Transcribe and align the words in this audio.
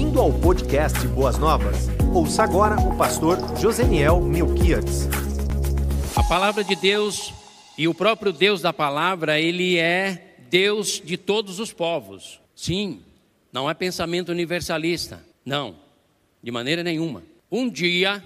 Bem-vindo 0.00 0.18
ao 0.18 0.32
podcast 0.32 1.06
Boas 1.08 1.36
Novas. 1.36 1.88
Ouça 2.14 2.42
agora 2.42 2.74
o 2.80 2.96
pastor 2.96 3.36
Joseniel 3.58 4.18
Melquiades. 4.22 5.06
A 6.16 6.22
palavra 6.22 6.64
de 6.64 6.74
Deus 6.74 7.34
e 7.76 7.86
o 7.86 7.92
próprio 7.92 8.32
Deus 8.32 8.62
da 8.62 8.72
palavra, 8.72 9.38
ele 9.38 9.76
é 9.76 10.36
Deus 10.48 11.02
de 11.04 11.18
todos 11.18 11.60
os 11.60 11.70
povos. 11.70 12.40
Sim, 12.56 13.02
não 13.52 13.68
é 13.68 13.74
pensamento 13.74 14.32
universalista. 14.32 15.22
Não, 15.44 15.76
de 16.42 16.50
maneira 16.50 16.82
nenhuma. 16.82 17.22
Um 17.52 17.68
dia, 17.68 18.24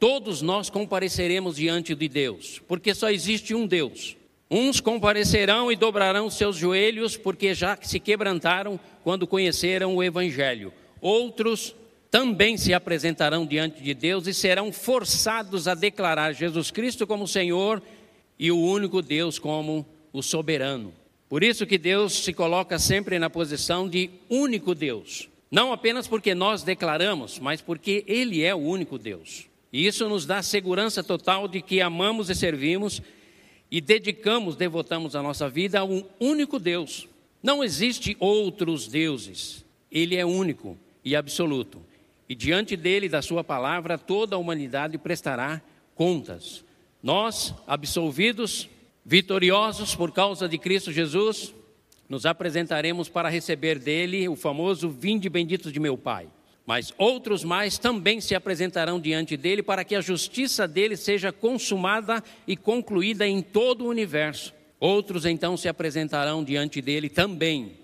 todos 0.00 0.42
nós 0.42 0.68
compareceremos 0.68 1.54
diante 1.54 1.94
de 1.94 2.08
Deus, 2.08 2.60
porque 2.66 2.92
só 2.92 3.10
existe 3.10 3.54
um 3.54 3.64
Deus. 3.64 4.16
Uns 4.50 4.80
comparecerão 4.80 5.70
e 5.70 5.76
dobrarão 5.76 6.28
seus 6.28 6.56
joelhos, 6.56 7.16
porque 7.16 7.54
já 7.54 7.78
se 7.80 8.00
quebrantaram 8.00 8.78
quando 9.04 9.24
conheceram 9.24 9.94
o 9.94 10.02
Evangelho. 10.02 10.72
Outros 11.06 11.72
também 12.10 12.56
se 12.56 12.74
apresentarão 12.74 13.46
diante 13.46 13.80
de 13.80 13.94
Deus 13.94 14.26
e 14.26 14.34
serão 14.34 14.72
forçados 14.72 15.68
a 15.68 15.74
declarar 15.74 16.32
Jesus 16.32 16.72
Cristo 16.72 17.06
como 17.06 17.28
Senhor 17.28 17.80
e 18.36 18.50
o 18.50 18.58
único 18.58 19.00
Deus 19.00 19.38
como 19.38 19.86
o 20.12 20.20
soberano. 20.20 20.92
Por 21.28 21.44
isso 21.44 21.64
que 21.64 21.78
Deus 21.78 22.12
se 22.12 22.32
coloca 22.32 22.76
sempre 22.76 23.20
na 23.20 23.30
posição 23.30 23.88
de 23.88 24.10
único 24.28 24.74
Deus. 24.74 25.28
Não 25.48 25.72
apenas 25.72 26.08
porque 26.08 26.34
nós 26.34 26.64
declaramos, 26.64 27.38
mas 27.38 27.60
porque 27.60 28.02
Ele 28.08 28.42
é 28.42 28.52
o 28.52 28.58
único 28.58 28.98
Deus. 28.98 29.46
E 29.72 29.86
isso 29.86 30.08
nos 30.08 30.26
dá 30.26 30.42
segurança 30.42 31.04
total 31.04 31.46
de 31.46 31.62
que 31.62 31.80
amamos 31.80 32.30
e 32.30 32.34
servimos 32.34 33.00
e 33.70 33.80
dedicamos, 33.80 34.56
devotamos 34.56 35.14
a 35.14 35.22
nossa 35.22 35.48
vida 35.48 35.78
a 35.78 35.84
um 35.84 36.02
único 36.18 36.58
Deus. 36.58 37.06
Não 37.40 37.62
existe 37.62 38.16
outros 38.18 38.88
deuses. 38.88 39.64
Ele 39.88 40.16
é 40.16 40.26
único 40.26 40.76
e 41.06 41.14
absoluto. 41.14 41.80
E 42.28 42.34
diante 42.34 42.76
dele, 42.76 43.08
da 43.08 43.22
sua 43.22 43.44
palavra, 43.44 43.96
toda 43.96 44.34
a 44.34 44.38
humanidade 44.38 44.98
prestará 44.98 45.62
contas. 45.94 46.64
Nós, 47.00 47.54
absolvidos, 47.64 48.68
vitoriosos 49.04 49.94
por 49.94 50.10
causa 50.10 50.48
de 50.48 50.58
Cristo 50.58 50.90
Jesus, 50.90 51.54
nos 52.08 52.26
apresentaremos 52.26 53.08
para 53.08 53.28
receber 53.28 53.78
dele 53.78 54.28
o 54.28 54.34
famoso 54.34 54.90
Vinde 54.90 55.28
benditos 55.28 55.72
de 55.72 55.78
meu 55.78 55.96
Pai. 55.96 56.26
Mas 56.66 56.92
outros 56.98 57.44
mais 57.44 57.78
também 57.78 58.20
se 58.20 58.34
apresentarão 58.34 58.98
diante 58.98 59.36
dele 59.36 59.62
para 59.62 59.84
que 59.84 59.94
a 59.94 60.00
justiça 60.00 60.66
dele 60.66 60.96
seja 60.96 61.30
consumada 61.30 62.20
e 62.48 62.56
concluída 62.56 63.24
em 63.24 63.40
todo 63.40 63.84
o 63.84 63.88
universo. 63.88 64.52
Outros 64.80 65.24
então 65.24 65.56
se 65.56 65.68
apresentarão 65.68 66.42
diante 66.42 66.82
dele 66.82 67.08
também 67.08 67.74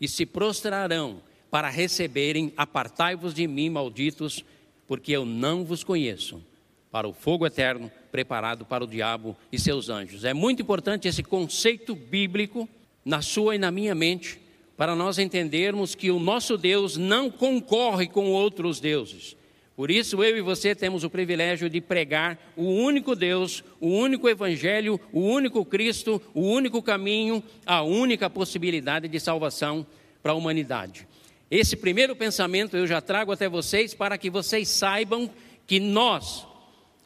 e 0.00 0.06
se 0.06 0.24
prostrarão 0.24 1.20
para 1.52 1.68
receberem: 1.68 2.50
Apartai-vos 2.56 3.34
de 3.34 3.46
mim, 3.46 3.68
malditos, 3.68 4.42
porque 4.88 5.12
eu 5.12 5.26
não 5.26 5.66
vos 5.66 5.84
conheço, 5.84 6.42
para 6.90 7.06
o 7.06 7.12
fogo 7.12 7.46
eterno 7.46 7.92
preparado 8.10 8.64
para 8.64 8.82
o 8.82 8.86
diabo 8.86 9.36
e 9.52 9.58
seus 9.58 9.90
anjos. 9.90 10.24
É 10.24 10.32
muito 10.32 10.62
importante 10.62 11.06
esse 11.06 11.22
conceito 11.22 11.94
bíblico 11.94 12.66
na 13.04 13.20
sua 13.20 13.54
e 13.54 13.58
na 13.58 13.70
minha 13.70 13.94
mente, 13.94 14.40
para 14.78 14.96
nós 14.96 15.18
entendermos 15.18 15.94
que 15.94 16.10
o 16.10 16.18
nosso 16.18 16.56
Deus 16.56 16.96
não 16.96 17.30
concorre 17.30 18.06
com 18.06 18.30
outros 18.30 18.80
deuses. 18.80 19.36
Por 19.76 19.90
isso, 19.90 20.22
eu 20.22 20.36
e 20.36 20.40
você 20.40 20.74
temos 20.74 21.04
o 21.04 21.10
privilégio 21.10 21.68
de 21.68 21.80
pregar 21.80 22.38
o 22.56 22.64
único 22.64 23.14
Deus, 23.14 23.62
o 23.80 23.88
único 23.88 24.28
Evangelho, 24.28 24.98
o 25.12 25.20
único 25.20 25.64
Cristo, 25.64 26.20
o 26.34 26.42
único 26.42 26.82
caminho, 26.82 27.42
a 27.66 27.82
única 27.82 28.30
possibilidade 28.30 29.08
de 29.08 29.20
salvação 29.20 29.86
para 30.22 30.32
a 30.32 30.34
humanidade. 30.34 31.06
Esse 31.54 31.76
primeiro 31.76 32.16
pensamento 32.16 32.78
eu 32.78 32.86
já 32.86 33.02
trago 33.02 33.30
até 33.30 33.46
vocês 33.46 33.92
para 33.92 34.16
que 34.16 34.30
vocês 34.30 34.70
saibam 34.70 35.30
que 35.66 35.78
nós, 35.78 36.46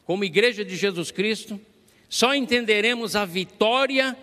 como 0.05 0.23
Igreja 0.23 0.63
de 0.63 0.77
Jesus 0.77 1.11
Cristo, 1.11 1.59
só 2.07 2.33
entenderemos 2.33 3.13
a 3.13 3.25
vitória 3.25 4.17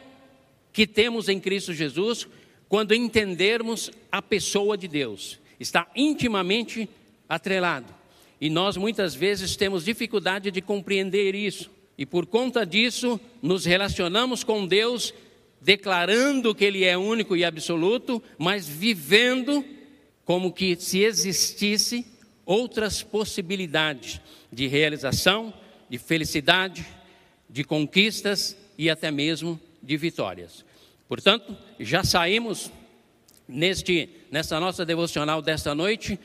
que 0.72 0.86
temos 0.86 1.28
em 1.28 1.38
Cristo 1.38 1.74
Jesus 1.74 2.26
quando 2.70 2.94
entendermos 2.94 3.90
a 4.10 4.22
pessoa 4.22 4.78
de 4.78 4.88
Deus. 4.88 5.38
Está 5.60 5.86
intimamente 5.94 6.88
atrelado. 7.28 7.94
E 8.40 8.48
nós 8.48 8.78
muitas 8.78 9.14
vezes 9.14 9.56
temos 9.56 9.84
dificuldade 9.84 10.50
de 10.50 10.62
compreender 10.62 11.34
isso. 11.34 11.70
E 11.98 12.06
por 12.06 12.24
conta 12.24 12.64
disso, 12.64 13.20
nos 13.42 13.66
relacionamos 13.66 14.42
com 14.42 14.66
Deus 14.66 15.12
declarando 15.60 16.54
que 16.54 16.64
Ele 16.64 16.82
é 16.82 16.96
único 16.96 17.36
e 17.36 17.44
absoluto, 17.44 18.22
mas 18.38 18.66
vivendo 18.66 19.62
como 20.24 20.52
que 20.52 20.76
se 20.76 21.00
existisse 21.00 22.06
outras 22.46 23.02
possibilidades 23.02 24.20
de 24.52 24.66
realização, 24.66 25.52
de 25.88 25.98
felicidade, 25.98 26.86
de 27.48 27.64
conquistas 27.64 28.56
e 28.76 28.90
até 28.90 29.10
mesmo 29.10 29.60
de 29.82 29.96
vitórias. 29.96 30.64
Portanto, 31.08 31.56
já 31.78 32.02
saímos 32.02 32.70
neste, 33.46 34.08
nessa 34.30 34.58
nossa 34.58 34.84
devocional 34.84 35.42
desta 35.42 35.74
noite, 35.74 36.18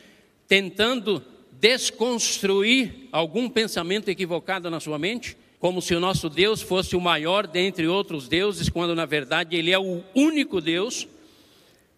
tentando 0.48 1.24
desconstruir 1.52 3.10
algum 3.12 3.50
pensamento 3.50 4.10
equivocado 4.10 4.70
na 4.70 4.80
sua 4.80 4.98
mente, 4.98 5.36
como 5.60 5.82
se 5.82 5.94
o 5.94 6.00
nosso 6.00 6.30
Deus 6.30 6.62
fosse 6.62 6.96
o 6.96 7.02
maior 7.02 7.46
dentre 7.46 7.86
outros 7.88 8.30
deuses, 8.30 8.70
quando 8.70 8.96
na 8.96 9.06
verdade 9.06 9.58
Ele 9.58 9.72
é 9.72 9.78
o 9.78 10.02
único 10.16 10.62
Deus, 10.62 11.06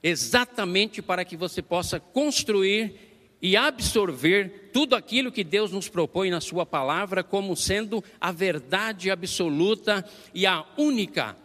exatamente 0.04 1.02
para 1.02 1.24
que 1.24 1.38
você 1.38 1.62
possa 1.62 2.00
construir 2.00 2.94
e 3.42 3.58
absorver 3.58 4.70
tudo 4.72 4.96
aquilo 4.96 5.32
que 5.32 5.44
Deus 5.44 5.72
nos 5.72 5.90
propõe 5.90 6.30
na 6.30 6.40
Sua 6.40 6.66
palavra 6.66 7.24
como 7.24 7.56
sendo 7.56 8.04
a 8.20 8.32
verdade 8.32 9.10
absoluta 9.10 10.06
e 10.34 10.46
a 10.46 10.66
única 10.78 11.36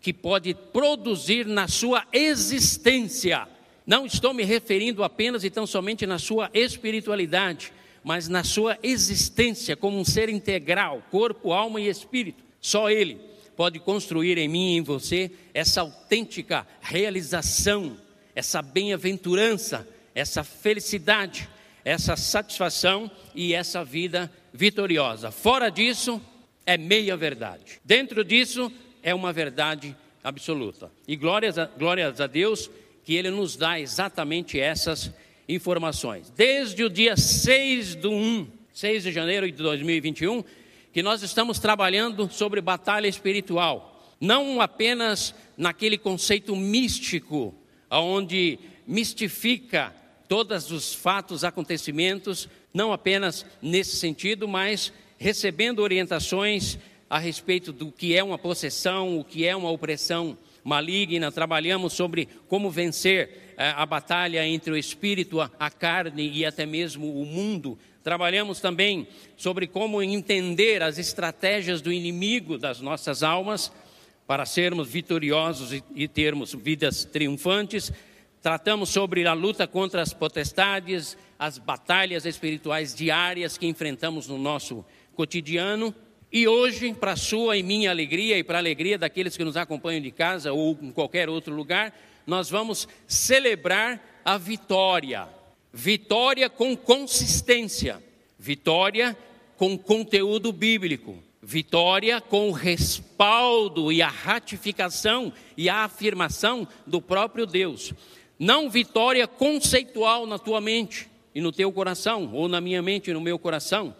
que 0.00 0.12
pode 0.12 0.54
produzir 0.54 1.46
na 1.46 1.66
sua 1.66 2.06
existência. 2.12 3.48
Não 3.86 4.06
estou 4.06 4.32
me 4.32 4.44
referindo 4.44 5.02
apenas 5.02 5.42
e 5.42 5.50
tão 5.50 5.66
somente 5.66 6.06
na 6.06 6.18
sua 6.18 6.50
espiritualidade, 6.54 7.72
mas 8.04 8.28
na 8.28 8.44
sua 8.44 8.78
existência 8.82 9.76
como 9.76 9.98
um 9.98 10.04
ser 10.04 10.28
integral, 10.28 11.02
corpo, 11.10 11.52
alma 11.52 11.80
e 11.80 11.88
espírito. 11.88 12.44
Só 12.60 12.90
Ele 12.90 13.27
pode 13.58 13.78
construir 13.78 14.38
em 14.38 14.48
mim 14.48 14.72
e 14.72 14.78
em 14.78 14.82
você 14.82 15.30
essa 15.52 15.82
autêntica 15.82 16.66
realização, 16.80 17.98
essa 18.34 18.62
bem-aventurança 18.62 19.86
essa 20.18 20.42
felicidade, 20.42 21.48
essa 21.84 22.16
satisfação 22.16 23.10
e 23.34 23.54
essa 23.54 23.84
vida 23.84 24.30
vitoriosa. 24.52 25.30
Fora 25.30 25.70
disso, 25.70 26.20
é 26.66 26.76
meia 26.76 27.16
verdade. 27.16 27.80
Dentro 27.84 28.24
disso, 28.24 28.72
é 29.00 29.14
uma 29.14 29.32
verdade 29.32 29.96
absoluta. 30.22 30.90
E 31.06 31.14
glórias 31.14 31.56
a, 31.56 31.66
glórias 31.66 32.20
a 32.20 32.26
Deus 32.26 32.68
que 33.04 33.14
Ele 33.14 33.30
nos 33.30 33.56
dá 33.56 33.78
exatamente 33.78 34.58
essas 34.58 35.12
informações. 35.48 36.30
Desde 36.30 36.82
o 36.82 36.90
dia 36.90 37.16
6 37.16 37.94
do 37.94 38.10
1, 38.10 38.48
6 38.72 39.04
de 39.04 39.12
janeiro 39.12 39.46
de 39.46 39.56
2021, 39.62 40.42
que 40.98 41.02
nós 41.04 41.22
estamos 41.22 41.60
trabalhando 41.60 42.28
sobre 42.28 42.60
batalha 42.60 43.06
espiritual. 43.06 44.16
Não 44.20 44.60
apenas 44.60 45.32
naquele 45.56 45.96
conceito 45.96 46.56
místico, 46.56 47.54
onde 47.88 48.58
mistifica 48.84 49.94
todos 50.26 50.72
os 50.72 50.92
fatos, 50.92 51.44
acontecimentos, 51.44 52.48
não 52.74 52.92
apenas 52.92 53.46
nesse 53.62 53.94
sentido, 53.94 54.48
mas 54.48 54.92
recebendo 55.16 55.84
orientações 55.84 56.76
a 57.08 57.16
respeito 57.16 57.72
do 57.72 57.92
que 57.92 58.16
é 58.16 58.24
uma 58.24 58.36
possessão, 58.36 59.20
o 59.20 59.24
que 59.24 59.46
é 59.46 59.54
uma 59.54 59.70
opressão 59.70 60.36
maligna, 60.64 61.30
trabalhamos 61.30 61.92
sobre 61.92 62.28
como 62.48 62.72
vencer 62.72 63.54
eh, 63.56 63.72
a 63.76 63.86
batalha 63.86 64.44
entre 64.44 64.72
o 64.72 64.76
espírito, 64.76 65.40
a 65.40 65.70
carne 65.70 66.28
e 66.28 66.44
até 66.44 66.66
mesmo 66.66 67.22
o 67.22 67.24
mundo. 67.24 67.78
Trabalhamos 68.08 68.58
também 68.58 69.06
sobre 69.36 69.66
como 69.66 70.02
entender 70.02 70.82
as 70.82 70.96
estratégias 70.96 71.82
do 71.82 71.92
inimigo 71.92 72.56
das 72.56 72.80
nossas 72.80 73.22
almas 73.22 73.70
para 74.26 74.46
sermos 74.46 74.88
vitoriosos 74.88 75.82
e 75.94 76.08
termos 76.08 76.54
vidas 76.54 77.04
triunfantes. 77.04 77.92
Tratamos 78.40 78.88
sobre 78.88 79.26
a 79.26 79.34
luta 79.34 79.66
contra 79.66 80.00
as 80.00 80.14
potestades, 80.14 81.18
as 81.38 81.58
batalhas 81.58 82.24
espirituais 82.24 82.94
diárias 82.94 83.58
que 83.58 83.66
enfrentamos 83.66 84.26
no 84.26 84.38
nosso 84.38 84.82
cotidiano. 85.14 85.94
E 86.32 86.48
hoje, 86.48 86.94
para 86.94 87.14
sua 87.14 87.58
e 87.58 87.62
minha 87.62 87.90
alegria 87.90 88.38
e 88.38 88.42
para 88.42 88.56
a 88.56 88.62
alegria 88.62 88.96
daqueles 88.96 89.36
que 89.36 89.44
nos 89.44 89.58
acompanham 89.58 90.00
de 90.00 90.10
casa 90.10 90.50
ou 90.50 90.78
em 90.80 90.92
qualquer 90.92 91.28
outro 91.28 91.54
lugar, 91.54 91.94
nós 92.26 92.48
vamos 92.48 92.88
celebrar 93.06 94.22
a 94.24 94.38
vitória. 94.38 95.28
Vitória 95.72 96.48
com 96.48 96.76
consistência, 96.76 98.02
vitória 98.38 99.16
com 99.56 99.76
conteúdo 99.76 100.52
bíblico, 100.52 101.16
vitória 101.42 102.20
com 102.20 102.48
o 102.48 102.52
respaldo 102.52 103.92
e 103.92 104.00
a 104.00 104.08
ratificação 104.08 105.32
e 105.56 105.68
a 105.68 105.84
afirmação 105.84 106.66
do 106.86 107.02
próprio 107.02 107.46
Deus. 107.46 107.92
Não 108.38 108.70
vitória 108.70 109.26
conceitual 109.26 110.26
na 110.26 110.38
tua 110.38 110.60
mente 110.60 111.08
e 111.34 111.40
no 111.40 111.52
teu 111.52 111.72
coração, 111.72 112.30
ou 112.32 112.48
na 112.48 112.60
minha 112.60 112.80
mente 112.80 113.10
e 113.10 113.14
no 113.14 113.20
meu 113.20 113.38
coração, 113.38 113.94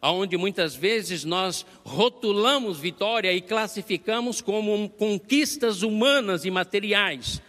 aonde 0.00 0.36
muitas 0.36 0.74
vezes 0.74 1.24
nós 1.24 1.64
rotulamos 1.84 2.78
vitória 2.78 3.32
e 3.32 3.40
classificamos 3.40 4.40
como 4.40 4.88
conquistas 4.90 5.82
humanas 5.82 6.44
e 6.44 6.50
materiais, 6.50 7.40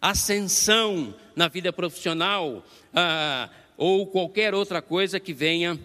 ascensão 0.00 1.14
na 1.38 1.46
vida 1.46 1.72
profissional 1.72 2.64
ah, 2.92 3.48
ou 3.76 4.08
qualquer 4.08 4.54
outra 4.54 4.82
coisa 4.82 5.20
que 5.20 5.32
venha 5.32 5.78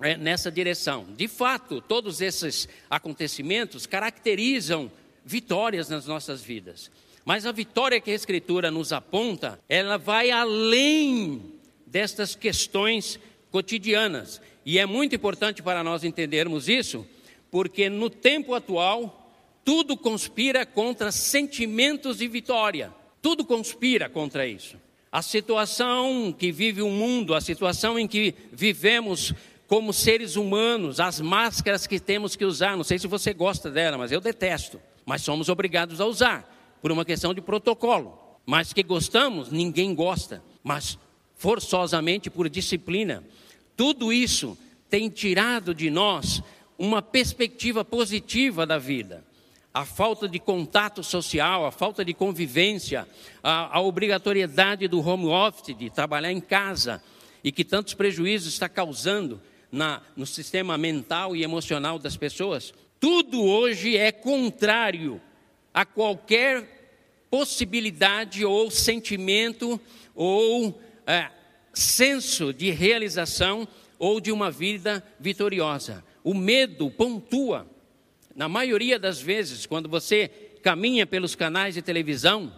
é, 0.00 0.16
nessa 0.16 0.50
direção. 0.50 1.06
De 1.14 1.28
fato, 1.28 1.82
todos 1.82 2.22
esses 2.22 2.66
acontecimentos 2.88 3.84
caracterizam 3.84 4.90
vitórias 5.22 5.90
nas 5.90 6.06
nossas 6.06 6.40
vidas. 6.40 6.90
Mas 7.26 7.44
a 7.44 7.52
vitória 7.52 8.00
que 8.00 8.10
a 8.10 8.14
Escritura 8.14 8.70
nos 8.70 8.90
aponta, 8.90 9.60
ela 9.68 9.98
vai 9.98 10.30
além 10.30 11.52
destas 11.86 12.34
questões 12.34 13.20
cotidianas. 13.50 14.40
E 14.64 14.78
é 14.78 14.86
muito 14.86 15.14
importante 15.14 15.62
para 15.62 15.84
nós 15.84 16.04
entendermos 16.04 16.70
isso, 16.70 17.06
porque 17.50 17.90
no 17.90 18.08
tempo 18.08 18.54
atual, 18.54 19.30
tudo 19.62 19.94
conspira 19.94 20.64
contra 20.64 21.12
sentimentos 21.12 22.16
de 22.16 22.26
vitória. 22.26 22.98
Tudo 23.22 23.44
conspira 23.44 24.08
contra 24.08 24.46
isso. 24.46 24.76
A 25.12 25.22
situação 25.22 26.34
que 26.36 26.52
vive 26.52 26.82
o 26.82 26.88
mundo, 26.88 27.34
a 27.34 27.40
situação 27.40 27.98
em 27.98 28.06
que 28.06 28.34
vivemos 28.52 29.34
como 29.66 29.92
seres 29.92 30.36
humanos, 30.36 30.98
as 30.98 31.20
máscaras 31.20 31.86
que 31.86 32.00
temos 32.00 32.34
que 32.34 32.44
usar, 32.44 32.76
não 32.76 32.84
sei 32.84 32.98
se 32.98 33.06
você 33.06 33.32
gosta 33.32 33.70
dela, 33.70 33.98
mas 33.98 34.10
eu 34.10 34.20
detesto, 34.20 34.80
mas 35.04 35.22
somos 35.22 35.48
obrigados 35.48 36.00
a 36.00 36.06
usar, 36.06 36.78
por 36.80 36.90
uma 36.90 37.04
questão 37.04 37.34
de 37.34 37.40
protocolo. 37.40 38.18
Mas 38.46 38.72
que 38.72 38.82
gostamos, 38.82 39.50
ninguém 39.50 39.94
gosta, 39.94 40.42
mas 40.62 40.98
forçosamente 41.36 42.30
por 42.30 42.48
disciplina. 42.48 43.24
Tudo 43.76 44.12
isso 44.12 44.58
tem 44.88 45.08
tirado 45.08 45.74
de 45.74 45.88
nós 45.88 46.42
uma 46.76 47.00
perspectiva 47.00 47.84
positiva 47.84 48.66
da 48.66 48.78
vida. 48.78 49.24
A 49.72 49.84
falta 49.84 50.28
de 50.28 50.40
contato 50.40 51.02
social, 51.02 51.64
a 51.64 51.70
falta 51.70 52.04
de 52.04 52.12
convivência, 52.12 53.06
a, 53.42 53.78
a 53.78 53.80
obrigatoriedade 53.80 54.88
do 54.88 55.00
home 55.00 55.26
office, 55.26 55.76
de 55.76 55.88
trabalhar 55.88 56.32
em 56.32 56.40
casa, 56.40 57.00
e 57.42 57.52
que 57.52 57.64
tantos 57.64 57.94
prejuízos 57.94 58.52
está 58.52 58.68
causando 58.68 59.40
na, 59.70 60.02
no 60.16 60.26
sistema 60.26 60.76
mental 60.76 61.36
e 61.36 61.44
emocional 61.44 61.98
das 61.98 62.16
pessoas. 62.16 62.74
Tudo 62.98 63.42
hoje 63.42 63.96
é 63.96 64.10
contrário 64.10 65.20
a 65.72 65.84
qualquer 65.84 66.80
possibilidade 67.30 68.44
ou 68.44 68.70
sentimento 68.70 69.80
ou 70.14 70.80
é, 71.06 71.30
senso 71.72 72.52
de 72.52 72.70
realização 72.72 73.68
ou 73.98 74.20
de 74.20 74.32
uma 74.32 74.50
vida 74.50 75.04
vitoriosa. 75.18 76.04
O 76.24 76.34
medo 76.34 76.90
pontua. 76.90 77.69
Na 78.40 78.48
maioria 78.48 78.98
das 78.98 79.20
vezes, 79.20 79.66
quando 79.66 79.86
você 79.86 80.28
caminha 80.62 81.06
pelos 81.06 81.34
canais 81.34 81.74
de 81.74 81.82
televisão, 81.82 82.50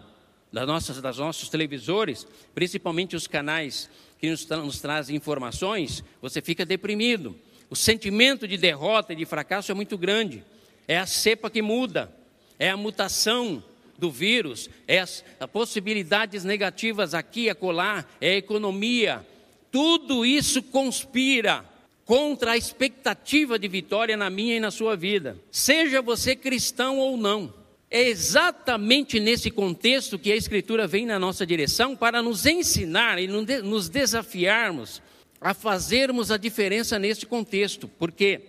das 0.49 0.65
nossas, 0.65 1.01
das 1.01 1.17
nossos 1.17 1.49
televisores, 1.49 2.25
principalmente 2.55 3.17
os 3.17 3.27
canais 3.27 3.89
que 4.17 4.31
nos, 4.31 4.47
nos 4.47 4.79
trazem 4.79 5.13
informações, 5.13 6.01
você 6.21 6.41
fica 6.41 6.65
deprimido. 6.65 7.37
O 7.69 7.75
sentimento 7.75 8.47
de 8.47 8.55
derrota 8.55 9.11
e 9.11 9.17
de 9.17 9.25
fracasso 9.25 9.73
é 9.73 9.75
muito 9.75 9.97
grande. 9.97 10.41
É 10.87 10.97
a 10.97 11.05
cepa 11.05 11.49
que 11.49 11.61
muda, 11.61 12.09
é 12.57 12.69
a 12.69 12.77
mutação 12.77 13.61
do 13.99 14.09
vírus, 14.09 14.69
é 14.87 14.99
as, 14.99 15.21
as 15.37 15.49
possibilidades 15.49 16.45
negativas 16.45 17.13
aqui 17.13 17.41
e 17.41 17.49
acolá, 17.49 18.05
é 18.21 18.35
a 18.35 18.37
economia. 18.37 19.27
Tudo 19.69 20.25
isso 20.25 20.63
conspira 20.63 21.72
contra 22.05 22.51
a 22.51 22.57
expectativa 22.57 23.57
de 23.57 23.67
vitória 23.67 24.17
na 24.17 24.29
minha 24.29 24.57
e 24.57 24.59
na 24.59 24.71
sua 24.71 24.95
vida, 24.95 25.37
seja 25.51 26.01
você 26.01 26.35
cristão 26.35 26.99
ou 26.99 27.15
não. 27.17 27.53
É 27.89 28.01
exatamente 28.09 29.19
nesse 29.19 29.51
contexto 29.51 30.17
que 30.17 30.31
a 30.31 30.35
Escritura 30.35 30.87
vem 30.87 31.05
na 31.05 31.19
nossa 31.19 31.45
direção 31.45 31.95
para 31.95 32.21
nos 32.21 32.45
ensinar 32.45 33.19
e 33.19 33.27
nos 33.27 33.87
desafiarmos 33.87 35.01
a 35.39 35.53
fazermos 35.53 36.31
a 36.31 36.37
diferença 36.37 36.97
nesse 36.97 37.25
contexto, 37.25 37.87
porque 37.87 38.41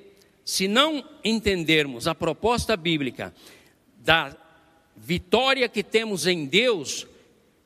se 0.45 0.67
não 0.69 1.05
entendermos 1.23 2.07
a 2.07 2.15
proposta 2.15 2.77
bíblica 2.77 3.35
da 3.99 4.35
vitória 4.97 5.69
que 5.69 5.83
temos 5.83 6.27
em 6.27 6.47
Deus, 6.47 7.07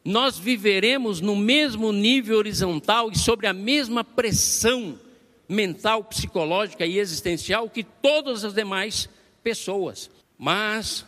nós 0.05 0.39
viveremos 0.39 1.21
no 1.21 1.37
mesmo 1.37 1.93
nível 1.93 2.39
horizontal 2.39 3.11
e 3.11 3.19
sobre 3.19 3.47
a 3.47 3.53
mesma 3.53 4.03
pressão 4.03 4.99
mental, 5.49 6.05
psicológica 6.05 6.85
e 6.85 6.99
existencial 6.99 7.71
que 7.71 7.83
todas 7.83 8.45
as 8.45 8.53
demais 8.53 9.09
pessoas. 9.43 10.11
Mas 10.37 11.07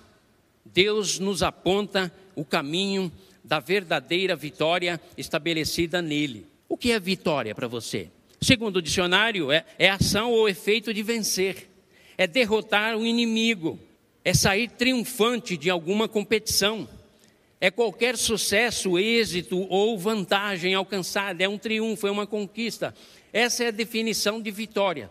Deus 0.64 1.18
nos 1.18 1.42
aponta 1.42 2.12
o 2.34 2.44
caminho 2.44 3.12
da 3.44 3.60
verdadeira 3.60 4.34
vitória 4.34 5.00
estabelecida 5.16 6.00
nele. 6.00 6.46
O 6.68 6.76
que 6.76 6.92
é 6.92 7.00
vitória 7.00 7.54
para 7.54 7.68
você? 7.68 8.08
Segundo 8.40 8.76
o 8.76 8.82
dicionário, 8.82 9.52
é, 9.52 9.64
é 9.78 9.90
ação 9.90 10.32
ou 10.32 10.48
efeito 10.48 10.94
de 10.94 11.02
vencer, 11.02 11.68
é 12.16 12.26
derrotar 12.26 12.96
o 12.96 13.04
inimigo, 13.04 13.78
é 14.24 14.32
sair 14.32 14.70
triunfante 14.70 15.56
de 15.56 15.68
alguma 15.68 16.08
competição, 16.08 16.88
é 17.60 17.70
qualquer 17.70 18.16
sucesso, 18.16 18.98
êxito 18.98 19.66
ou 19.68 19.98
vantagem 19.98 20.74
alcançada, 20.74 21.44
é 21.44 21.48
um 21.48 21.58
triunfo, 21.58 22.06
é 22.06 22.10
uma 22.10 22.26
conquista. 22.26 22.94
Essa 23.32 23.64
é 23.64 23.68
a 23.68 23.72
definição 23.72 24.40
de 24.40 24.50
vitória 24.50 25.10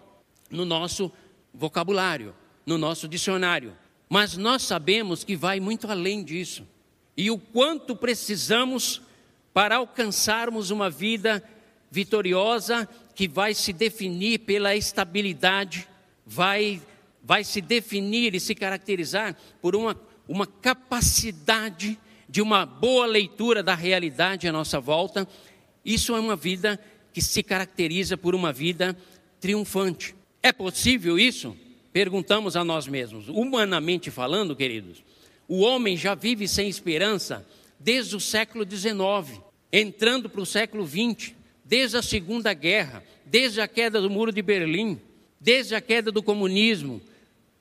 no 0.50 0.66
nosso 0.66 1.12
vocabulário, 1.54 2.36
no 2.66 2.78
nosso 2.78 3.08
dicionário. 3.08 3.76
Mas 4.10 4.36
nós 4.36 4.64
sabemos 4.64 5.24
que 5.24 5.36
vai 5.36 5.60
muito 5.60 5.90
além 5.90 6.24
disso. 6.24 6.68
E 7.16 7.30
o 7.30 7.38
quanto 7.38 7.96
precisamos 7.96 9.02
para 9.54 9.78
alcançarmos 9.78 10.72
uma 10.72 10.90
vida 10.90 11.44
vitoriosa 11.92 12.88
que 13.16 13.28
vai 13.28 13.54
se 13.54 13.74
definir 13.74 14.40
pela 14.40 14.76
estabilidade, 14.76 15.88
vai 16.26 16.82
vai 17.22 17.44
se 17.44 17.62
definir 17.62 18.34
e 18.34 18.40
se 18.40 18.56
caracterizar 18.56 19.36
por 19.62 19.76
uma, 19.76 19.96
uma 20.28 20.48
capacidade 20.48 22.00
de 22.28 22.42
uma 22.42 22.66
boa 22.66 23.06
leitura 23.06 23.62
da 23.62 23.76
realidade 23.76 24.48
à 24.48 24.52
nossa 24.52 24.80
volta. 24.80 25.28
Isso 25.86 26.16
é 26.16 26.20
uma 26.20 26.36
vida 26.36 26.80
que 27.20 27.26
se 27.26 27.44
caracteriza 27.44 28.16
por 28.16 28.34
uma 28.34 28.54
vida 28.54 28.98
triunfante. 29.42 30.16
É 30.42 30.54
possível 30.54 31.20
isso? 31.20 31.54
Perguntamos 31.92 32.56
a 32.56 32.64
nós 32.64 32.88
mesmos. 32.88 33.28
Humanamente 33.28 34.10
falando, 34.10 34.56
queridos, 34.56 35.04
o 35.46 35.60
homem 35.60 35.98
já 35.98 36.16
vive 36.16 36.48
sem 36.48 36.70
esperança 36.70 37.46
desde 37.78 38.16
o 38.16 38.22
século 38.22 38.66
XIX, 38.66 39.42
entrando 39.70 40.30
para 40.30 40.40
o 40.40 40.46
século 40.46 40.88
XX, 40.88 41.34
desde 41.66 41.98
a 41.98 42.02
Segunda 42.02 42.54
Guerra, 42.54 43.04
desde 43.26 43.60
a 43.60 43.68
queda 43.68 44.00
do 44.00 44.10
Muro 44.10 44.32
de 44.32 44.42
Berlim, 44.42 44.98
desde 45.42 45.76
a 45.76 45.82
queda 45.82 46.12
do 46.12 46.24
comunismo, 46.24 47.02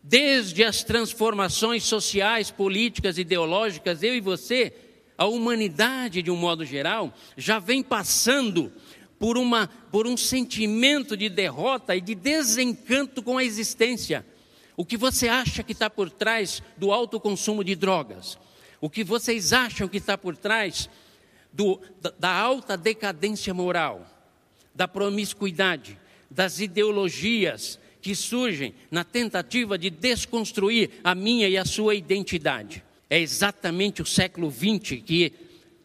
Desde 0.00 0.64
as 0.64 0.84
transformações 0.84 1.82
sociais, 1.82 2.50
políticas, 2.50 3.18
ideológicas, 3.18 4.02
eu 4.02 4.14
e 4.14 4.20
você, 4.20 4.72
a 5.18 5.26
humanidade 5.26 6.22
de 6.22 6.30
um 6.30 6.36
modo 6.36 6.64
geral, 6.64 7.12
já 7.36 7.58
vem 7.58 7.82
passando 7.82 8.72
por, 9.18 9.37
uma, 9.37 9.68
por 9.90 10.06
um 10.06 10.16
sentimento 10.16 11.16
de 11.16 11.28
derrota 11.28 11.96
e 11.96 12.00
de 12.00 12.14
desencanto 12.14 13.22
com 13.22 13.37
a 13.37 13.44
existência. 13.44 14.25
O 14.76 14.84
que 14.84 14.96
você 14.96 15.28
acha 15.28 15.62
que 15.62 15.72
está 15.72 15.90
por 15.90 16.10
trás 16.10 16.62
do 16.76 16.92
alto 16.92 17.18
consumo 17.18 17.64
de 17.64 17.75
drogas? 17.75 18.38
O 18.80 18.88
que 18.88 19.02
vocês 19.02 19.52
acham 19.52 19.88
que 19.88 19.96
está 19.96 20.16
por 20.16 20.37
trás 20.37 20.88
do, 21.52 21.80
da, 22.00 22.12
da 22.18 22.32
alta 22.32 22.76
decadência 22.76 23.52
moral, 23.52 24.06
da 24.75 24.87
promiscuidade, 24.87 25.98
das 26.30 26.60
ideologias 26.60 27.78
que 28.00 28.14
surgem 28.14 28.75
na 28.90 29.02
tentativa 29.02 29.76
de 29.76 29.90
desconstruir 29.90 30.90
a 31.02 31.14
minha 31.14 31.48
e 31.48 31.58
a 31.58 31.64
sua 31.64 31.94
identidade. 31.94 32.84
É 33.10 33.18
exatamente 33.18 34.02
o 34.02 34.06
século 34.06 34.50
XX 34.50 35.02
que 35.04 35.32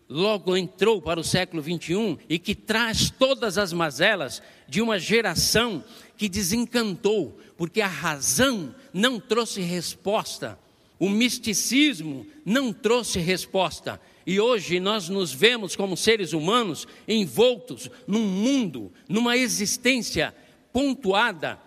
logo 0.10 0.56
entrou 0.56 1.02
para 1.02 1.20
o 1.20 1.24
século 1.24 1.62
XXI 1.62 2.18
e 2.30 2.38
que 2.38 2.54
traz 2.54 3.10
todas 3.10 3.58
as 3.58 3.74
mazelas 3.74 4.42
de 4.68 4.82
uma 4.82 5.00
geração 5.00 5.84
que 6.18 6.30
desencantou, 6.30 7.40
porque 7.58 7.82
a 7.82 7.88
razão 7.88 8.74
não 8.94 9.20
trouxe 9.20 9.62
resposta, 9.62 10.60
o 11.00 11.10
misticismo 11.10 12.26
não 12.46 12.72
trouxe 12.72 13.20
resposta. 13.20 14.00
E 14.26 14.40
hoje 14.40 14.80
nós 14.80 15.10
nos 15.10 15.34
vemos 15.34 15.76
como 15.76 15.98
seres 15.98 16.32
humanos 16.32 16.88
envoltos 17.08 17.90
num 18.08 18.26
mundo, 18.26 18.92
numa 19.10 19.36
existência 19.36 20.34
pontuada 20.72 21.60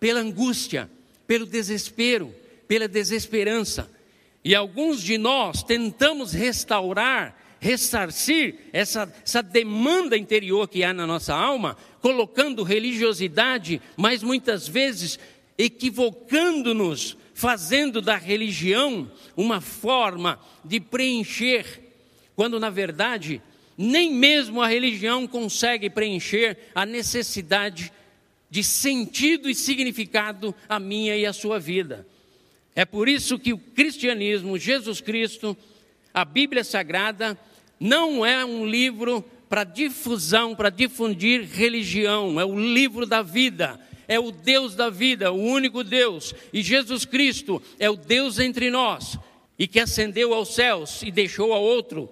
pela 0.00 0.20
angústia, 0.20 0.90
pelo 1.26 1.46
desespero, 1.46 2.34
pela 2.66 2.88
desesperança. 2.88 3.88
E 4.44 4.54
alguns 4.54 5.02
de 5.02 5.18
nós 5.18 5.62
tentamos 5.62 6.32
restaurar 6.32 7.39
ressarcir 7.60 8.56
essa, 8.72 9.12
essa 9.24 9.42
demanda 9.42 10.16
interior 10.16 10.66
que 10.66 10.82
há 10.82 10.92
na 10.92 11.06
nossa 11.06 11.34
alma, 11.34 11.76
colocando 12.00 12.62
religiosidade, 12.62 13.80
mas 13.96 14.22
muitas 14.22 14.66
vezes 14.66 15.18
equivocando-nos, 15.58 17.16
fazendo 17.34 18.00
da 18.00 18.16
religião 18.16 19.10
uma 19.36 19.60
forma 19.60 20.40
de 20.64 20.80
preencher, 20.80 21.66
quando 22.34 22.58
na 22.58 22.70
verdade 22.70 23.42
nem 23.76 24.12
mesmo 24.12 24.60
a 24.60 24.68
religião 24.68 25.26
consegue 25.26 25.88
preencher 25.88 26.58
a 26.74 26.84
necessidade 26.84 27.92
de 28.50 28.62
sentido 28.62 29.48
e 29.48 29.54
significado 29.54 30.54
a 30.68 30.78
minha 30.78 31.16
e 31.16 31.24
a 31.24 31.32
sua 31.32 31.58
vida. 31.58 32.06
É 32.74 32.84
por 32.84 33.08
isso 33.08 33.38
que 33.38 33.52
o 33.52 33.58
cristianismo, 33.58 34.58
Jesus 34.58 35.00
Cristo, 35.00 35.56
a 36.12 36.24
Bíblia 36.24 36.64
Sagrada, 36.64 37.38
não 37.78 38.24
é 38.24 38.44
um 38.44 38.66
livro 38.66 39.24
para 39.48 39.64
difusão, 39.64 40.54
para 40.54 40.70
difundir 40.70 41.42
religião, 41.42 42.40
é 42.40 42.44
o 42.44 42.58
livro 42.58 43.04
da 43.04 43.22
vida, 43.22 43.80
é 44.06 44.18
o 44.18 44.30
Deus 44.30 44.74
da 44.74 44.90
vida, 44.90 45.32
o 45.32 45.40
único 45.40 45.82
Deus, 45.82 46.34
e 46.52 46.62
Jesus 46.62 47.04
Cristo 47.04 47.62
é 47.78 47.88
o 47.90 47.96
Deus 47.96 48.38
entre 48.38 48.70
nós, 48.70 49.18
e 49.58 49.66
que 49.66 49.80
ascendeu 49.80 50.32
aos 50.34 50.54
céus 50.54 51.02
e 51.02 51.10
deixou 51.10 51.52
a 51.52 51.58
outro 51.58 52.08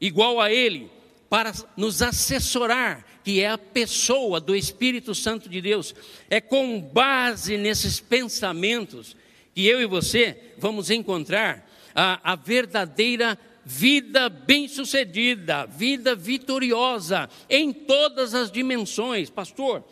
igual 0.00 0.40
a 0.40 0.52
Ele, 0.52 0.90
para 1.30 1.52
nos 1.76 2.02
assessorar, 2.02 3.04
que 3.24 3.40
é 3.40 3.48
a 3.48 3.58
pessoa 3.58 4.38
do 4.38 4.54
Espírito 4.54 5.14
Santo 5.14 5.48
de 5.48 5.60
Deus. 5.60 5.94
É 6.28 6.40
com 6.40 6.80
base 6.80 7.56
nesses 7.56 7.98
pensamentos 7.98 9.16
que 9.54 9.66
eu 9.66 9.80
e 9.80 9.86
você 9.86 10.52
vamos 10.58 10.90
encontrar 10.90 11.66
a, 11.94 12.32
a 12.32 12.36
verdadeira 12.36 13.38
vida 13.64 14.28
bem-sucedida, 14.28 15.66
vida 15.66 16.14
vitoriosa 16.14 17.28
em 17.48 17.72
todas 17.72 18.34
as 18.34 18.50
dimensões. 18.50 19.30
Pastor, 19.30 19.84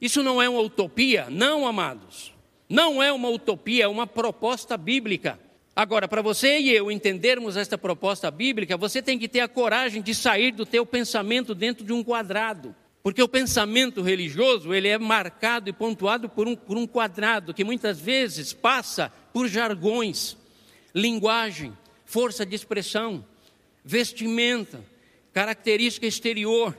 isso 0.00 0.22
não 0.22 0.42
é 0.42 0.48
uma 0.48 0.60
utopia? 0.60 1.28
Não, 1.30 1.66
amados. 1.66 2.32
Não 2.68 3.02
é 3.02 3.12
uma 3.12 3.28
utopia, 3.28 3.84
é 3.84 3.88
uma 3.88 4.06
proposta 4.06 4.76
bíblica. 4.76 5.38
Agora, 5.76 6.06
para 6.06 6.22
você 6.22 6.58
e 6.58 6.70
eu 6.70 6.90
entendermos 6.90 7.56
esta 7.56 7.76
proposta 7.76 8.30
bíblica, 8.30 8.76
você 8.76 9.02
tem 9.02 9.18
que 9.18 9.28
ter 9.28 9.40
a 9.40 9.48
coragem 9.48 10.00
de 10.02 10.14
sair 10.14 10.52
do 10.52 10.64
teu 10.64 10.86
pensamento 10.86 11.54
dentro 11.54 11.84
de 11.84 11.92
um 11.92 12.02
quadrado. 12.02 12.74
Porque 13.02 13.22
o 13.22 13.28
pensamento 13.28 14.00
religioso, 14.00 14.72
ele 14.72 14.88
é 14.88 14.96
marcado 14.96 15.68
e 15.68 15.72
pontuado 15.72 16.28
por 16.28 16.48
um, 16.48 16.56
por 16.56 16.76
um 16.76 16.86
quadrado 16.86 17.52
que 17.52 17.62
muitas 17.62 18.00
vezes 18.00 18.52
passa 18.52 19.12
por 19.32 19.46
jargões, 19.46 20.36
linguagem, 20.94 21.76
força 22.04 22.46
de 22.46 22.54
expressão, 22.54 23.24
vestimenta, 23.84 24.84
característica 25.32 26.06
exterior. 26.06 26.76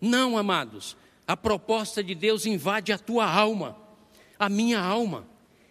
Não, 0.00 0.38
amados, 0.38 0.96
a 1.26 1.36
proposta 1.36 2.02
de 2.02 2.14
Deus 2.14 2.46
invade 2.46 2.92
a 2.92 2.98
tua 2.98 3.30
alma, 3.30 3.76
a 4.38 4.48
minha 4.48 4.80
alma, 4.80 5.26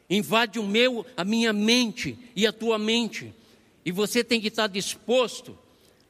invade 0.10 0.60
o 0.60 0.64
meu, 0.64 1.06
a 1.16 1.24
minha 1.24 1.54
mente 1.54 2.18
e 2.36 2.46
a 2.46 2.52
tua 2.52 2.78
mente. 2.78 3.34
E 3.86 3.92
você 3.92 4.24
tem 4.24 4.42
que 4.42 4.50
estar 4.50 4.68
disposto 4.68 5.58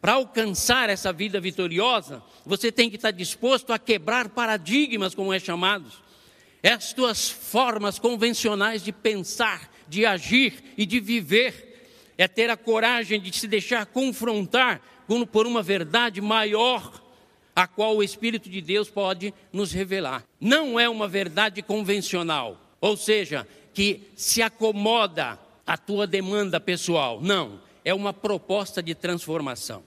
para 0.02 0.14
alcançar 0.14 0.90
essa 0.90 1.12
vida 1.12 1.40
vitoriosa, 1.40 2.24
você 2.46 2.72
tem 2.72 2.90
que 2.90 2.96
estar 2.96 3.12
disposto 3.12 3.74
a 3.74 3.80
quebrar 3.80 4.30
paradigmas, 4.30 5.14
como 5.14 5.34
é 5.34 5.40
chamado. 5.40 5.92
As 6.64 6.94
tuas 6.94 7.30
formas 7.30 8.00
convencionais 8.00 8.84
de 8.84 8.92
pensar, 8.92 9.72
de 9.90 10.06
agir 10.06 10.54
e 10.78 10.86
de 10.86 11.00
viver 11.00 11.70
é 12.18 12.28
ter 12.28 12.50
a 12.50 12.58
coragem 12.58 13.20
de 13.20 13.32
se 13.38 13.48
deixar 13.48 13.86
confrontar 13.86 14.82
por 15.32 15.48
uma 15.48 15.64
verdade 15.64 16.22
maior, 16.22 17.02
a 17.56 17.66
qual 17.66 17.96
o 17.96 18.04
Espírito 18.04 18.50
de 18.50 18.62
Deus 18.62 18.90
pode 18.90 19.34
nos 19.52 19.72
revelar. 19.72 20.24
Não 20.40 20.80
é 20.80 20.88
uma 20.88 21.08
verdade 21.08 21.62
convencional, 21.62 22.62
ou 22.80 22.96
seja, 22.96 23.48
que 23.74 24.04
se 24.16 24.42
acomoda 24.42 25.40
à 25.66 25.78
tua 25.78 26.06
demanda 26.06 26.60
pessoal. 26.60 27.22
Não, 27.22 27.60
é 27.84 27.94
uma 27.94 28.14
proposta 28.14 28.84
de 28.84 28.94
transformação. 28.94 29.84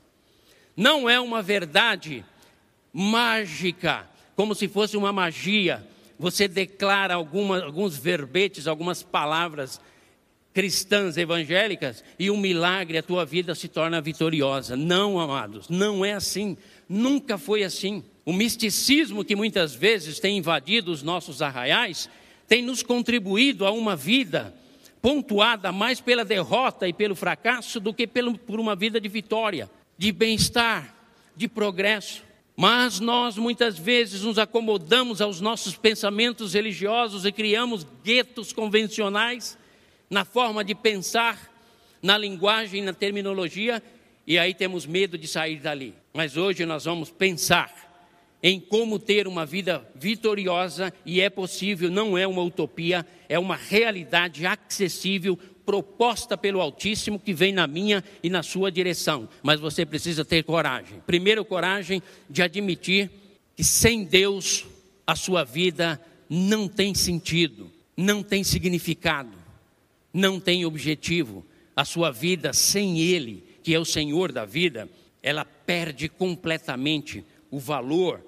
Não 0.77 1.09
é 1.09 1.21
uma 1.21 1.43
verdade 1.43 2.25
mágica, 2.93 4.09
como 4.35 4.55
se 4.55 4.69
fosse 4.69 4.97
uma 4.97 5.13
magia. 5.13 5.87
Você 6.19 6.49
declara 6.49 7.15
alguma, 7.15 7.63
alguns 7.63 7.97
verbetes, 7.97 8.67
algumas 8.67 9.03
palavras 9.03 9.81
cristãs 10.53 11.17
evangélicas 11.17 12.05
e 12.19 12.31
um 12.31 12.37
milagre 12.37 12.99
a 12.99 13.03
tua 13.03 13.25
vida 13.25 13.55
se 13.55 13.69
torna 13.69 14.01
vitoriosa. 14.01 14.77
Não, 14.77 15.19
amados, 15.19 15.69
não 15.69 16.05
é 16.05 16.13
assim. 16.13 16.57
Nunca 16.89 17.39
foi 17.39 17.65
assim. 17.65 18.05
O 18.25 18.33
misticismo 18.33 19.25
que 19.25 19.35
muitas 19.35 19.75
vezes 19.75 20.21
tem 20.21 20.37
invadido 20.37 20.93
os 20.93 21.03
nossos 21.03 21.43
arraiais 21.43 22.09
tem 22.47 22.63
nos 22.63 22.83
contribuído 22.83 23.65
a 23.65 23.71
uma 23.71 23.97
vida 23.97 24.55
pontuada 25.01 25.73
mais 25.73 26.01
pela 26.01 26.25
derrota 26.25 26.87
e 26.87 26.93
pelo 26.93 27.17
fracasso 27.17 27.81
do 27.81 27.93
que 27.93 28.07
por 28.07 28.61
uma 28.61 28.77
vida 28.77 29.01
de 29.01 29.09
vitória, 29.09 29.71
de 29.99 30.13
bem-estar, 30.13 30.95
de 31.35 31.49
progresso. 31.49 32.23
Mas 32.55 33.01
nós 33.01 33.37
muitas 33.37 33.79
vezes 33.79 34.23
nos 34.23 34.39
acomodamos 34.39 35.21
aos 35.21 35.41
nossos 35.41 35.77
pensamentos 35.77 36.53
religiosos 36.53 37.25
e 37.25 37.33
criamos 37.33 37.87
guetos 38.05 38.53
convencionais 38.53 39.59
na 40.13 40.27
forma 40.27 40.63
de 40.63 40.75
pensar, 40.75 41.51
na 42.03 42.19
linguagem, 42.19 42.83
na 42.83 42.93
terminologia, 42.93 43.83
e 44.27 44.39
aí 44.39 44.53
temos 44.53 44.85
medo 44.85 45.17
de 45.17 45.27
sair 45.27 45.57
dali. 45.57 45.95
Mas 46.13 46.37
hoje 46.37 46.67
nós 46.67 46.85
vamos 46.85 47.11
pensar 47.11 47.73
em 48.43 48.61
como 48.61 48.99
ter 48.99 49.27
uma 49.27 49.47
vida 49.47 49.89
vitoriosa 49.95 50.93
e 51.07 51.23
é 51.23 51.31
possível, 51.31 51.91
não 51.91 52.19
é 52.19 52.27
uma 52.27 52.43
utopia, 52.43 53.07
é 53.27 53.39
uma 53.39 53.57
realidade 53.57 54.45
acessível, 54.45 55.39
proposta 55.65 56.37
pelo 56.37 56.61
Altíssimo 56.61 57.19
que 57.19 57.33
vem 57.33 57.55
na 57.55 57.67
minha 57.67 58.05
e 58.23 58.29
na 58.29 58.43
sua 58.43 58.71
direção. 58.71 59.27
Mas 59.43 59.61
você 59.61 59.87
precisa 59.87 60.27
ter 60.27 60.45
coragem. 60.45 61.03
Primeiro, 61.07 61.43
coragem 61.43 62.03
de 62.29 62.43
admitir 62.43 63.11
que 63.57 63.65
sem 63.65 64.05
Deus 64.05 64.67
a 65.07 65.17
sua 65.17 65.43
vida 65.43 65.99
não 66.29 66.69
tem 66.69 66.95
sentido, 66.95 67.73
não 67.97 68.23
tem 68.23 68.45
significado 68.45 69.42
não 70.13 70.39
tem 70.39 70.65
objetivo, 70.65 71.45
a 71.75 71.85
sua 71.85 72.11
vida 72.11 72.53
sem 72.53 73.01
Ele, 73.01 73.45
que 73.63 73.75
é 73.75 73.79
o 73.79 73.85
Senhor 73.85 74.31
da 74.31 74.45
vida, 74.45 74.89
ela 75.23 75.45
perde 75.45 76.09
completamente 76.09 77.25
o 77.51 77.59
valor 77.59 78.25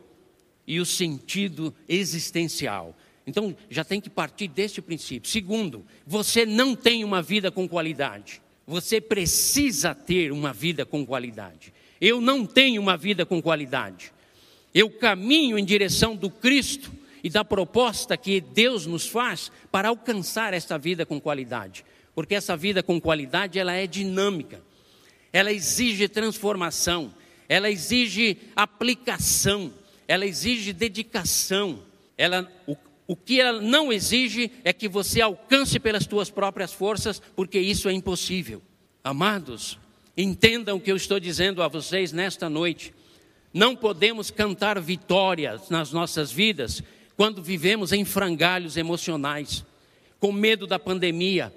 e 0.67 0.81
o 0.81 0.87
sentido 0.87 1.75
existencial. 1.89 2.97
Então, 3.27 3.57
já 3.71 3.85
tem 3.85 4.01
que 4.01 4.11
partir 4.11 4.49
deste 4.49 4.81
princípio. 4.81 5.31
Segundo, 5.31 5.85
você 6.07 6.45
não 6.47 6.77
tem 6.77 7.05
uma 7.05 7.23
vida 7.23 7.51
com 7.51 7.69
qualidade. 7.69 8.41
Você 8.67 9.01
precisa 9.01 9.95
ter 9.95 10.33
uma 10.33 10.53
vida 10.53 10.87
com 10.87 11.05
qualidade. 11.05 11.73
Eu 12.01 12.21
não 12.21 12.47
tenho 12.47 12.81
uma 12.81 12.97
vida 12.97 13.25
com 13.25 13.41
qualidade. 13.41 14.13
Eu 14.75 14.91
caminho 14.91 15.59
em 15.59 15.65
direção 15.65 16.17
do 16.17 16.29
Cristo 16.31 16.93
e 17.25 17.31
da 17.31 17.43
proposta 17.43 18.19
que 18.19 18.39
Deus 18.39 18.85
nos 18.85 19.09
faz 19.09 19.51
para 19.73 19.89
alcançar 19.89 20.53
essa 20.53 20.77
vida 20.77 21.07
com 21.07 21.19
qualidade. 21.19 21.83
Porque 22.15 22.35
essa 22.35 22.55
vida 22.55 22.83
com 22.83 23.01
qualidade, 23.01 23.59
ela 23.59 23.73
é 23.73 23.87
dinâmica. 23.87 24.63
Ela 25.33 25.51
exige 25.51 26.07
transformação, 26.07 27.13
ela 27.49 27.71
exige 27.71 28.37
aplicação, 28.55 29.73
ela 30.07 30.27
exige 30.27 30.75
dedicação. 30.75 31.83
Ela, 32.17 32.47
o, 32.67 32.77
o 33.07 33.17
que 33.17 33.41
ela 33.41 33.61
não 33.61 33.91
exige 33.91 34.53
é 34.63 34.73
que 34.73 34.87
você 34.87 35.23
alcance 35.23 35.81
pelas 35.81 36.05
suas 36.05 36.29
próprias 36.29 36.75
forças, 36.75 37.23
porque 37.35 37.59
isso 37.59 37.89
é 37.89 37.93
impossível. 37.95 38.61
Amados, 39.03 39.79
entendam 40.15 40.77
o 40.77 40.81
que 40.81 40.93
eu 40.93 40.97
estou 40.97 41.19
dizendo 41.19 41.63
a 41.63 41.69
vocês 41.69 42.13
nesta 42.13 42.51
noite. 42.51 42.93
Não 43.53 43.75
podemos 43.75 44.31
cantar 44.31 44.81
vitórias 44.81 45.71
nas 45.71 45.91
nossas 45.91 46.31
vidas 46.31 46.83
quando 47.17 47.43
vivemos 47.43 47.93
em 47.93 48.05
frangalhos 48.05 48.77
emocionais, 48.77 49.65
com 50.19 50.33
medo 50.33 50.67
da 50.67 50.79
pandemia, 50.79 51.53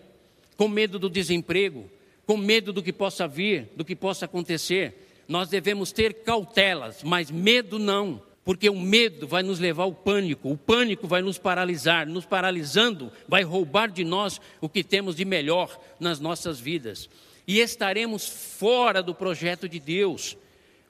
com 0.55 0.67
medo 0.67 0.99
do 0.99 1.09
desemprego, 1.09 1.89
com 2.25 2.37
medo 2.37 2.73
do 2.73 2.83
que 2.83 2.91
possa 2.91 3.27
vir, 3.27 3.69
do 3.75 3.85
que 3.85 3.95
possa 3.95 4.25
acontecer. 4.25 5.23
Nós 5.27 5.49
devemos 5.49 5.91
ter 5.91 6.13
cautelas, 6.15 7.03
mas 7.03 7.31
medo 7.31 7.79
não, 7.79 8.21
porque 8.43 8.69
o 8.69 8.79
medo 8.79 9.27
vai 9.27 9.43
nos 9.43 9.59
levar 9.59 9.83
ao 9.83 9.93
pânico, 9.93 10.49
o 10.51 10.57
pânico 10.57 11.07
vai 11.07 11.21
nos 11.21 11.37
paralisar, 11.37 12.07
nos 12.07 12.25
paralisando, 12.25 13.11
vai 13.27 13.43
roubar 13.43 13.89
de 13.89 14.03
nós 14.03 14.39
o 14.61 14.69
que 14.69 14.83
temos 14.83 15.15
de 15.15 15.25
melhor 15.25 15.79
nas 15.99 16.19
nossas 16.19 16.59
vidas. 16.59 17.09
E 17.47 17.59
estaremos 17.59 18.27
fora 18.27 19.01
do 19.01 19.15
projeto 19.15 19.67
de 19.67 19.79
Deus 19.79 20.37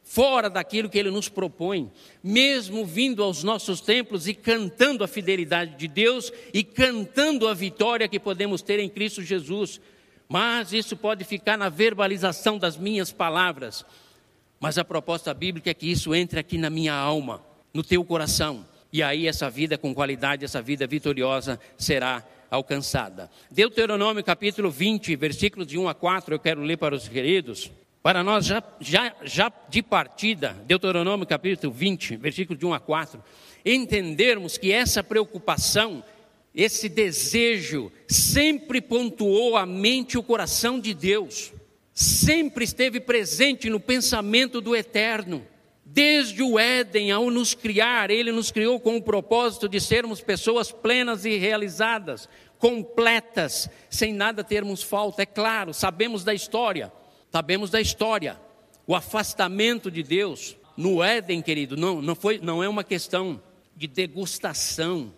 fora 0.08 0.50
daquilo 0.50 0.90
que 0.90 0.98
ele 0.98 1.12
nos 1.12 1.28
propõe, 1.28 1.92
mesmo 2.24 2.86
vindo 2.86 3.22
aos 3.22 3.44
nossos 3.44 3.82
templos 3.82 4.26
e 4.26 4.34
cantando 4.34 5.04
a 5.04 5.08
fidelidade 5.08 5.76
de 5.76 5.86
Deus 5.86 6.32
e 6.54 6.64
cantando 6.64 7.46
a 7.46 7.54
vitória 7.54 8.08
que 8.08 8.18
podemos 8.18 8.62
ter 8.62 8.80
em 8.80 8.88
Cristo 8.88 9.22
Jesus. 9.22 9.82
Mas 10.30 10.72
isso 10.72 10.96
pode 10.96 11.26
ficar 11.26 11.58
na 11.58 11.68
verbalização 11.68 12.58
das 12.58 12.78
minhas 12.78 13.12
palavras. 13.12 13.86
Mas 14.62 14.78
a 14.78 14.86
proposta 14.86 15.34
bíblica 15.34 15.72
é 15.72 15.74
que 15.74 15.92
isso 15.92 16.16
entre 16.16 16.40
aqui 16.40 16.58
na 16.58 16.70
minha 16.70 16.94
alma, 16.94 17.44
no 17.74 17.84
teu 17.84 18.04
coração. 18.06 18.66
E 18.94 19.04
aí 19.04 19.28
essa 19.28 19.50
vida 19.50 19.78
com 19.78 19.94
qualidade, 19.94 20.46
essa 20.46 20.62
vida 20.62 20.88
vitoriosa 20.88 21.60
será 21.78 22.26
alcançada. 22.50 23.30
Deuteronômio 23.52 24.24
capítulo 24.24 24.72
20, 24.72 25.18
versículos 25.18 25.68
de 25.68 25.78
1 25.78 25.90
a 25.90 25.94
4, 25.94 26.34
eu 26.34 26.40
quero 26.40 26.62
ler 26.62 26.78
para 26.78 26.96
os 26.96 27.10
queridos. 27.10 27.70
Para 28.02 28.24
nós, 28.24 28.46
já, 28.46 28.64
já, 28.80 29.14
já 29.24 29.52
de 29.68 29.82
partida, 29.82 30.56
Deuteronômio 30.66 31.28
capítulo 31.28 31.74
20, 31.74 32.16
versículo 32.18 32.58
de 32.58 32.66
1 32.66 32.74
a 32.74 32.80
4, 32.80 33.22
entendermos 33.66 34.58
que 34.58 34.72
essa 34.72 35.04
preocupação, 35.04 36.04
esse 36.56 36.88
desejo, 36.88 37.92
sempre 38.08 38.80
pontuou 38.80 39.58
a 39.58 39.66
mente 39.66 40.14
e 40.14 40.18
o 40.18 40.24
coração 40.24 40.80
de 40.80 40.94
Deus, 40.94 41.52
sempre 41.94 42.64
esteve 42.64 43.00
presente 43.00 43.70
no 43.70 43.80
pensamento 43.80 44.62
do 44.62 44.76
eterno. 44.76 45.46
Desde 45.84 46.44
o 46.44 46.60
Éden, 46.60 47.12
ao 47.12 47.32
nos 47.32 47.56
criar, 47.56 48.12
Ele 48.12 48.32
nos 48.32 48.52
criou 48.52 48.80
com 48.80 48.98
o 48.98 49.02
propósito 49.02 49.68
de 49.68 49.82
sermos 49.82 50.22
pessoas 50.22 50.72
plenas 50.72 51.26
e 51.26 51.38
realizadas, 51.38 52.30
completas, 52.60 53.70
sem 53.90 54.14
nada 54.14 54.44
termos 54.44 54.84
falta. 54.84 55.24
É 55.24 55.26
claro, 55.26 55.74
sabemos 55.74 56.24
da 56.24 56.34
história, 56.34 56.92
sabemos 57.38 57.70
da 57.70 57.80
história. 57.80 58.36
O 58.88 58.96
afastamento 58.96 59.92
de 59.92 60.02
Deus 60.02 60.58
no 60.76 61.04
Éden, 61.04 61.40
querido, 61.40 61.78
não, 61.78 62.02
não, 62.02 62.16
foi, 62.16 62.40
não 62.40 62.64
é 62.64 62.68
uma 62.68 62.84
questão 62.84 63.40
de 63.76 63.86
degustação, 63.86 65.14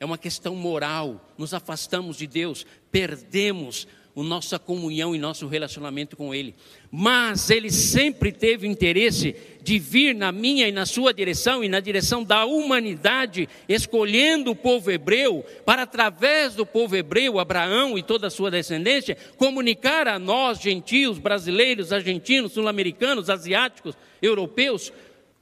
é 0.00 0.04
uma 0.04 0.18
questão 0.18 0.56
moral. 0.56 1.24
Nos 1.38 1.54
afastamos 1.54 2.16
de 2.16 2.26
Deus, 2.26 2.66
perdemos 2.90 3.86
a 4.14 4.22
nossa 4.22 4.58
comunhão 4.58 5.14
e 5.14 5.18
nosso 5.18 5.46
relacionamento 5.46 6.16
com 6.16 6.34
Ele. 6.34 6.54
Mas 6.90 7.48
Ele 7.48 7.70
sempre 7.70 8.30
teve 8.30 8.66
interesse 8.66 9.34
de 9.62 9.78
vir 9.78 10.14
na 10.14 10.30
minha 10.30 10.68
e 10.68 10.72
na 10.72 10.84
sua 10.84 11.14
direção 11.14 11.64
e 11.64 11.68
na 11.68 11.80
direção 11.80 12.22
da 12.22 12.44
humanidade, 12.44 13.48
escolhendo 13.68 14.50
o 14.50 14.56
povo 14.56 14.90
hebreu, 14.90 15.44
para 15.64 15.82
através 15.82 16.54
do 16.54 16.66
povo 16.66 16.94
hebreu, 16.94 17.38
Abraão 17.38 17.96
e 17.96 18.02
toda 18.02 18.26
a 18.26 18.30
sua 18.30 18.50
descendência, 18.50 19.16
comunicar 19.36 20.06
a 20.06 20.18
nós, 20.18 20.60
gentios, 20.60 21.18
brasileiros, 21.18 21.92
argentinos, 21.92 22.52
sul-americanos, 22.52 23.30
asiáticos, 23.30 23.96
europeus, 24.20 24.92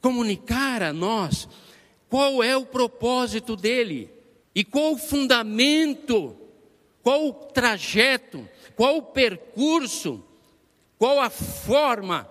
comunicar 0.01 0.83
a 0.83 0.93
nós 0.93 1.49
qual 2.09 2.43
é 2.43 2.57
o 2.57 2.67
propósito 2.67 3.55
dele 3.55 4.11
e 4.55 4.65
qual 4.65 4.95
o 4.95 4.99
fundamento, 4.99 6.37
qual 7.03 7.29
o 7.29 7.33
trajeto 7.33 8.47
qual 8.81 8.97
o 8.97 9.03
percurso, 9.03 10.25
qual 10.97 11.21
a 11.21 11.29
forma 11.29 12.27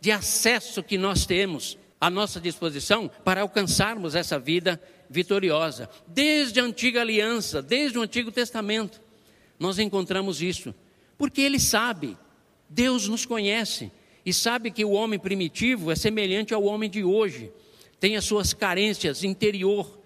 de 0.00 0.10
acesso 0.10 0.82
que 0.82 0.96
nós 0.96 1.26
temos 1.26 1.76
à 2.00 2.08
nossa 2.08 2.40
disposição 2.40 3.10
para 3.22 3.42
alcançarmos 3.42 4.14
essa 4.14 4.38
vida 4.38 4.80
vitoriosa. 5.10 5.90
Desde 6.06 6.60
a 6.60 6.64
antiga 6.64 7.02
aliança, 7.02 7.60
desde 7.60 7.98
o 7.98 8.00
Antigo 8.00 8.32
Testamento, 8.32 9.02
nós 9.58 9.78
encontramos 9.78 10.40
isso, 10.40 10.74
porque 11.18 11.42
Ele 11.42 11.60
sabe, 11.60 12.16
Deus 12.70 13.06
nos 13.06 13.26
conhece 13.26 13.92
e 14.24 14.32
sabe 14.32 14.70
que 14.70 14.86
o 14.86 14.92
homem 14.92 15.18
primitivo 15.18 15.90
é 15.90 15.94
semelhante 15.94 16.54
ao 16.54 16.64
homem 16.64 16.88
de 16.88 17.04
hoje, 17.04 17.52
tem 18.00 18.16
as 18.16 18.24
suas 18.24 18.54
carências 18.54 19.22
interior 19.22 20.00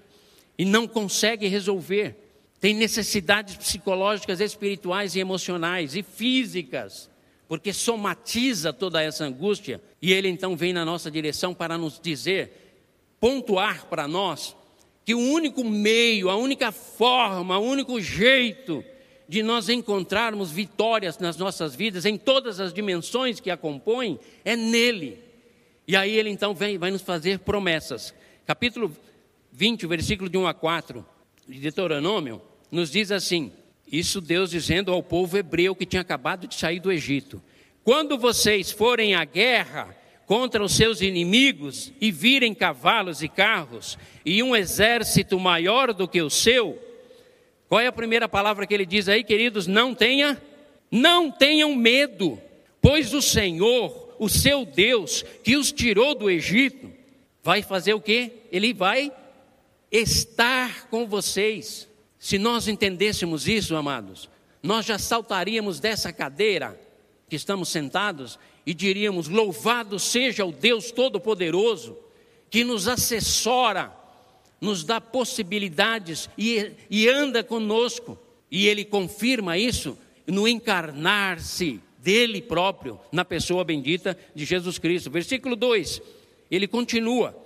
e 0.59 0.65
não 0.65 0.89
consegue 0.89 1.47
resolver 1.47 2.26
tem 2.61 2.75
necessidades 2.75 3.57
psicológicas, 3.57 4.41
espirituais 4.41 5.15
e 5.15 5.21
emocionais 5.21 5.95
e 5.95 6.03
físicas, 6.03 7.11
porque 7.47 7.73
somatiza 7.73 8.73
toda 8.73 9.03
essa 9.03 9.25
angústia, 9.25 9.81
e 10.01 10.13
ele 10.13 10.29
então 10.29 10.57
vem 10.57 10.73
na 10.73 10.85
nossa 10.85 11.11
direção 11.11 11.55
para 11.55 11.77
nos 11.77 12.01
dizer, 12.01 12.81
pontuar 13.21 13.87
para 13.87 14.09
nós, 14.09 14.57
que 15.05 15.15
o 15.15 15.21
único 15.21 15.63
meio, 15.63 16.29
a 16.29 16.37
única 16.37 16.73
forma, 16.73 17.59
o 17.59 17.65
único 17.65 18.01
jeito 18.01 18.83
de 19.29 19.43
nós 19.43 19.69
encontrarmos 19.69 20.51
vitórias 20.51 21.19
nas 21.19 21.37
nossas 21.37 21.75
vidas, 21.75 22.05
em 22.05 22.17
todas 22.17 22.59
as 22.59 22.73
dimensões 22.73 23.39
que 23.39 23.51
a 23.51 23.57
compõem, 23.57 24.19
é 24.45 24.57
nele. 24.57 25.21
E 25.87 25.95
aí 25.95 26.17
ele 26.17 26.31
então 26.31 26.55
vem, 26.55 26.79
vai 26.79 26.91
nos 26.91 27.03
fazer 27.03 27.41
promessas. 27.41 28.15
Capítulo 28.45 28.97
20, 29.53 29.87
versículo 29.87 30.29
de 30.29 30.39
1 30.39 30.47
a 30.47 30.55
4 30.55 31.16
de 31.49 31.61
Deuteronômio, 31.61 32.43
nos 32.71 32.91
diz 32.91 33.11
assim: 33.13 33.53
isso 33.91 34.21
Deus 34.21 34.51
dizendo 34.51 34.93
ao 34.93 35.03
povo 35.03 35.37
hebreu 35.37 35.75
que 35.75 35.87
tinha 35.87 36.03
acabado 36.03 36.47
de 36.47 36.55
sair 36.55 36.81
do 36.81 36.91
Egito: 36.91 37.43
quando 37.85 38.19
vocês 38.19 38.71
forem 38.71 39.15
à 39.15 39.25
guerra 39.25 39.97
contra 40.27 40.63
os 40.63 40.75
seus 40.75 41.01
inimigos 41.01 41.93
e 42.01 42.11
virem 42.11 42.53
cavalos 42.53 43.23
e 43.23 43.29
carros 43.29 43.97
e 44.25 44.43
um 44.43 44.57
exército 44.57 45.39
maior 45.39 45.95
do 45.95 46.09
que 46.09 46.21
o 46.21 46.29
seu, 46.29 46.83
qual 47.69 47.81
é 47.81 47.87
a 47.87 47.93
primeira 47.93 48.29
palavra 48.29 48.67
que 48.67 48.75
ele 48.75 48.87
diz 48.87 49.09
aí, 49.09 49.23
queridos? 49.23 49.69
Não 49.69 49.95
tenha, 49.95 50.41
não 50.91 51.31
tenham 51.31 51.75
medo, 51.77 52.41
pois 52.81 53.15
o 53.15 53.23
Senhor, 53.23 54.17
o 54.19 54.29
seu 54.29 54.65
Deus, 54.65 55.25
que 55.45 55.57
os 55.57 55.71
tirou 55.71 56.15
do 56.15 56.29
Egito, 56.29 56.91
vai 57.43 57.63
fazer 57.63 57.95
o 57.95 58.01
quê? 58.01 58.33
Ele 58.51 58.73
vai 58.73 59.13
estar 59.91 60.89
com 60.89 61.07
vocês. 61.07 61.89
Se 62.19 62.39
nós 62.39 62.69
entendêssemos 62.69 63.47
isso, 63.47 63.77
amados, 63.77 64.29
nós 64.63 64.87
já 64.87 64.99
saltaríamos 64.99 65.79
dessa 65.81 66.13
cadeira 66.13 66.79
que 67.29 67.37
estamos 67.37 67.69
sentados 67.69 68.39
e 68.65 68.75
diríamos: 68.75 69.29
Louvado 69.29 69.99
seja 69.99 70.45
o 70.45 70.53
Deus 70.53 70.91
Todo-Poderoso, 70.91 71.97
que 72.51 72.65
nos 72.65 72.89
assessora, 72.89 73.95
nos 74.61 74.85
dá 74.85 75.01
possibilidades 75.01 76.29
e, 76.37 76.73
e 76.91 77.09
anda 77.09 77.45
conosco. 77.45 78.19
E 78.51 78.67
Ele 78.67 78.85
confirma 78.85 79.59
isso 79.59 79.99
no 80.27 80.49
encarnar-se 80.49 81.81
dele 82.07 82.41
próprio, 82.41 83.01
na 83.11 83.25
pessoa 83.25 83.65
bendita 83.65 84.17
de 84.35 84.45
Jesus 84.45 84.79
Cristo. 84.79 85.11
Versículo 85.11 85.57
2, 85.57 86.01
ele 86.51 86.69
continua: 86.69 87.37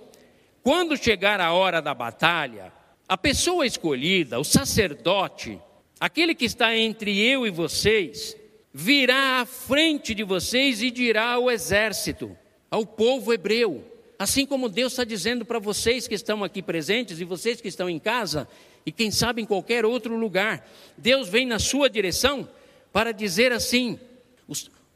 quando 0.63 0.97
chegar 0.97 1.39
a 1.39 1.53
hora 1.53 1.81
da 1.81 1.93
batalha, 1.93 2.71
a 3.07 3.17
pessoa 3.17 3.65
escolhida, 3.65 4.39
o 4.39 4.43
sacerdote, 4.43 5.59
aquele 5.99 6.33
que 6.33 6.45
está 6.45 6.75
entre 6.75 7.19
eu 7.19 7.45
e 7.45 7.49
vocês, 7.49 8.37
virá 8.73 9.41
à 9.41 9.45
frente 9.45 10.15
de 10.15 10.23
vocês 10.23 10.81
e 10.81 10.89
dirá 10.89 11.33
ao 11.33 11.51
exército, 11.51 12.37
ao 12.69 12.85
povo 12.85 13.33
hebreu, 13.33 13.83
assim 14.17 14.45
como 14.45 14.69
Deus 14.69 14.93
está 14.93 15.03
dizendo 15.03 15.43
para 15.43 15.59
vocês 15.59 16.07
que 16.07 16.15
estão 16.15 16.43
aqui 16.43 16.61
presentes 16.61 17.19
e 17.19 17.25
vocês 17.25 17.59
que 17.59 17.67
estão 17.67 17.89
em 17.89 17.99
casa 17.99 18.47
e 18.85 18.91
quem 18.91 19.11
sabe 19.11 19.41
em 19.41 19.45
qualquer 19.45 19.85
outro 19.85 20.15
lugar, 20.15 20.67
Deus 20.97 21.27
vem 21.27 21.45
na 21.45 21.59
sua 21.59 21.89
direção 21.89 22.47
para 22.93 23.11
dizer 23.11 23.51
assim: 23.51 23.99
o, 24.47 24.53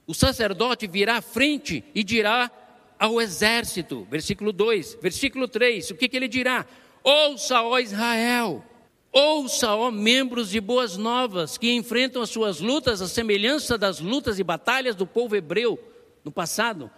o 0.07 0.13
sacerdote 0.13 0.87
virá 0.87 1.17
à 1.17 1.21
frente 1.21 1.83
e 1.93 2.03
dirá 2.03 2.49
ao 2.99 3.21
exército. 3.21 4.07
Versículo 4.09 4.51
2, 4.51 4.97
versículo 5.01 5.47
3, 5.47 5.91
o 5.91 5.95
que, 5.95 6.07
que 6.07 6.17
ele 6.17 6.27
dirá? 6.27 6.65
Ouça, 7.03 7.61
ó 7.61 7.77
Israel, 7.77 8.63
ouça, 9.11 9.75
ó 9.75 9.91
membros 9.91 10.49
de 10.49 10.59
boas 10.59 10.97
novas, 10.97 11.57
que 11.57 11.71
enfrentam 11.71 12.21
as 12.21 12.29
suas 12.29 12.59
lutas, 12.59 13.01
a 13.01 13.07
semelhança 13.07 13.77
das 13.77 13.99
lutas 13.99 14.39
e 14.39 14.43
batalhas 14.43 14.95
do 14.95 15.05
povo 15.05 15.35
hebreu 15.35 15.79
no 16.23 16.31
passado. 16.31 16.89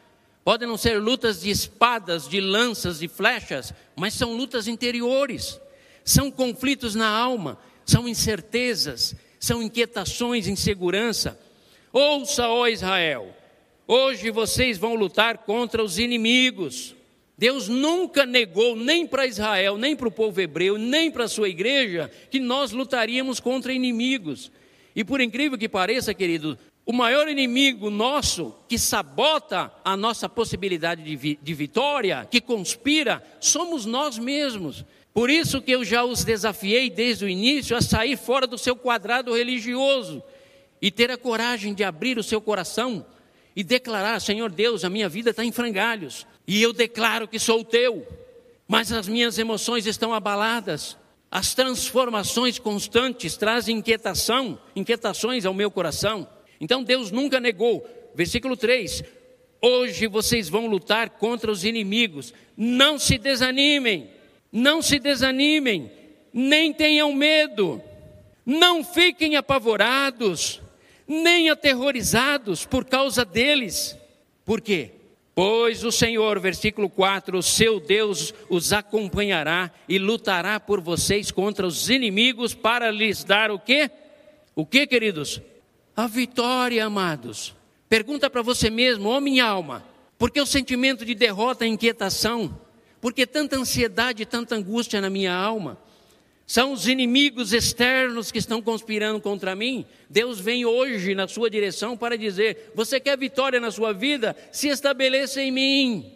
Podem 0.43 0.67
não 0.67 0.77
ser 0.77 1.01
lutas 1.01 1.41
de 1.41 1.49
espadas, 1.49 2.27
de 2.29 2.39
lanças, 2.39 2.99
de 2.99 3.09
flechas, 3.09 3.73
mas 3.97 4.13
são 4.13 4.33
lutas 4.33 4.65
interiores, 4.65 5.59
são 6.05 6.31
conflitos 6.31 6.95
na 6.95 7.09
alma, 7.09 7.57
são 7.85 8.07
incertezas, 8.07 9.13
são 9.39 9.61
inquietações, 9.61 10.47
insegurança. 10.47 11.37
Ouça, 11.91 12.47
ó 12.47 12.65
Israel, 12.67 13.35
Hoje 13.89 14.31
vocês 14.31 14.77
vão 14.77 14.95
lutar 14.95 15.37
contra 15.37 15.81
os 15.81 15.97
inimigos. 15.97 16.93
Deus 17.37 17.69
nunca 17.69 18.25
negou, 18.25 18.75
nem 18.75 19.07
para 19.07 19.25
Israel, 19.25 19.77
nem 19.77 19.95
para 19.95 20.09
o 20.09 20.11
povo 20.11 20.41
hebreu, 20.41 20.77
nem 20.77 21.09
para 21.09 21.23
a 21.23 21.29
sua 21.29 21.47
igreja, 21.47 22.11
que 22.29 22.37
nós 22.37 22.73
lutaríamos 22.73 23.39
contra 23.39 23.71
inimigos. 23.71 24.51
E 24.93 25.05
por 25.05 25.21
incrível 25.21 25.57
que 25.57 25.69
pareça, 25.69 26.13
querido, 26.13 26.57
o 26.85 26.91
maior 26.91 27.29
inimigo 27.29 27.89
nosso 27.89 28.53
que 28.67 28.77
sabota 28.77 29.71
a 29.85 29.95
nossa 29.95 30.27
possibilidade 30.27 31.01
de, 31.01 31.15
vi 31.15 31.39
de 31.41 31.53
vitória, 31.53 32.27
que 32.29 32.41
conspira, 32.41 33.23
somos 33.39 33.85
nós 33.85 34.17
mesmos. 34.17 34.83
Por 35.13 35.29
isso 35.29 35.61
que 35.61 35.71
eu 35.71 35.85
já 35.85 36.03
os 36.03 36.25
desafiei 36.25 36.89
desde 36.89 37.23
o 37.23 37.29
início 37.29 37.77
a 37.77 37.81
sair 37.81 38.17
fora 38.17 38.45
do 38.45 38.57
seu 38.57 38.75
quadrado 38.75 39.33
religioso 39.33 40.21
e 40.81 40.91
ter 40.91 41.09
a 41.09 41.17
coragem 41.17 41.73
de 41.73 41.85
abrir 41.85 42.17
o 42.17 42.23
seu 42.23 42.41
coração 42.41 43.05
e 43.57 43.63
declarar: 43.63 44.21
Senhor 44.21 44.51
Deus, 44.51 44.85
a 44.85 44.89
minha 44.89 45.09
vida 45.09 45.31
está 45.31 45.43
em 45.43 45.51
frangalhos, 45.51 46.27
e 46.47 46.61
eu 46.61 46.71
declaro 46.71 47.27
que 47.27 47.39
sou 47.39 47.65
teu, 47.65 48.07
mas 48.67 48.91
as 48.91 49.07
minhas 49.07 49.39
emoções 49.39 49.87
estão 49.87 50.13
abaladas. 50.13 50.95
As 51.29 51.55
transformações 51.55 52.59
constantes 52.59 53.35
trazem 53.35 53.79
inquietação, 53.79 54.59
inquietações 54.75 55.43
ao 55.43 55.55
meu 55.55 55.71
coração. 55.71 56.25
Então 56.61 56.83
Deus 56.83 57.09
nunca 57.09 57.39
negou. 57.39 57.83
Versículo 58.13 58.55
3: 58.55 59.03
Hoje 59.59 60.05
vocês 60.05 60.47
vão 60.47 60.67
lutar 60.67 61.09
contra 61.09 61.51
os 61.51 61.65
inimigos. 61.65 62.35
Não 62.55 62.99
se 62.99 63.17
desanimem, 63.17 64.11
não 64.51 64.83
se 64.83 64.99
desanimem, 64.99 65.91
nem 66.31 66.71
tenham 66.71 67.11
medo, 67.11 67.81
não 68.45 68.83
fiquem 68.83 69.35
apavorados, 69.35 70.61
nem 71.07 71.49
aterrorizados 71.49 72.65
por 72.65 72.85
causa 72.85 73.23
deles. 73.23 73.97
Por 74.43 74.61
quê? 74.61 74.91
Pois 75.33 75.83
o 75.83 75.91
Senhor, 75.91 76.39
versículo 76.39 76.89
4, 76.89 77.37
o 77.37 77.43
seu 77.43 77.79
Deus 77.79 78.33
os 78.49 78.73
acompanhará 78.73 79.71
e 79.87 79.99
lutará 79.99 80.59
por 80.59 80.81
vocês 80.81 81.29
contra 81.29 81.65
os 81.67 81.89
inimigos 81.89 82.55
para 82.55 82.89
lhes 82.89 83.23
dar 83.23 83.51
o 83.51 83.59
quê? 83.59 83.91
O 84.55 84.65
quê, 84.65 84.87
queridos? 84.87 85.39
A 85.95 86.07
vitória, 86.07 86.83
amados. 86.83 87.55
Pergunta 87.87 88.29
para 88.29 88.41
você 88.41 88.71
mesmo, 88.71 89.09
ó 89.09 89.17
oh 89.17 89.21
minha 89.21 89.45
alma, 89.45 89.85
por 90.17 90.31
que 90.31 90.41
o 90.41 90.45
sentimento 90.45 91.05
de 91.05 91.13
derrota 91.13 91.65
e 91.65 91.69
inquietação? 91.69 92.59
Por 92.99 93.13
que 93.13 93.27
tanta 93.27 93.55
ansiedade 93.55 94.23
e 94.23 94.25
tanta 94.25 94.55
angústia 94.55 94.99
na 94.99 95.09
minha 95.09 95.33
alma? 95.33 95.77
São 96.47 96.71
os 96.71 96.87
inimigos 96.87 97.51
externos 97.51 98.31
que 98.31 98.37
estão 98.39 98.61
conspirando 98.61 99.19
contra 99.19 99.53
mim. 99.53 99.85
Deus 100.09 100.39
vem 100.39 100.65
hoje 100.65 101.13
na 101.13 101.27
sua 101.27 101.49
direção 101.49 101.97
para 101.97 102.17
dizer: 102.17 102.71
Você 102.73 103.01
quer 103.01 103.17
vitória 103.17 103.59
na 103.59 103.69
sua 103.69 103.91
vida? 103.91 104.33
Se 104.49 104.69
estabeleça 104.69 105.41
em 105.41 105.51
mim. 105.51 106.13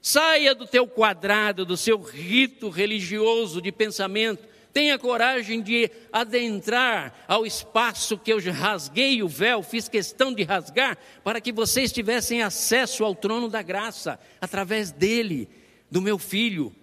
Saia 0.00 0.54
do 0.54 0.64
teu 0.64 0.86
quadrado, 0.86 1.64
do 1.64 1.76
seu 1.76 2.00
rito 2.00 2.68
religioso 2.68 3.60
de 3.60 3.72
pensamento. 3.72 4.46
Tenha 4.72 4.96
coragem 4.96 5.60
de 5.60 5.90
adentrar 6.12 7.24
ao 7.26 7.44
espaço 7.44 8.16
que 8.16 8.32
eu 8.32 8.38
rasguei 8.52 9.24
o 9.24 9.28
véu, 9.28 9.60
fiz 9.62 9.88
questão 9.88 10.32
de 10.32 10.44
rasgar, 10.44 10.96
para 11.24 11.40
que 11.40 11.52
vocês 11.52 11.90
tivessem 11.90 12.42
acesso 12.42 13.04
ao 13.04 13.14
trono 13.14 13.48
da 13.48 13.62
graça, 13.62 14.20
através 14.40 14.92
dele, 14.92 15.48
do 15.90 16.00
meu 16.00 16.18
filho, 16.18 16.74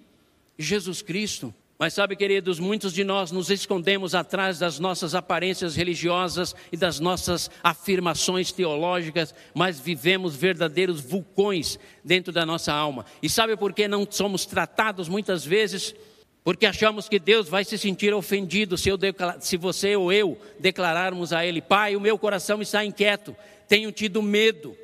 Jesus 0.58 1.01
Cristo. 1.01 1.54
Mas 1.82 1.96
sabe, 1.96 2.15
queridos, 2.15 2.60
muitos 2.60 2.94
de 2.94 3.04
nós 3.04 3.32
nos 3.32 3.50
escondemos 3.50 4.13
atrás 4.13 4.60
das 4.60 4.78
nossas 4.78 5.15
aparências 5.15 5.76
religiosas 5.76 6.56
e 6.72 6.78
das 6.78 7.00
nossas 7.00 7.50
afirmações 7.63 8.52
teológicas, 8.52 9.34
mas 9.52 9.80
vivemos 9.80 10.36
verdadeiros 10.36 11.02
vulcões 11.02 11.80
dentro 12.06 12.32
da 12.32 12.46
nossa 12.46 12.72
alma. 12.72 13.04
E 13.20 13.28
sabe 13.28 13.58
por 13.58 13.74
que 13.74 13.88
não 13.88 14.06
somos 14.08 14.46
tratados 14.46 15.10
muitas 15.10 15.44
vezes? 15.44 15.96
Porque 16.44 16.67
achamos 16.67 17.10
que 17.10 17.17
Deus 17.17 17.50
vai 17.50 17.65
se 17.65 17.80
sentir 17.80 18.13
ofendido 18.13 18.78
se, 18.78 18.88
eu 18.88 19.00
se 19.39 19.58
você 19.58 19.96
ou 19.96 20.13
eu 20.13 20.38
declararmos 20.60 21.34
a 21.34 21.44
Ele: 21.44 21.63
Pai, 21.63 21.96
o 21.96 22.00
meu 22.00 22.15
coração 22.15 22.62
está 22.62 22.86
inquieto, 22.86 23.36
tenho 23.67 23.91
tido 23.91 24.22
medo. 24.22 24.78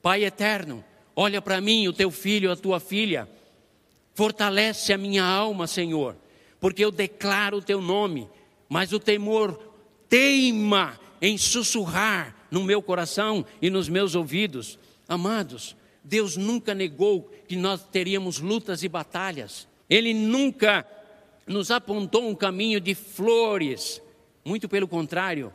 Pai 0.00 0.24
eterno, 0.24 0.84
olha 1.16 1.42
para 1.42 1.60
mim, 1.60 1.88
o 1.88 1.92
teu 1.92 2.12
filho, 2.12 2.52
a 2.52 2.56
tua 2.56 2.78
filha, 2.78 3.28
fortalece 4.14 4.92
a 4.92 4.96
minha 4.96 5.24
alma, 5.24 5.66
Senhor 5.66 6.14
porque 6.60 6.84
eu 6.84 6.90
declaro 6.90 7.58
o 7.58 7.62
teu 7.62 7.80
nome, 7.80 8.28
mas 8.68 8.92
o 8.92 8.98
temor 8.98 9.58
teima 10.08 10.98
em 11.20 11.36
sussurrar 11.36 12.34
no 12.50 12.64
meu 12.64 12.82
coração 12.82 13.44
e 13.60 13.70
nos 13.70 13.88
meus 13.88 14.14
ouvidos. 14.14 14.78
Amados, 15.08 15.76
Deus 16.02 16.36
nunca 16.36 16.74
negou 16.74 17.30
que 17.46 17.56
nós 17.56 17.82
teríamos 17.84 18.38
lutas 18.38 18.82
e 18.82 18.88
batalhas. 18.88 19.68
Ele 19.88 20.14
nunca 20.14 20.86
nos 21.46 21.70
apontou 21.70 22.28
um 22.28 22.34
caminho 22.34 22.80
de 22.80 22.94
flores. 22.94 24.00
Muito 24.44 24.68
pelo 24.68 24.88
contrário, 24.88 25.52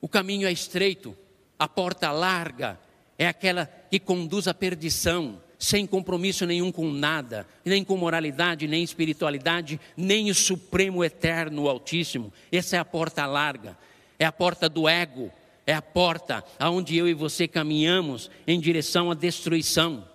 o 0.00 0.08
caminho 0.08 0.46
é 0.46 0.52
estreito, 0.52 1.16
a 1.58 1.68
porta 1.68 2.10
larga 2.12 2.78
é 3.18 3.26
aquela 3.26 3.66
que 3.66 3.98
conduz 3.98 4.46
à 4.46 4.54
perdição 4.54 5.40
sem 5.58 5.86
compromisso 5.86 6.46
nenhum 6.46 6.70
com 6.70 6.90
nada, 6.90 7.46
nem 7.64 7.82
com 7.82 7.96
moralidade, 7.96 8.68
nem 8.68 8.82
espiritualidade, 8.82 9.80
nem 9.96 10.30
o 10.30 10.34
Supremo 10.34 11.04
Eterno, 11.04 11.68
Altíssimo. 11.68 12.32
Essa 12.52 12.76
é 12.76 12.78
a 12.78 12.84
porta 12.84 13.26
larga, 13.26 13.76
é 14.18 14.24
a 14.24 14.30
porta 14.30 14.68
do 14.68 14.88
ego, 14.88 15.32
é 15.66 15.74
a 15.74 15.82
porta 15.82 16.44
aonde 16.58 16.96
eu 16.96 17.08
e 17.08 17.14
você 17.14 17.48
caminhamos 17.48 18.30
em 18.46 18.60
direção 18.60 19.10
à 19.10 19.14
destruição 19.14 20.06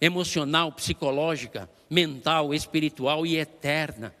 emocional, 0.00 0.72
psicológica, 0.72 1.70
mental, 1.88 2.52
espiritual 2.52 3.24
e 3.24 3.36
eterna. 3.36 4.14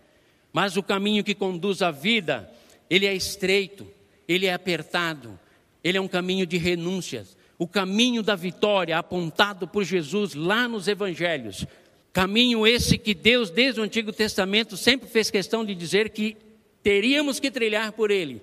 Mas 0.52 0.76
o 0.76 0.82
caminho 0.82 1.24
que 1.24 1.34
conduz 1.34 1.82
à 1.82 1.90
vida, 1.90 2.50
ele 2.88 3.06
é 3.06 3.14
estreito, 3.14 3.86
ele 4.28 4.46
é 4.46 4.52
apertado, 4.52 5.38
ele 5.82 5.98
é 5.98 6.00
um 6.00 6.08
caminho 6.08 6.46
de 6.46 6.58
renúncias, 6.58 7.36
o 7.60 7.68
caminho 7.68 8.22
da 8.22 8.34
vitória 8.34 8.96
apontado 8.96 9.68
por 9.68 9.84
Jesus 9.84 10.32
lá 10.32 10.66
nos 10.66 10.88
evangelhos. 10.88 11.66
Caminho 12.10 12.66
esse 12.66 12.96
que 12.96 13.12
Deus, 13.12 13.50
desde 13.50 13.82
o 13.82 13.84
Antigo 13.84 14.14
Testamento, 14.14 14.78
sempre 14.78 15.06
fez 15.06 15.30
questão 15.30 15.62
de 15.62 15.74
dizer 15.74 16.08
que 16.08 16.38
teríamos 16.82 17.38
que 17.38 17.50
trilhar 17.50 17.92
por 17.92 18.10
ele. 18.10 18.40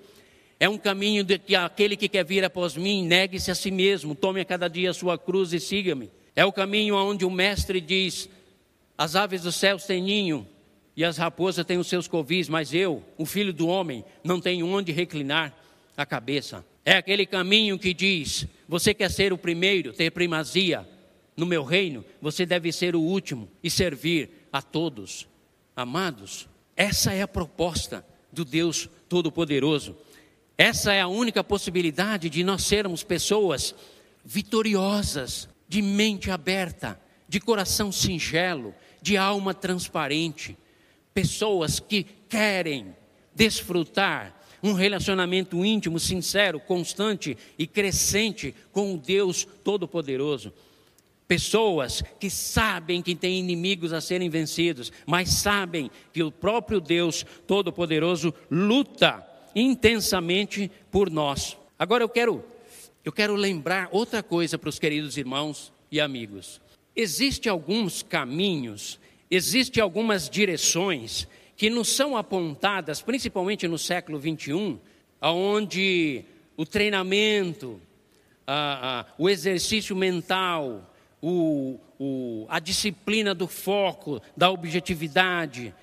É 0.60 0.70
um 0.70 0.78
caminho 0.78 1.24
de 1.24 1.40
que 1.40 1.56
aquele 1.56 1.98
que 1.98 2.08
quer 2.08 2.24
vir 2.24 2.46
após 2.46 2.78
mim, 2.78 3.08
negue-se 3.08 3.50
a 3.50 3.56
si 3.56 3.72
mesmo, 3.72 4.14
tome 4.14 4.40
a 4.40 4.46
cada 4.46 4.68
dia 4.68 4.92
a 4.92 4.94
sua 4.94 5.18
cruz 5.18 5.52
e 5.52 5.60
siga-me. 5.60 6.12
É 6.36 6.46
o 6.46 6.54
caminho 6.54 6.96
onde 6.96 7.26
o 7.26 7.32
mestre 7.32 7.82
diz: 7.82 8.30
As 8.96 9.16
aves 9.16 9.42
dos 9.42 9.56
céus 9.56 9.84
têm 9.84 10.04
ninho 10.04 10.48
e 10.96 11.04
as 11.04 11.18
raposas 11.18 11.66
têm 11.66 11.80
os 11.80 11.88
seus 11.88 12.08
covis, 12.08 12.48
mas 12.48 12.72
eu, 12.72 13.02
o 13.18 13.26
filho 13.26 13.52
do 13.52 13.68
homem, 13.68 14.06
não 14.24 14.40
tenho 14.40 14.68
onde 14.68 14.92
reclinar 14.92 15.58
a 15.98 16.06
cabeça. 16.06 16.64
É 16.88 16.96
aquele 16.96 17.26
caminho 17.26 17.78
que 17.78 17.94
diz: 17.94 18.48
você 18.66 18.94
quer 18.94 19.12
ser 19.12 19.34
o 19.34 19.38
primeiro, 19.38 19.92
ter 19.92 20.10
primazia 20.10 20.88
no 21.36 21.46
meu 21.46 21.62
reino, 21.66 22.06
você 22.22 22.46
deve 22.46 22.72
ser 22.72 22.96
o 22.96 23.02
último 23.02 23.50
e 23.62 23.70
servir 23.70 24.48
a 24.54 24.62
todos. 24.62 25.28
Amados, 25.76 26.48
essa 26.78 27.12
é 27.12 27.22
a 27.22 27.28
proposta 27.28 28.08
do 28.32 28.46
Deus 28.46 28.90
Todo-Poderoso. 29.10 29.98
Essa 30.58 30.94
é 30.94 31.02
a 31.02 31.10
única 31.10 31.44
possibilidade 31.44 32.30
de 32.30 32.42
nós 32.42 32.64
sermos 32.64 33.04
pessoas 33.04 33.76
vitoriosas, 34.24 35.50
de 35.68 35.82
mente 35.82 36.32
aberta, 36.32 36.98
de 37.28 37.42
coração 37.42 37.92
singelo, 37.92 38.74
de 39.02 39.18
alma 39.18 39.54
transparente. 39.54 40.58
Pessoas 41.14 41.82
que 41.82 42.06
querem 42.30 42.96
desfrutar 43.36 44.37
um 44.68 44.74
relacionamento 44.74 45.64
íntimo, 45.66 46.00
sincero, 46.00 46.60
constante 46.60 47.38
e 47.58 47.66
crescente 47.66 48.54
com 48.72 48.94
o 48.94 48.98
Deus 48.98 49.48
Todo-Poderoso. 49.64 50.54
Pessoas 51.28 52.04
que 52.20 52.30
sabem 52.30 53.02
que 53.02 53.14
têm 53.14 53.40
inimigos 53.40 53.92
a 53.92 54.00
serem 54.00 54.30
vencidos, 54.30 54.92
mas 55.06 55.30
sabem 55.30 55.92
que 56.14 56.24
o 56.24 56.32
próprio 56.32 56.80
Deus 56.80 57.26
Todo-Poderoso 57.46 58.34
luta 58.50 59.26
intensamente 59.56 60.72
por 60.90 61.10
nós. 61.10 61.58
Agora 61.78 62.04
eu 62.04 62.10
quero 62.10 62.44
eu 63.04 63.12
quero 63.14 63.36
lembrar 63.36 63.88
outra 63.94 64.22
coisa 64.22 64.58
para 64.58 64.68
os 64.68 64.80
queridos 64.80 65.16
irmãos 65.16 65.72
e 65.90 65.98
amigos. 65.98 66.60
Existem 66.94 67.50
alguns 67.50 68.04
caminhos, 68.04 69.00
existem 69.32 69.82
algumas 69.82 70.30
direções 70.30 71.26
que 71.58 71.72
nos 71.72 71.90
são 71.90 72.16
apontadas, 72.16 73.02
principalmente 73.02 73.68
no 73.68 73.80
século 73.80 74.20
21, 74.20 74.80
onde 75.20 76.24
o 76.56 76.64
treinamento, 76.68 77.82
a, 78.46 79.00
a, 79.00 79.06
o 79.18 79.28
exercício 79.28 79.96
mental, 79.96 80.94
o, 81.20 81.80
o, 82.00 82.46
a 82.48 82.60
disciplina 82.60 83.34
do 83.34 83.48
foco, 83.48 84.22
da 84.38 84.52
objetividade, 84.52 85.74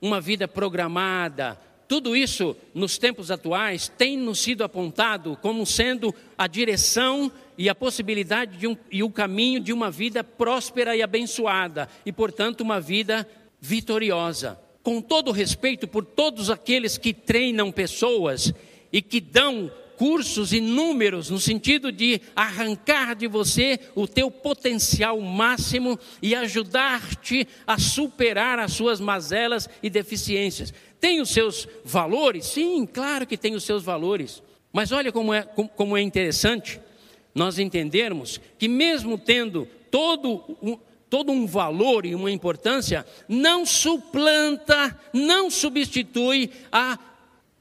uma 0.00 0.20
vida 0.20 0.46
programada, 0.46 1.58
tudo 1.88 2.14
isso 2.14 2.56
nos 2.72 2.96
tempos 2.96 3.30
atuais 3.32 3.88
tem 3.88 4.16
nos 4.16 4.38
sido 4.38 4.62
apontado 4.62 5.36
como 5.42 5.66
sendo 5.66 6.14
a 6.38 6.46
direção 6.46 7.30
e 7.58 7.68
a 7.68 7.74
possibilidade 7.74 8.56
de 8.56 8.68
um, 8.68 8.76
e 8.90 9.02
o 9.02 9.10
caminho 9.10 9.58
de 9.58 9.72
uma 9.72 9.90
vida 9.90 10.22
próspera 10.22 10.96
e 10.96 11.02
abençoada 11.02 11.88
e, 12.06 12.12
portanto, 12.12 12.60
uma 12.60 12.80
vida 12.80 13.28
vitoriosa 13.60 14.63
com 14.84 15.00
todo 15.00 15.32
respeito 15.32 15.88
por 15.88 16.04
todos 16.04 16.50
aqueles 16.50 16.98
que 16.98 17.14
treinam 17.14 17.72
pessoas 17.72 18.52
e 18.92 19.00
que 19.00 19.18
dão 19.18 19.72
cursos 19.96 20.52
inúmeros 20.52 21.30
no 21.30 21.40
sentido 21.40 21.90
de 21.90 22.20
arrancar 22.36 23.14
de 23.14 23.26
você 23.26 23.80
o 23.94 24.06
teu 24.06 24.30
potencial 24.30 25.18
máximo 25.20 25.98
e 26.20 26.34
ajudar-te 26.34 27.48
a 27.66 27.78
superar 27.78 28.58
as 28.58 28.72
suas 28.72 29.00
mazelas 29.00 29.70
e 29.82 29.88
deficiências. 29.88 30.74
Tem 31.00 31.20
os 31.20 31.30
seus 31.30 31.66
valores? 31.82 32.44
Sim, 32.44 32.84
claro 32.86 33.26
que 33.26 33.38
tem 33.38 33.54
os 33.54 33.64
seus 33.64 33.82
valores. 33.82 34.42
Mas 34.70 34.92
olha 34.92 35.10
como 35.10 35.32
é, 35.32 35.42
como 35.42 35.96
é 35.96 36.02
interessante 36.02 36.78
nós 37.34 37.58
entendermos 37.58 38.38
que 38.58 38.68
mesmo 38.68 39.16
tendo 39.16 39.66
todo 39.90 40.44
todo 41.14 41.30
um 41.30 41.46
valor 41.46 42.04
e 42.04 42.12
uma 42.12 42.28
importância, 42.28 43.06
não 43.28 43.64
suplanta, 43.64 44.98
não 45.12 45.48
substitui 45.48 46.50
a 46.72 46.98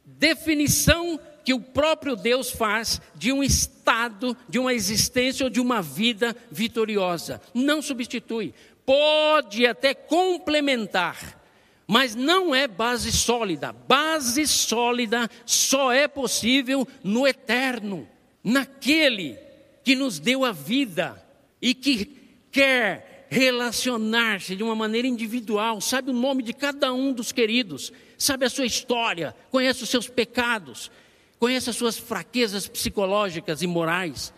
definição 0.04 1.20
que 1.46 1.54
o 1.54 1.60
próprio 1.60 2.16
Deus 2.16 2.50
faz 2.50 3.00
de 3.14 3.32
um 3.32 3.44
estado, 3.44 4.36
de 4.50 4.58
uma 4.58 4.74
existência 4.74 5.44
ou 5.44 5.52
de 5.52 5.62
uma 5.62 5.84
vida 5.84 6.36
vitoriosa. 6.50 7.40
Não 7.54 7.80
substitui. 7.80 8.56
Pode 8.84 9.68
até 9.68 9.94
complementar, 9.94 11.40
mas 11.86 12.16
não 12.16 12.56
é 12.56 12.68
base 12.68 13.12
sólida. 13.12 13.72
Base 13.72 14.48
sólida 14.48 15.30
só 15.46 15.92
é 15.92 16.08
possível 16.08 16.88
no 17.04 17.28
eterno, 17.28 18.10
naquele 18.44 19.38
que 19.84 19.94
nos 19.94 20.18
deu 20.18 20.44
a 20.44 20.52
vida 20.52 21.24
e 21.62 21.76
que 21.76 22.18
quer 22.52 23.13
relacionar-se 23.34 24.56
de 24.56 24.62
uma 24.62 24.76
maneira 24.76 25.08
individual, 25.08 25.82
sabe 25.82 26.12
o 26.12 26.14
nome 26.14 26.44
de 26.44 26.54
cada 26.54 26.94
um 26.94 27.12
dos 27.12 27.32
queridos, 27.32 27.92
sabe 28.16 28.46
a 28.46 28.50
sua 28.50 28.66
história, 28.66 29.36
conhece 29.50 29.82
os 29.82 29.90
seus 29.90 30.08
pecados, 30.08 30.92
conhece 31.40 31.68
as 31.68 31.76
suas 31.76 31.98
fraquezas 31.98 32.68
psicológicas 32.68 33.64
e 33.64 33.68
morais, 33.68 34.32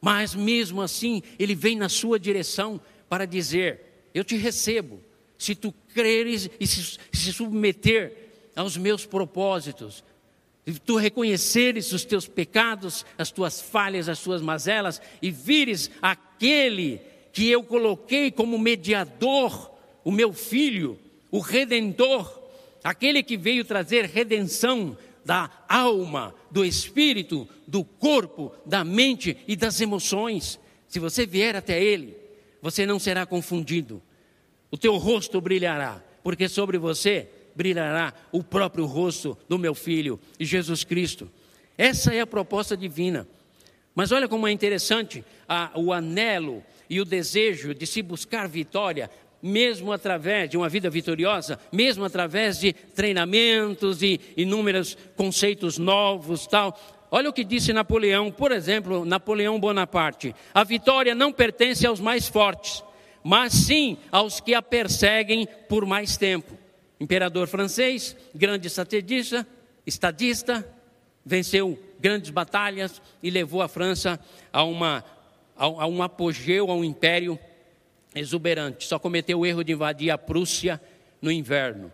mas 0.00 0.32
mesmo 0.32 0.80
assim 0.80 1.24
ele 1.40 1.56
vem 1.56 1.76
na 1.76 1.88
sua 1.88 2.20
direção 2.20 2.80
para 3.08 3.26
dizer: 3.26 3.80
Eu 4.14 4.22
te 4.22 4.36
recebo, 4.36 5.02
se 5.36 5.56
tu 5.56 5.74
creres 5.92 6.48
e 6.60 6.66
se, 6.68 6.98
se 7.12 7.32
submeter 7.32 8.30
aos 8.54 8.76
meus 8.76 9.04
propósitos, 9.04 10.04
se 10.64 10.78
tu 10.78 10.96
reconheceres 10.96 11.92
os 11.92 12.04
teus 12.04 12.28
pecados, 12.28 13.04
as 13.18 13.32
tuas 13.32 13.60
falhas, 13.60 14.08
as 14.08 14.20
tuas 14.20 14.40
mazelas, 14.40 15.02
e 15.20 15.32
vires 15.32 15.90
aquele 16.00 17.00
que 17.36 17.50
eu 17.50 17.62
coloquei 17.62 18.30
como 18.30 18.58
mediador, 18.58 19.70
o 20.02 20.10
meu 20.10 20.32
filho, 20.32 20.98
o 21.30 21.38
redentor, 21.38 22.42
aquele 22.82 23.22
que 23.22 23.36
veio 23.36 23.62
trazer 23.62 24.06
redenção 24.06 24.96
da 25.22 25.50
alma, 25.68 26.34
do 26.50 26.64
espírito, 26.64 27.46
do 27.66 27.84
corpo, 27.84 28.54
da 28.64 28.82
mente 28.82 29.36
e 29.46 29.54
das 29.54 29.78
emoções. 29.82 30.58
Se 30.88 30.98
você 30.98 31.26
vier 31.26 31.54
até 31.54 31.78
ele, 31.78 32.16
você 32.62 32.86
não 32.86 32.98
será 32.98 33.26
confundido. 33.26 34.00
O 34.70 34.78
teu 34.78 34.96
rosto 34.96 35.38
brilhará, 35.38 36.02
porque 36.22 36.48
sobre 36.48 36.78
você 36.78 37.28
brilhará 37.54 38.14
o 38.32 38.42
próprio 38.42 38.86
rosto 38.86 39.36
do 39.46 39.58
meu 39.58 39.74
filho, 39.74 40.18
Jesus 40.40 40.84
Cristo. 40.84 41.30
Essa 41.76 42.14
é 42.14 42.20
a 42.22 42.26
proposta 42.26 42.74
divina. 42.74 43.28
Mas 43.94 44.10
olha 44.10 44.26
como 44.26 44.48
é 44.48 44.52
interessante 44.52 45.22
a, 45.46 45.72
o 45.74 45.92
anelo 45.92 46.64
e 46.88 47.00
o 47.00 47.04
desejo 47.04 47.74
de 47.74 47.86
se 47.86 48.02
buscar 48.02 48.48
vitória 48.48 49.10
mesmo 49.42 49.92
através 49.92 50.50
de 50.50 50.56
uma 50.56 50.68
vida 50.68 50.90
vitoriosa, 50.90 51.58
mesmo 51.70 52.04
através 52.04 52.58
de 52.58 52.72
treinamentos 52.72 54.02
e 54.02 54.20
inúmeros 54.36 54.96
conceitos 55.14 55.78
novos, 55.78 56.46
tal. 56.46 56.78
Olha 57.10 57.30
o 57.30 57.32
que 57.32 57.44
disse 57.44 57.72
Napoleão, 57.72 58.30
por 58.30 58.50
exemplo, 58.50 59.04
Napoleão 59.04 59.60
Bonaparte: 59.60 60.34
a 60.52 60.64
vitória 60.64 61.14
não 61.14 61.32
pertence 61.32 61.86
aos 61.86 62.00
mais 62.00 62.26
fortes, 62.26 62.82
mas 63.22 63.52
sim 63.52 63.96
aos 64.10 64.40
que 64.40 64.54
a 64.54 64.62
perseguem 64.62 65.46
por 65.68 65.86
mais 65.86 66.16
tempo. 66.16 66.58
Imperador 66.98 67.46
francês, 67.46 68.16
grande 68.34 68.66
estrategista, 68.66 69.46
estadista, 69.86 70.66
venceu 71.24 71.78
grandes 72.00 72.30
batalhas 72.30 73.02
e 73.22 73.30
levou 73.30 73.60
a 73.60 73.68
França 73.68 74.18
a, 74.52 74.62
uma, 74.64 75.04
a 75.56 75.86
um 75.86 76.02
apogeu, 76.02 76.70
a 76.70 76.74
um 76.74 76.84
império 76.84 77.38
exuberante, 78.14 78.86
só 78.86 78.98
cometeu 78.98 79.40
o 79.40 79.46
erro 79.46 79.62
de 79.62 79.72
invadir 79.72 80.10
a 80.10 80.18
Prússia 80.18 80.80
no 81.20 81.30
inverno. 81.30 81.92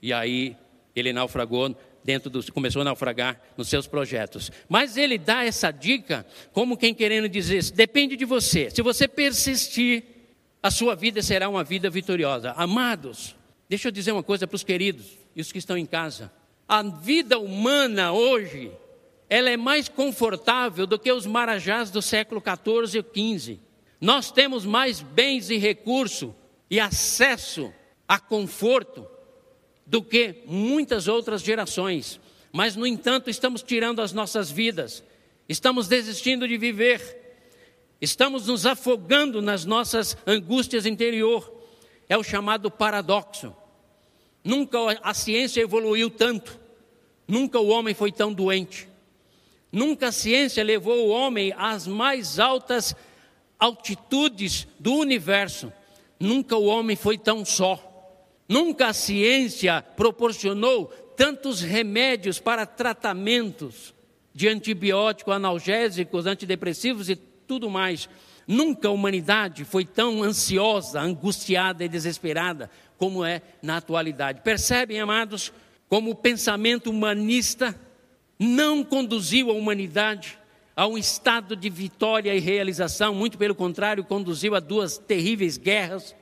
E 0.00 0.12
aí 0.12 0.56
ele 0.94 1.12
naufragou 1.12 1.74
dentro 2.04 2.30
dos, 2.30 2.48
começou 2.50 2.82
a 2.82 2.84
naufragar 2.84 3.40
nos 3.56 3.68
seus 3.68 3.86
projetos. 3.86 4.50
Mas 4.68 4.96
ele 4.96 5.18
dá 5.18 5.44
essa 5.44 5.70
dica 5.70 6.26
como 6.52 6.76
quem 6.76 6.94
querendo 6.94 7.28
dizer, 7.28 7.62
depende 7.72 8.16
de 8.16 8.24
você. 8.24 8.70
Se 8.70 8.82
você 8.82 9.06
persistir, 9.06 10.04
a 10.62 10.70
sua 10.70 10.94
vida 10.94 11.22
será 11.22 11.48
uma 11.48 11.62
vida 11.62 11.88
vitoriosa. 11.88 12.52
Amados, 12.52 13.36
deixa 13.68 13.88
eu 13.88 13.92
dizer 13.92 14.12
uma 14.12 14.22
coisa 14.22 14.46
para 14.46 14.56
os 14.56 14.64
queridos 14.64 15.18
e 15.34 15.40
os 15.40 15.52
que 15.52 15.58
estão 15.58 15.76
em 15.76 15.86
casa. 15.86 16.32
A 16.66 16.82
vida 16.82 17.38
humana 17.38 18.12
hoje, 18.12 18.70
ela 19.28 19.50
é 19.50 19.56
mais 19.56 19.88
confortável 19.88 20.86
do 20.86 20.98
que 20.98 21.12
os 21.12 21.26
marajás 21.26 21.90
do 21.90 22.00
século 22.00 22.40
14 22.40 22.98
e 22.98 23.02
15. 23.02 23.60
Nós 24.00 24.30
temos 24.30 24.64
mais 24.64 25.00
bens 25.00 25.50
e 25.50 25.56
recurso 25.56 26.34
e 26.70 26.80
acesso 26.80 27.72
a 28.06 28.18
conforto 28.18 29.06
do 29.84 30.02
que 30.02 30.42
muitas 30.46 31.08
outras 31.08 31.42
gerações. 31.42 32.20
Mas, 32.52 32.74
no 32.74 32.86
entanto, 32.86 33.28
estamos 33.28 33.62
tirando 33.62 34.00
as 34.00 34.12
nossas 34.12 34.50
vidas, 34.50 35.02
estamos 35.48 35.88
desistindo 35.88 36.48
de 36.48 36.56
viver, 36.56 37.46
estamos 38.00 38.46
nos 38.46 38.64
afogando 38.64 39.42
nas 39.42 39.64
nossas 39.64 40.16
angústias 40.26 40.86
interior. 40.86 41.54
É 42.08 42.16
o 42.16 42.22
chamado 42.22 42.70
paradoxo. 42.70 43.54
Nunca 44.42 44.78
a 45.02 45.12
ciência 45.12 45.60
evoluiu 45.60 46.08
tanto, 46.08 46.58
nunca 47.26 47.58
o 47.60 47.68
homem 47.68 47.92
foi 47.92 48.10
tão 48.10 48.32
doente, 48.32 48.88
nunca 49.70 50.08
a 50.08 50.12
ciência 50.12 50.62
levou 50.62 51.06
o 51.06 51.10
homem 51.10 51.52
às 51.56 51.86
mais 51.86 52.38
altas 52.38 52.94
altitudes 53.58 54.66
do 54.78 54.94
universo, 54.94 55.72
nunca 56.18 56.56
o 56.56 56.66
homem 56.66 56.96
foi 56.96 57.18
tão 57.18 57.44
só. 57.44 57.84
Nunca 58.48 58.88
a 58.88 58.92
ciência 58.94 59.82
proporcionou 59.82 60.86
tantos 61.16 61.60
remédios 61.60 62.38
para 62.38 62.64
tratamentos 62.64 63.92
de 64.32 64.48
antibióticos, 64.48 65.34
analgésicos, 65.34 66.26
antidepressivos 66.26 67.10
e 67.10 67.16
tudo 67.16 67.68
mais. 67.68 68.08
Nunca 68.46 68.88
a 68.88 68.90
humanidade 68.90 69.64
foi 69.64 69.84
tão 69.84 70.22
ansiosa, 70.22 71.00
angustiada 71.00 71.84
e 71.84 71.88
desesperada 71.88 72.70
como 72.96 73.24
é 73.24 73.42
na 73.60 73.76
atualidade. 73.76 74.40
Percebem, 74.40 74.98
amados, 74.98 75.52
como 75.88 76.10
o 76.10 76.14
pensamento 76.14 76.88
humanista 76.88 77.78
não 78.38 78.84
conduziu 78.84 79.50
a 79.50 79.54
humanidade 79.54 80.38
a 80.76 80.86
um 80.86 80.96
estado 80.96 81.56
de 81.56 81.68
vitória 81.68 82.32
e 82.32 82.38
realização, 82.38 83.12
muito 83.12 83.36
pelo 83.36 83.54
contrário, 83.54 84.04
conduziu 84.04 84.54
a 84.54 84.60
duas 84.60 84.96
terríveis 84.96 85.58
guerras 85.58 86.14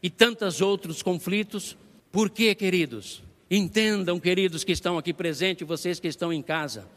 e 0.00 0.08
tantos 0.08 0.60
outros 0.60 1.02
conflitos. 1.02 1.76
Por 2.12 2.30
quê, 2.30 2.54
queridos? 2.54 3.24
Entendam, 3.50 4.20
queridos 4.20 4.62
que 4.62 4.70
estão 4.70 4.96
aqui 4.96 5.12
presentes, 5.12 5.66
vocês 5.66 5.98
que 5.98 6.06
estão 6.06 6.32
em 6.32 6.42
casa. 6.42 6.88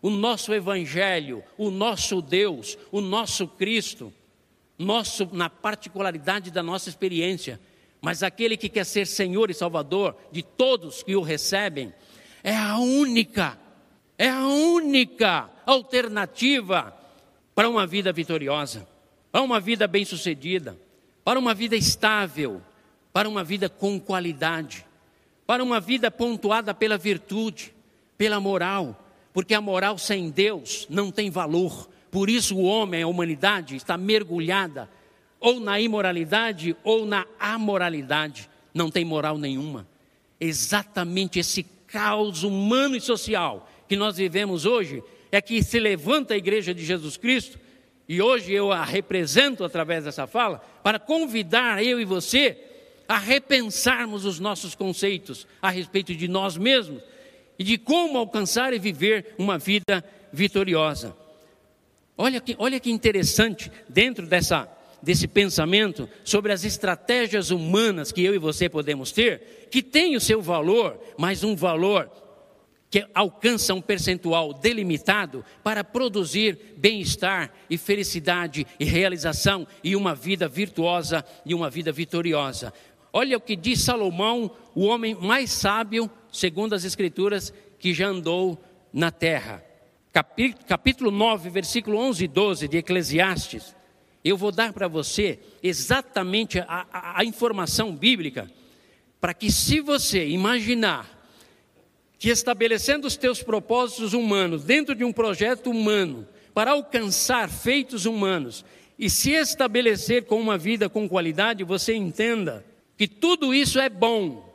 O 0.00 0.08
nosso 0.08 0.54
Evangelho, 0.54 1.42
o 1.58 1.68
nosso 1.68 2.22
Deus, 2.22 2.78
o 2.92 3.00
nosso 3.00 3.48
Cristo, 3.48 4.12
nosso, 4.78 5.28
na 5.32 5.50
particularidade 5.50 6.50
da 6.52 6.62
nossa 6.62 6.88
experiência, 6.88 7.58
mas 8.00 8.22
aquele 8.22 8.56
que 8.56 8.68
quer 8.68 8.84
ser 8.84 9.06
Senhor 9.06 9.50
e 9.50 9.54
Salvador 9.54 10.16
de 10.30 10.42
todos 10.42 11.02
que 11.02 11.16
o 11.16 11.22
recebem, 11.22 11.92
é 12.44 12.54
a 12.56 12.78
única 12.78 13.58
é 14.22 14.28
a 14.28 14.46
única 14.46 15.50
alternativa 15.66 16.96
para 17.56 17.68
uma 17.68 17.84
vida 17.84 18.12
vitoriosa, 18.12 18.86
para 19.32 19.42
uma 19.42 19.58
vida 19.58 19.88
bem-sucedida, 19.88 20.78
para 21.24 21.40
uma 21.40 21.52
vida 21.52 21.74
estável, 21.74 22.62
para 23.12 23.28
uma 23.28 23.42
vida 23.42 23.68
com 23.68 23.98
qualidade, 23.98 24.86
para 25.44 25.60
uma 25.60 25.80
vida 25.80 26.08
pontuada 26.08 26.72
pela 26.72 26.96
virtude, 26.96 27.74
pela 28.16 28.38
moral, 28.38 28.96
porque 29.32 29.54
a 29.54 29.60
moral 29.60 29.98
sem 29.98 30.30
Deus 30.30 30.86
não 30.88 31.10
tem 31.10 31.28
valor. 31.28 31.90
Por 32.08 32.30
isso 32.30 32.54
o 32.56 32.62
homem, 32.62 33.02
a 33.02 33.08
humanidade, 33.08 33.74
está 33.74 33.96
mergulhada 33.96 34.88
ou 35.40 35.58
na 35.58 35.80
imoralidade 35.80 36.76
ou 36.84 37.04
na 37.04 37.26
amoralidade, 37.40 38.48
não 38.72 38.88
tem 38.88 39.04
moral 39.04 39.36
nenhuma. 39.36 39.84
Exatamente 40.38 41.40
esse 41.40 41.64
caos 41.88 42.44
humano 42.44 42.94
e 42.94 43.00
social 43.00 43.68
que 43.92 43.96
nós 43.96 44.16
vivemos 44.16 44.64
hoje 44.64 45.04
é 45.30 45.38
que 45.38 45.62
se 45.62 45.78
levanta 45.78 46.32
a 46.32 46.36
igreja 46.38 46.72
de 46.72 46.82
Jesus 46.82 47.18
Cristo, 47.18 47.58
e 48.08 48.22
hoje 48.22 48.50
eu 48.50 48.72
a 48.72 48.82
represento 48.82 49.62
através 49.64 50.04
dessa 50.04 50.26
fala, 50.26 50.60
para 50.82 50.98
convidar 50.98 51.84
eu 51.84 52.00
e 52.00 52.04
você 52.06 52.56
a 53.06 53.18
repensarmos 53.18 54.24
os 54.24 54.40
nossos 54.40 54.74
conceitos 54.74 55.46
a 55.60 55.68
respeito 55.68 56.14
de 56.14 56.26
nós 56.26 56.56
mesmos 56.56 57.02
e 57.58 57.64
de 57.64 57.76
como 57.76 58.16
alcançar 58.16 58.72
e 58.72 58.78
viver 58.78 59.34
uma 59.36 59.58
vida 59.58 60.02
vitoriosa. 60.32 61.14
Olha 62.16 62.40
que, 62.40 62.56
olha 62.58 62.80
que 62.80 62.90
interessante, 62.90 63.70
dentro 63.90 64.26
dessa, 64.26 64.66
desse 65.02 65.28
pensamento 65.28 66.08
sobre 66.24 66.50
as 66.50 66.64
estratégias 66.64 67.50
humanas 67.50 68.10
que 68.10 68.24
eu 68.24 68.34
e 68.34 68.38
você 68.38 68.70
podemos 68.70 69.12
ter, 69.12 69.68
que 69.70 69.82
tem 69.82 70.16
o 70.16 70.20
seu 70.20 70.40
valor, 70.40 70.98
mas 71.18 71.44
um 71.44 71.54
valor 71.54 72.21
que 72.92 73.06
alcança 73.14 73.72
um 73.72 73.80
percentual 73.80 74.52
delimitado 74.52 75.42
para 75.64 75.82
produzir 75.82 76.74
bem-estar 76.76 77.50
e 77.70 77.78
felicidade 77.78 78.66
e 78.78 78.84
realização 78.84 79.66
e 79.82 79.96
uma 79.96 80.14
vida 80.14 80.46
virtuosa 80.46 81.24
e 81.46 81.54
uma 81.54 81.70
vida 81.70 81.90
vitoriosa. 81.90 82.70
Olha 83.10 83.38
o 83.38 83.40
que 83.40 83.56
diz 83.56 83.80
Salomão, 83.80 84.50
o 84.74 84.84
homem 84.84 85.14
mais 85.14 85.50
sábio, 85.50 86.10
segundo 86.30 86.74
as 86.74 86.84
Escrituras, 86.84 87.50
que 87.78 87.94
já 87.94 88.08
andou 88.08 88.62
na 88.92 89.10
terra. 89.10 89.64
Capítulo 90.68 91.10
9, 91.10 91.48
versículo 91.48 91.96
11 91.96 92.24
e 92.24 92.28
12 92.28 92.68
de 92.68 92.76
Eclesiastes. 92.76 93.74
Eu 94.22 94.36
vou 94.36 94.52
dar 94.52 94.70
para 94.74 94.86
você 94.86 95.38
exatamente 95.62 96.58
a, 96.58 96.86
a, 96.92 97.20
a 97.20 97.24
informação 97.24 97.96
bíblica, 97.96 98.50
para 99.18 99.32
que, 99.32 99.50
se 99.50 99.80
você 99.80 100.28
imaginar 100.28 101.21
que 102.22 102.30
estabelecendo 102.30 103.08
os 103.08 103.16
teus 103.16 103.42
propósitos 103.42 104.12
humanos 104.12 104.62
dentro 104.62 104.94
de 104.94 105.02
um 105.02 105.12
projeto 105.12 105.68
humano, 105.68 106.24
para 106.54 106.70
alcançar 106.70 107.50
feitos 107.50 108.06
humanos 108.06 108.64
e 108.96 109.10
se 109.10 109.32
estabelecer 109.32 110.26
com 110.26 110.40
uma 110.40 110.56
vida 110.56 110.88
com 110.88 111.08
qualidade, 111.08 111.64
você 111.64 111.96
entenda 111.96 112.64
que 112.96 113.08
tudo 113.08 113.52
isso 113.52 113.80
é 113.80 113.88
bom, 113.88 114.48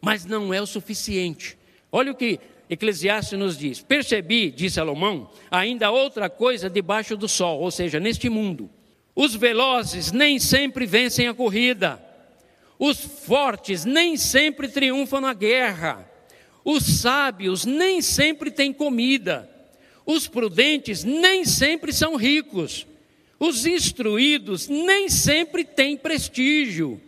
mas 0.00 0.24
não 0.24 0.52
é 0.52 0.60
o 0.60 0.66
suficiente. 0.66 1.56
Olha 1.92 2.10
o 2.10 2.14
que 2.16 2.40
Eclesiastes 2.68 3.38
nos 3.38 3.56
diz: 3.56 3.80
Percebi, 3.80 4.50
diz 4.50 4.72
Salomão, 4.72 5.30
ainda 5.48 5.92
outra 5.92 6.28
coisa 6.28 6.68
debaixo 6.68 7.16
do 7.16 7.28
sol, 7.28 7.60
ou 7.60 7.70
seja, 7.70 8.00
neste 8.00 8.28
mundo. 8.28 8.68
Os 9.14 9.36
velozes 9.36 10.10
nem 10.10 10.40
sempre 10.40 10.86
vencem 10.86 11.28
a 11.28 11.34
corrida, 11.34 12.02
os 12.80 12.98
fortes 12.98 13.84
nem 13.84 14.16
sempre 14.16 14.66
triunfam 14.66 15.20
na 15.20 15.32
guerra, 15.32 16.10
os 16.64 16.82
sábios 16.84 17.64
nem 17.64 18.00
sempre 18.00 18.50
têm 18.50 18.72
comida, 18.72 19.48
os 20.06 20.28
prudentes 20.28 21.04
nem 21.04 21.44
sempre 21.44 21.92
são 21.92 22.16
ricos, 22.16 22.86
os 23.38 23.66
instruídos 23.66 24.68
nem 24.68 25.08
sempre 25.08 25.64
têm 25.64 25.96
prestígio, 25.96 27.00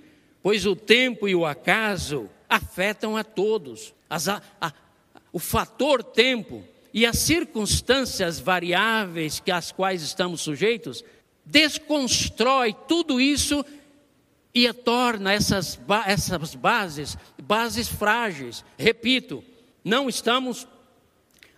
pois 0.43 0.67
o 0.67 0.75
tempo 0.75 1.29
e 1.29 1.35
o 1.35 1.47
acaso 1.47 2.29
afetam 2.49 3.17
a 3.17 3.25
todos. 3.25 3.95
As, 4.11 4.29
a, 4.29 4.43
a, 4.61 4.73
o 5.33 5.38
fator 5.38 6.03
tempo 6.03 6.64
e 6.93 7.07
as 7.07 7.19
circunstâncias 7.19 8.38
variáveis 8.38 9.40
que 9.40 9.51
às 9.51 9.73
quais 9.73 10.03
estamos 10.03 10.40
sujeitos 10.40 11.05
desconstrói 11.45 12.75
tudo 12.88 13.21
isso 13.21 13.64
e 14.55 14.73
torna 14.73 15.33
essas, 15.33 15.79
essas 16.07 16.55
bases 16.55 17.19
bases 17.43 17.88
frágeis. 17.88 18.64
Repito, 18.79 19.43
não 19.85 20.09
estamos 20.09 20.67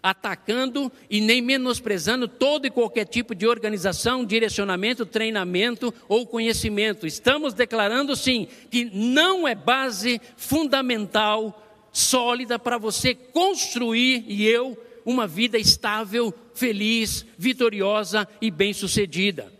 atacando 0.03 0.91
e 1.11 1.21
nem 1.21 1.43
menosprezando 1.43 2.29
todo 2.29 2.67
e 2.67 2.71
qualquer 2.71 3.07
tipo 3.07 3.35
de 3.35 3.47
organização, 3.47 4.25
direcionamento, 4.25 5.05
treinamento 5.05 5.93
ou 6.09 6.27
conhecimento. 6.27 7.07
Estamos 7.07 7.53
declarando 7.53 8.15
sim 8.15 8.47
que 8.71 8.85
não 8.85 9.47
é 9.47 9.55
base 9.55 10.21
fundamental 10.37 11.63
sólida 11.93 12.59
para 12.59 12.79
você 12.79 13.15
construir 13.15 14.25
e 14.29 14.47
eu 14.47 14.79
uma 15.05 15.27
vida 15.27 15.59
estável, 15.59 16.33
feliz, 16.55 17.25
vitoriosa 17.39 18.29
e 18.41 18.51
bem-sucedida. 18.51 19.53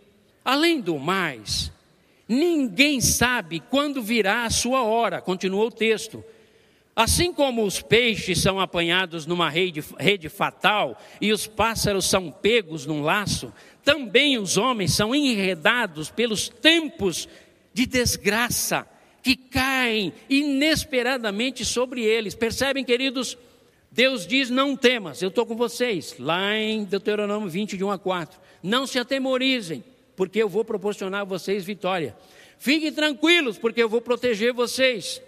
Além 0.43 0.79
do 0.79 0.97
mais, 0.97 1.71
ninguém 2.27 2.99
sabe 3.01 3.59
quando 3.59 4.01
virá 4.01 4.43
a 4.43 4.49
sua 4.49 4.83
hora, 4.83 5.21
continuou 5.21 5.67
o 5.67 5.71
texto. 5.71 6.23
Assim 6.95 7.31
como 7.31 7.63
os 7.63 7.79
peixes 7.79 8.41
são 8.41 8.59
apanhados 8.59 9.27
numa 9.27 9.49
rede, 9.49 9.83
rede, 9.99 10.29
fatal 10.29 10.99
e 11.21 11.31
os 11.31 11.45
pássaros 11.45 12.09
são 12.09 12.31
pegos 12.31 12.87
num 12.87 13.03
laço, 13.03 13.53
também 13.83 14.37
os 14.39 14.57
homens 14.57 14.93
são 14.93 15.13
enredados 15.13 16.09
pelos 16.09 16.49
tempos 16.49 17.29
de 17.71 17.85
desgraça 17.85 18.87
que 19.21 19.35
caem 19.35 20.11
inesperadamente 20.27 21.63
sobre 21.63 22.01
eles. 22.03 22.33
Percebem, 22.33 22.83
queridos? 22.83 23.37
Deus 23.91 24.25
diz: 24.25 24.49
Não 24.49 24.75
temas, 24.75 25.21
eu 25.21 25.29
estou 25.29 25.45
com 25.45 25.55
vocês, 25.55 26.15
lá 26.17 26.57
em 26.57 26.83
Deuteronômio 26.83 27.49
20, 27.49 27.77
de 27.77 27.83
1 27.83 27.91
a 27.91 27.99
4. 27.99 28.39
Não 28.63 28.87
se 28.87 28.97
atemorizem, 28.97 29.83
porque 30.17 30.41
eu 30.41 30.49
vou 30.49 30.65
proporcionar 30.65 31.21
a 31.21 31.23
vocês 31.23 31.63
vitória. 31.63 32.17
Fiquem 32.57 32.91
tranquilos, 32.91 33.57
porque 33.59 33.81
eu 33.81 33.87
vou 33.87 34.01
proteger 34.01 34.51
vocês. 34.51 35.21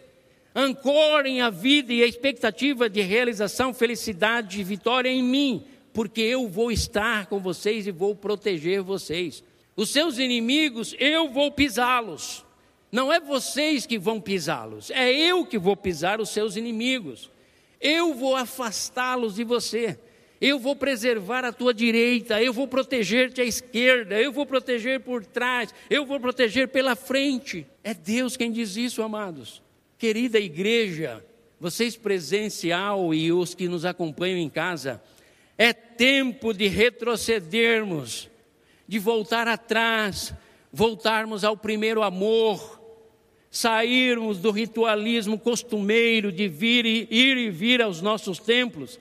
Ancorem 0.54 1.42
a 1.42 1.52
vida 1.52 1.94
e 1.94 2.02
a 2.02 2.08
expectativa 2.08 2.90
de 2.90 3.00
realização, 3.02 3.72
felicidade 3.72 4.60
e 4.60 4.64
vitória 4.64 5.08
em 5.08 5.22
mim, 5.22 5.64
porque 5.94 6.22
eu 6.22 6.48
vou 6.48 6.72
estar 6.72 7.28
com 7.28 7.40
vocês 7.40 7.86
e 7.86 7.92
vou 7.92 8.16
proteger 8.16 8.82
vocês. 8.82 9.44
Os 9.76 9.92
seus 9.92 10.18
inimigos, 10.18 10.96
eu 11.00 11.30
vou 11.30 11.52
pisá-los. 11.52 12.44
Não 12.92 13.14
é 13.14 13.20
vocês 13.20 13.86
que 13.86 14.00
vão 14.00 14.20
pisá-los, 14.20 14.90
é 14.90 15.14
eu 15.14 15.46
que 15.46 15.60
vou 15.60 15.78
pisar 15.78 16.20
os 16.20 16.30
seus 16.30 16.56
inimigos. 16.56 17.30
Eu 17.80 18.16
vou 18.16 18.36
afastá-los 18.36 19.36
de 19.36 19.44
você. 19.44 20.00
Eu 20.42 20.58
vou 20.58 20.76
preservar 20.76 21.44
a 21.44 21.52
tua 21.52 21.74
direita, 21.74 22.42
eu 22.42 22.54
vou 22.54 22.68
proteger-te 22.68 23.42
à 23.42 23.46
esquerda, 23.46 24.20
eu 24.20 24.32
vou 24.32 24.46
proteger 24.46 25.02
por 25.02 25.26
trás, 25.26 25.74
eu 25.90 26.06
vou 26.06 26.20
proteger 26.20 26.70
pela 26.70 26.96
frente. 26.96 27.68
É 27.84 27.94
Deus 27.94 28.38
quem 28.38 28.52
diz 28.52 28.78
isso, 28.78 29.02
amados. 29.02 29.62
Querida 29.98 30.40
igreja, 30.40 31.24
vocês 31.60 31.98
presencial 31.98 33.14
e 33.14 33.34
os 33.34 33.54
que 33.54 33.68
nos 33.68 33.84
acompanham 33.84 34.38
em 34.38 34.50
casa, 34.50 35.02
é 35.58 35.74
tempo 35.74 36.54
de 36.54 36.68
retrocedermos, 36.68 38.30
de 38.88 38.98
voltar 38.98 39.46
atrás, 39.46 40.34
voltarmos 40.72 41.44
ao 41.44 41.58
primeiro 41.58 42.02
amor, 42.02 42.80
sairmos 43.52 44.38
do 44.38 44.52
ritualismo 44.52 45.38
costumeiro 45.38 46.32
de 46.32 46.48
vir 46.48 46.86
e, 46.86 47.08
ir 47.12 47.38
e 47.38 47.50
vir 47.50 47.82
aos 47.82 48.02
nossos 48.02 48.40
templos, 48.40 48.98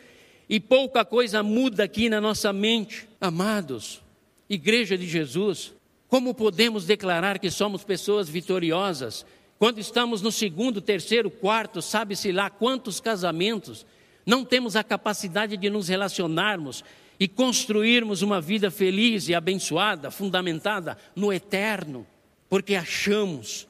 e 0.49 0.59
pouca 0.59 1.05
coisa 1.05 1.43
muda 1.43 1.85
aqui 1.85 2.09
na 2.09 2.21
nossa 2.21 2.53
mente. 2.53 3.09
Amados, 3.21 4.01
Igreja 4.49 4.97
de 4.97 5.07
Jesus, 5.07 5.75
como 6.09 6.33
podemos 6.35 6.87
declarar 6.87 7.39
que 7.39 7.51
somos 7.51 7.85
pessoas 7.85 8.29
vitoriosas 8.29 9.27
quando 9.59 9.81
estamos 9.81 10.23
no 10.23 10.31
segundo, 10.31 10.81
terceiro, 10.81 11.29
quarto, 11.29 11.83
sabe-se 11.83 12.31
lá 12.31 12.49
quantos 12.49 13.01
casamentos, 13.01 13.85
não 14.25 14.45
temos 14.45 14.77
a 14.77 14.85
capacidade 14.85 15.57
de 15.57 15.69
nos 15.69 15.89
relacionarmos 15.89 16.85
e 17.19 17.27
construirmos 17.27 18.23
uma 18.23 18.41
vida 18.41 18.71
feliz 18.71 19.29
e 19.29 19.35
abençoada, 19.35 20.13
fundamentada 20.13 20.97
no 21.17 21.33
eterno, 21.33 22.07
porque 22.49 22.77
achamos 22.77 23.67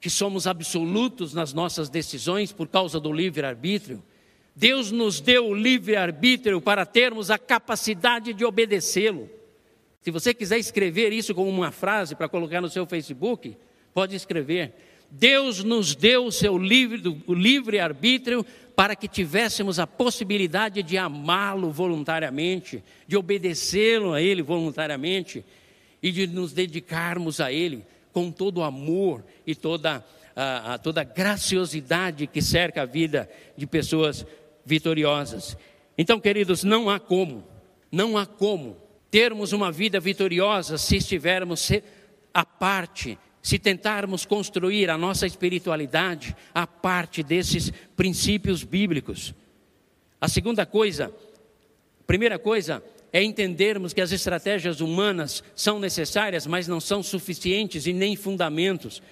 que 0.00 0.08
somos 0.08 0.46
absolutos 0.46 1.34
nas 1.34 1.52
nossas 1.52 1.90
decisões 1.90 2.50
por 2.50 2.66
causa 2.68 2.98
do 2.98 3.12
livre-arbítrio. 3.12 4.02
Deus 4.60 4.90
nos 4.90 5.20
deu 5.22 5.48
o 5.48 5.54
livre-arbítrio 5.54 6.60
para 6.60 6.84
termos 6.84 7.30
a 7.30 7.38
capacidade 7.38 8.34
de 8.34 8.44
obedecê-lo. 8.44 9.26
Se 10.02 10.10
você 10.10 10.34
quiser 10.34 10.58
escrever 10.58 11.14
isso 11.14 11.34
como 11.34 11.48
uma 11.48 11.70
frase 11.70 12.14
para 12.14 12.28
colocar 12.28 12.60
no 12.60 12.68
seu 12.68 12.84
Facebook, 12.84 13.56
pode 13.94 14.14
escrever. 14.14 14.74
Deus 15.10 15.64
nos 15.64 15.94
deu 15.94 16.26
o 16.26 16.30
seu 16.30 16.58
livre-arbítrio 16.58 18.40
livre 18.40 18.46
para 18.76 18.94
que 18.94 19.08
tivéssemos 19.08 19.78
a 19.78 19.86
possibilidade 19.86 20.82
de 20.82 20.98
amá-lo 20.98 21.70
voluntariamente, 21.70 22.84
de 23.08 23.16
obedecê-lo 23.16 24.12
a 24.12 24.20
Ele 24.20 24.42
voluntariamente 24.42 25.42
e 26.02 26.12
de 26.12 26.26
nos 26.26 26.52
dedicarmos 26.52 27.40
a 27.40 27.50
Ele 27.50 27.82
com 28.12 28.30
todo 28.30 28.58
o 28.58 28.62
amor 28.62 29.24
e 29.46 29.54
toda 29.54 30.04
a, 30.36 30.74
a, 30.74 30.78
toda 30.78 31.02
graciosidade 31.02 32.26
que 32.26 32.40
cerca 32.40 32.82
a 32.82 32.86
vida 32.86 33.28
de 33.56 33.66
pessoas 33.66 34.26
vitoriosas. 34.64 35.56
Então, 35.96 36.20
queridos, 36.20 36.64
não 36.64 36.88
há 36.88 36.98
como, 36.98 37.44
não 37.90 38.16
há 38.16 38.24
como 38.26 38.76
termos 39.10 39.52
uma 39.52 39.72
vida 39.72 39.98
vitoriosa 39.98 40.78
se 40.78 40.96
estivermos 40.96 41.70
à 42.32 42.44
parte, 42.44 43.18
se 43.42 43.58
tentarmos 43.58 44.24
construir 44.24 44.88
a 44.88 44.96
nossa 44.96 45.26
espiritualidade 45.26 46.36
à 46.54 46.66
parte 46.66 47.22
desses 47.22 47.72
princípios 47.96 48.62
bíblicos. 48.62 49.34
A 50.20 50.28
segunda 50.28 50.64
coisa, 50.64 51.12
primeira 52.06 52.38
coisa, 52.38 52.82
é 53.12 53.22
entendermos 53.22 53.92
que 53.92 54.00
as 54.00 54.12
estratégias 54.12 54.80
humanas 54.80 55.42
são 55.54 55.80
necessárias, 55.80 56.46
mas 56.46 56.68
não 56.68 56.80
são 56.80 57.02
suficientes 57.02 57.86
e 57.86 57.92
nem 57.92 58.14
fundamentos. 58.14 59.02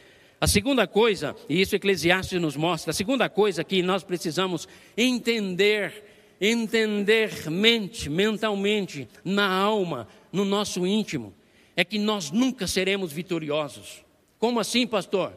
A 0.41 0.47
segunda 0.47 0.87
coisa, 0.87 1.35
e 1.49 1.61
isso 1.61 1.75
Eclesiastes 1.75 2.41
nos 2.41 2.57
mostra, 2.57 2.91
a 2.91 2.95
segunda 2.95 3.29
coisa 3.29 3.65
que 3.65 3.83
nós 3.83 4.05
precisamos 4.05 4.69
entender, 4.97 6.37
entender 6.41 7.51
mente, 7.51 8.09
mentalmente, 8.09 9.09
na 9.25 9.49
alma, 9.49 10.07
no 10.33 10.45
nosso 10.45 10.87
íntimo, 10.87 11.35
é 11.75 11.85
que 11.85 11.99
nós 11.99 12.31
nunca 12.31 12.67
seremos 12.69 13.13
vitoriosos. 13.13 14.05
Como 14.39 14.61
assim, 14.61 14.87
pastor? 14.87 15.33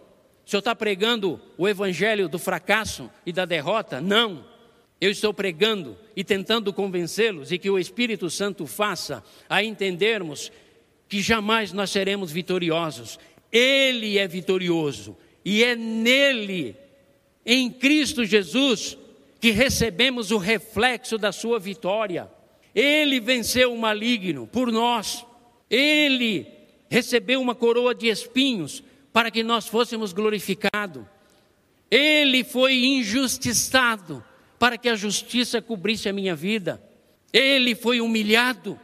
O 0.46 0.50
senhor 0.50 0.60
está 0.60 0.76
pregando 0.76 1.42
o 1.58 1.68
evangelho 1.68 2.30
do 2.30 2.38
fracasso 2.38 3.10
e 3.26 3.32
da 3.32 3.46
derrota? 3.46 4.00
Não. 4.00 4.46
Eu 5.00 5.10
estou 5.10 5.34
pregando 5.34 5.98
e 6.16 6.24
tentando 6.24 6.72
convencê-los 6.72 7.52
e 7.52 7.58
que 7.58 7.70
o 7.70 7.80
Espírito 7.80 8.30
Santo 8.30 8.68
faça 8.68 9.24
a 9.50 9.64
entendermos 9.64 10.52
que 11.10 11.22
jamais 11.22 11.74
nós 11.74 11.90
seremos 11.90 12.32
vitoriosos. 12.32 13.20
Ele 13.52 14.18
é 14.18 14.28
vitorioso 14.28 15.18
e 15.44 15.64
é 15.64 15.76
nele, 15.76 16.76
em 17.46 17.70
Cristo 17.70 18.24
Jesus, 18.24 18.98
que 19.40 19.52
recebemos 19.52 20.32
o 20.32 20.38
reflexo 20.38 21.18
da 21.18 21.32
sua 21.32 21.60
vitória. 21.60 22.30
Ele 22.74 23.20
venceu 23.20 23.74
o 23.74 23.78
maligno 23.78 24.48
por 24.48 24.72
nós. 24.72 25.26
Ele 25.70 26.48
recebeu 26.90 27.42
uma 27.42 27.56
coroa 27.56 27.96
de 27.96 28.08
espinhos 28.08 28.84
para 29.12 29.32
que 29.32 29.44
nós 29.44 29.68
fôssemos 29.68 30.14
glorificados. 30.14 31.04
Ele 31.90 32.44
foi 32.44 32.86
injustiçado 32.86 34.24
para 34.58 34.78
que 34.78 34.88
a 34.88 34.96
justiça 34.96 35.62
cobrisse 35.62 36.08
a 36.08 36.14
minha 36.14 36.36
vida. 36.36 36.82
Ele 37.34 37.76
foi 37.76 38.00
humilhado 38.00 38.80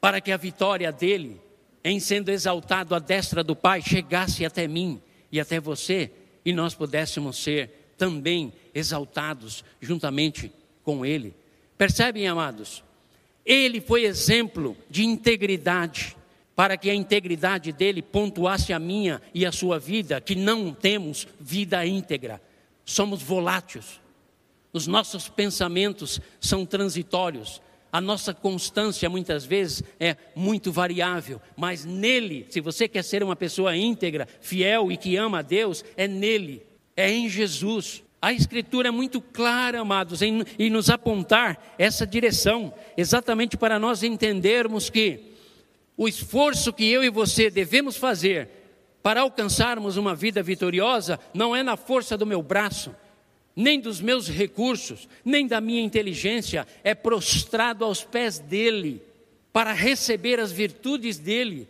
para 0.00 0.20
que 0.20 0.30
a 0.30 0.36
vitória 0.36 0.92
dele, 0.92 1.40
em 1.84 2.00
sendo 2.00 2.30
exaltado 2.30 2.94
à 2.94 2.98
destra 2.98 3.44
do 3.44 3.54
Pai, 3.54 3.82
chegasse 3.82 4.44
até 4.44 4.66
mim 4.66 5.00
e 5.30 5.38
até 5.38 5.60
você 5.60 6.10
e 6.44 6.52
nós 6.52 6.74
pudéssemos 6.74 7.36
ser 7.36 7.92
também 7.98 8.52
exaltados 8.74 9.62
juntamente 9.80 10.50
com 10.82 11.04
ele. 11.04 11.34
Percebem, 11.76 12.26
amados? 12.26 12.82
Ele 13.44 13.80
foi 13.80 14.04
exemplo 14.04 14.76
de 14.88 15.04
integridade, 15.04 16.16
para 16.56 16.76
que 16.76 16.88
a 16.88 16.94
integridade 16.94 17.72
dele 17.72 18.00
pontuasse 18.00 18.72
a 18.72 18.78
minha 18.78 19.20
e 19.34 19.44
a 19.44 19.52
sua 19.52 19.78
vida, 19.78 20.20
que 20.20 20.34
não 20.34 20.72
temos 20.72 21.26
vida 21.38 21.84
íntegra, 21.84 22.40
somos 22.84 23.22
voláteis, 23.22 24.00
os 24.72 24.86
nossos 24.86 25.28
pensamentos 25.28 26.20
são 26.40 26.64
transitórios, 26.64 27.60
a 27.94 28.00
nossa 28.00 28.34
constância 28.34 29.08
muitas 29.08 29.44
vezes 29.44 29.84
é 30.00 30.16
muito 30.34 30.72
variável, 30.72 31.40
mas 31.56 31.84
nele, 31.84 32.44
se 32.50 32.60
você 32.60 32.88
quer 32.88 33.04
ser 33.04 33.22
uma 33.22 33.36
pessoa 33.36 33.76
íntegra, 33.76 34.26
fiel 34.40 34.90
e 34.90 34.96
que 34.96 35.14
ama 35.14 35.38
a 35.38 35.42
Deus, 35.42 35.84
é 35.96 36.08
nele, 36.08 36.66
é 36.96 37.08
em 37.08 37.28
Jesus. 37.28 38.02
A 38.20 38.32
Escritura 38.32 38.88
é 38.88 38.90
muito 38.90 39.20
clara, 39.20 39.78
amados, 39.78 40.22
em, 40.22 40.42
em 40.58 40.68
nos 40.68 40.90
apontar 40.90 41.76
essa 41.78 42.04
direção, 42.04 42.74
exatamente 42.96 43.56
para 43.56 43.78
nós 43.78 44.02
entendermos 44.02 44.90
que 44.90 45.32
o 45.96 46.08
esforço 46.08 46.72
que 46.72 46.90
eu 46.90 47.04
e 47.04 47.08
você 47.08 47.48
devemos 47.48 47.96
fazer 47.96 48.48
para 49.04 49.20
alcançarmos 49.20 49.96
uma 49.96 50.16
vida 50.16 50.42
vitoriosa 50.42 51.20
não 51.32 51.54
é 51.54 51.62
na 51.62 51.76
força 51.76 52.18
do 52.18 52.26
meu 52.26 52.42
braço, 52.42 52.92
nem 53.56 53.80
dos 53.80 54.00
meus 54.00 54.28
recursos, 54.28 55.08
nem 55.24 55.46
da 55.46 55.60
minha 55.60 55.82
inteligência, 55.82 56.66
é 56.82 56.94
prostrado 56.94 57.84
aos 57.84 58.02
pés 58.02 58.38
dele, 58.38 59.00
para 59.52 59.72
receber 59.72 60.40
as 60.40 60.50
virtudes 60.50 61.18
dele. 61.18 61.68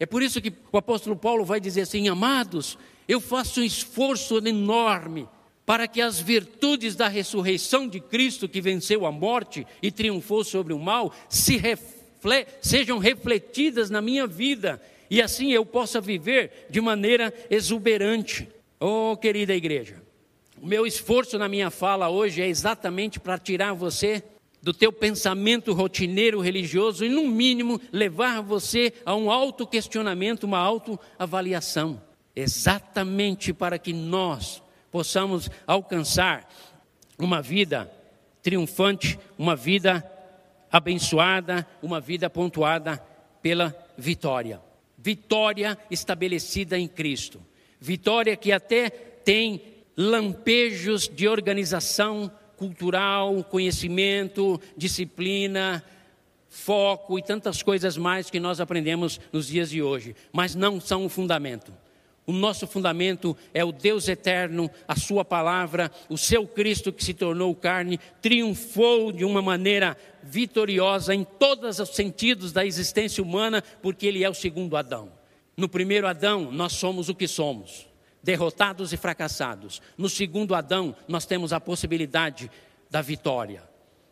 É 0.00 0.06
por 0.06 0.22
isso 0.22 0.40
que 0.40 0.52
o 0.72 0.78
apóstolo 0.78 1.16
Paulo 1.16 1.44
vai 1.44 1.60
dizer 1.60 1.82
assim: 1.82 2.08
amados, 2.08 2.78
eu 3.06 3.20
faço 3.20 3.60
um 3.60 3.64
esforço 3.64 4.38
enorme 4.38 5.28
para 5.66 5.86
que 5.86 6.00
as 6.00 6.18
virtudes 6.18 6.96
da 6.96 7.08
ressurreição 7.08 7.86
de 7.86 8.00
Cristo, 8.00 8.48
que 8.48 8.60
venceu 8.60 9.04
a 9.04 9.12
morte 9.12 9.66
e 9.82 9.90
triunfou 9.90 10.42
sobre 10.42 10.72
o 10.72 10.78
mal, 10.78 11.14
se 11.28 11.60
sejam 12.62 12.98
refletidas 12.98 13.90
na 13.90 14.00
minha 14.00 14.26
vida 14.26 14.80
e 15.10 15.22
assim 15.22 15.52
eu 15.52 15.64
possa 15.64 16.00
viver 16.00 16.66
de 16.70 16.80
maneira 16.80 17.32
exuberante. 17.50 18.48
Oh, 18.80 19.16
querida 19.16 19.54
igreja, 19.54 19.96
o 20.62 20.66
meu 20.66 20.86
esforço 20.86 21.38
na 21.38 21.48
minha 21.48 21.70
fala 21.70 22.08
hoje 22.08 22.42
é 22.42 22.46
exatamente 22.46 23.20
para 23.20 23.38
tirar 23.38 23.72
você 23.74 24.22
do 24.62 24.74
teu 24.74 24.92
pensamento 24.92 25.72
rotineiro 25.72 26.40
religioso 26.40 27.04
e, 27.04 27.08
no 27.08 27.26
mínimo, 27.28 27.80
levar 27.92 28.42
você 28.42 28.92
a 29.04 29.14
um 29.14 29.30
autoquestionamento, 29.30 30.46
uma 30.46 30.58
autoavaliação. 30.58 32.02
Exatamente 32.34 33.52
para 33.52 33.78
que 33.78 33.92
nós 33.92 34.62
possamos 34.90 35.48
alcançar 35.66 36.48
uma 37.18 37.40
vida 37.40 37.90
triunfante, 38.42 39.18
uma 39.38 39.54
vida 39.54 40.04
abençoada, 40.70 41.66
uma 41.82 42.00
vida 42.00 42.28
pontuada 42.28 43.02
pela 43.40 43.74
vitória. 43.96 44.60
Vitória 44.96 45.78
estabelecida 45.90 46.76
em 46.78 46.88
Cristo. 46.88 47.40
Vitória 47.80 48.36
que 48.36 48.50
até 48.50 48.90
tem 48.90 49.77
lampejos 50.00 51.08
de 51.08 51.26
organização 51.26 52.30
cultural, 52.56 53.42
conhecimento, 53.42 54.60
disciplina, 54.76 55.84
foco 56.48 57.18
e 57.18 57.22
tantas 57.22 57.64
coisas 57.64 57.96
mais 57.96 58.30
que 58.30 58.38
nós 58.38 58.60
aprendemos 58.60 59.20
nos 59.32 59.48
dias 59.48 59.70
de 59.70 59.82
hoje, 59.82 60.14
mas 60.32 60.54
não 60.54 60.80
são 60.80 61.04
o 61.04 61.08
fundamento. 61.08 61.72
O 62.24 62.32
nosso 62.32 62.64
fundamento 62.66 63.36
é 63.52 63.64
o 63.64 63.72
Deus 63.72 64.06
eterno, 64.06 64.70
a 64.86 64.94
Sua 64.94 65.24
palavra, 65.24 65.90
o 66.08 66.16
seu 66.16 66.46
Cristo 66.46 66.92
que 66.92 67.02
se 67.02 67.14
tornou 67.14 67.52
carne, 67.54 67.98
triunfou 68.22 69.10
de 69.10 69.24
uma 69.24 69.42
maneira 69.42 69.96
vitoriosa 70.22 71.12
em 71.12 71.24
todos 71.24 71.80
os 71.80 71.88
sentidos 71.88 72.52
da 72.52 72.64
existência 72.64 73.22
humana, 73.22 73.64
porque 73.82 74.06
Ele 74.06 74.22
é 74.22 74.30
o 74.30 74.34
segundo 74.34 74.76
Adão. 74.76 75.10
No 75.56 75.68
primeiro 75.68 76.06
Adão, 76.06 76.52
nós 76.52 76.74
somos 76.74 77.08
o 77.08 77.14
que 77.14 77.26
somos 77.26 77.87
derrotados 78.28 78.92
e 78.92 78.96
fracassados. 78.98 79.80
No 79.96 80.06
segundo 80.06 80.54
Adão, 80.54 80.94
nós 81.08 81.24
temos 81.24 81.50
a 81.50 81.58
possibilidade 81.58 82.50
da 82.90 83.00
vitória, 83.00 83.62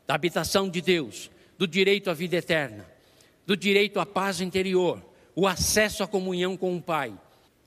da 0.06 0.14
habitação 0.14 0.70
de 0.70 0.80
Deus, 0.80 1.30
do 1.58 1.66
direito 1.66 2.08
à 2.08 2.14
vida 2.14 2.36
eterna, 2.36 2.86
do 3.44 3.54
direito 3.54 4.00
à 4.00 4.06
paz 4.06 4.40
interior, 4.40 5.04
o 5.34 5.46
acesso 5.46 6.02
à 6.02 6.06
comunhão 6.06 6.56
com 6.56 6.74
o 6.74 6.80
Pai, 6.80 7.12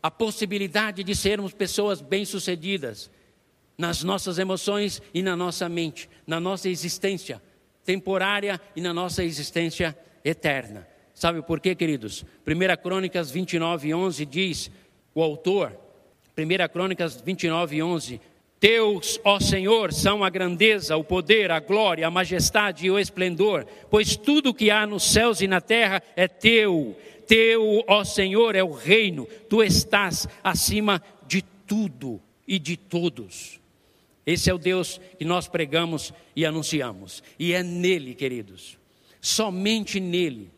a 0.02 0.10
possibilidade 0.10 1.04
de 1.04 1.16
sermos 1.16 1.54
pessoas 1.54 2.02
bem-sucedidas 2.02 3.12
nas 3.78 4.02
nossas 4.02 4.39
emoções 4.39 5.04
e 5.14 5.22
na 5.22 5.36
nossa 5.36 5.70
mente, 5.70 6.10
na 6.26 6.39
nossa 6.39 6.68
existência 6.68 7.39
temporária 7.86 8.60
e 8.76 8.82
na 8.82 8.91
nossa 8.91 9.24
existência 9.24 9.95
eterna. 10.26 10.88
Sabe 11.14 11.43
por 11.43 11.60
quê, 11.60 11.76
queridos? 11.76 12.26
1 12.47 12.82
Crônicas 12.82 13.30
29, 13.30 13.93
11 13.93 14.26
diz: 14.26 14.72
o 15.14 15.22
autor 15.22 15.89
1 16.40 16.70
Crônicas 16.72 17.22
29, 17.22 17.82
11. 17.82 18.22
Teus, 18.60 19.20
ó 19.24 19.40
Senhor, 19.40 19.94
são 19.94 20.24
a 20.24 20.30
grandeza, 20.30 20.98
o 20.98 21.04
poder, 21.04 21.50
a 21.50 21.60
glória, 21.60 22.06
a 22.06 22.12
majestade 22.12 22.86
e 22.86 22.92
o 22.92 23.00
esplendor, 23.00 23.66
pois 23.90 24.18
tudo 24.18 24.54
que 24.54 24.70
há 24.70 24.86
nos 24.86 25.04
céus 25.12 25.42
e 25.42 25.48
na 25.48 25.62
terra 25.62 26.04
é 26.16 26.28
teu. 26.28 26.98
Teu, 27.26 27.84
ó 27.88 28.04
Senhor, 28.04 28.56
é 28.56 28.64
o 28.64 28.72
reino, 28.72 29.28
tu 29.50 29.64
estás 29.64 30.28
acima 30.44 31.02
de 31.26 31.42
tudo 31.42 32.20
e 32.48 32.60
de 32.60 32.76
todos. 32.76 33.60
Esse 34.26 34.50
é 34.50 34.54
o 34.54 34.58
Deus 34.58 35.00
que 35.18 35.24
nós 35.24 35.48
pregamos 35.48 36.14
e 36.36 36.46
anunciamos, 36.46 37.24
e 37.38 37.54
é 37.54 37.64
nele, 37.64 38.14
queridos, 38.14 38.78
somente 39.22 40.00
nele. 40.00 40.52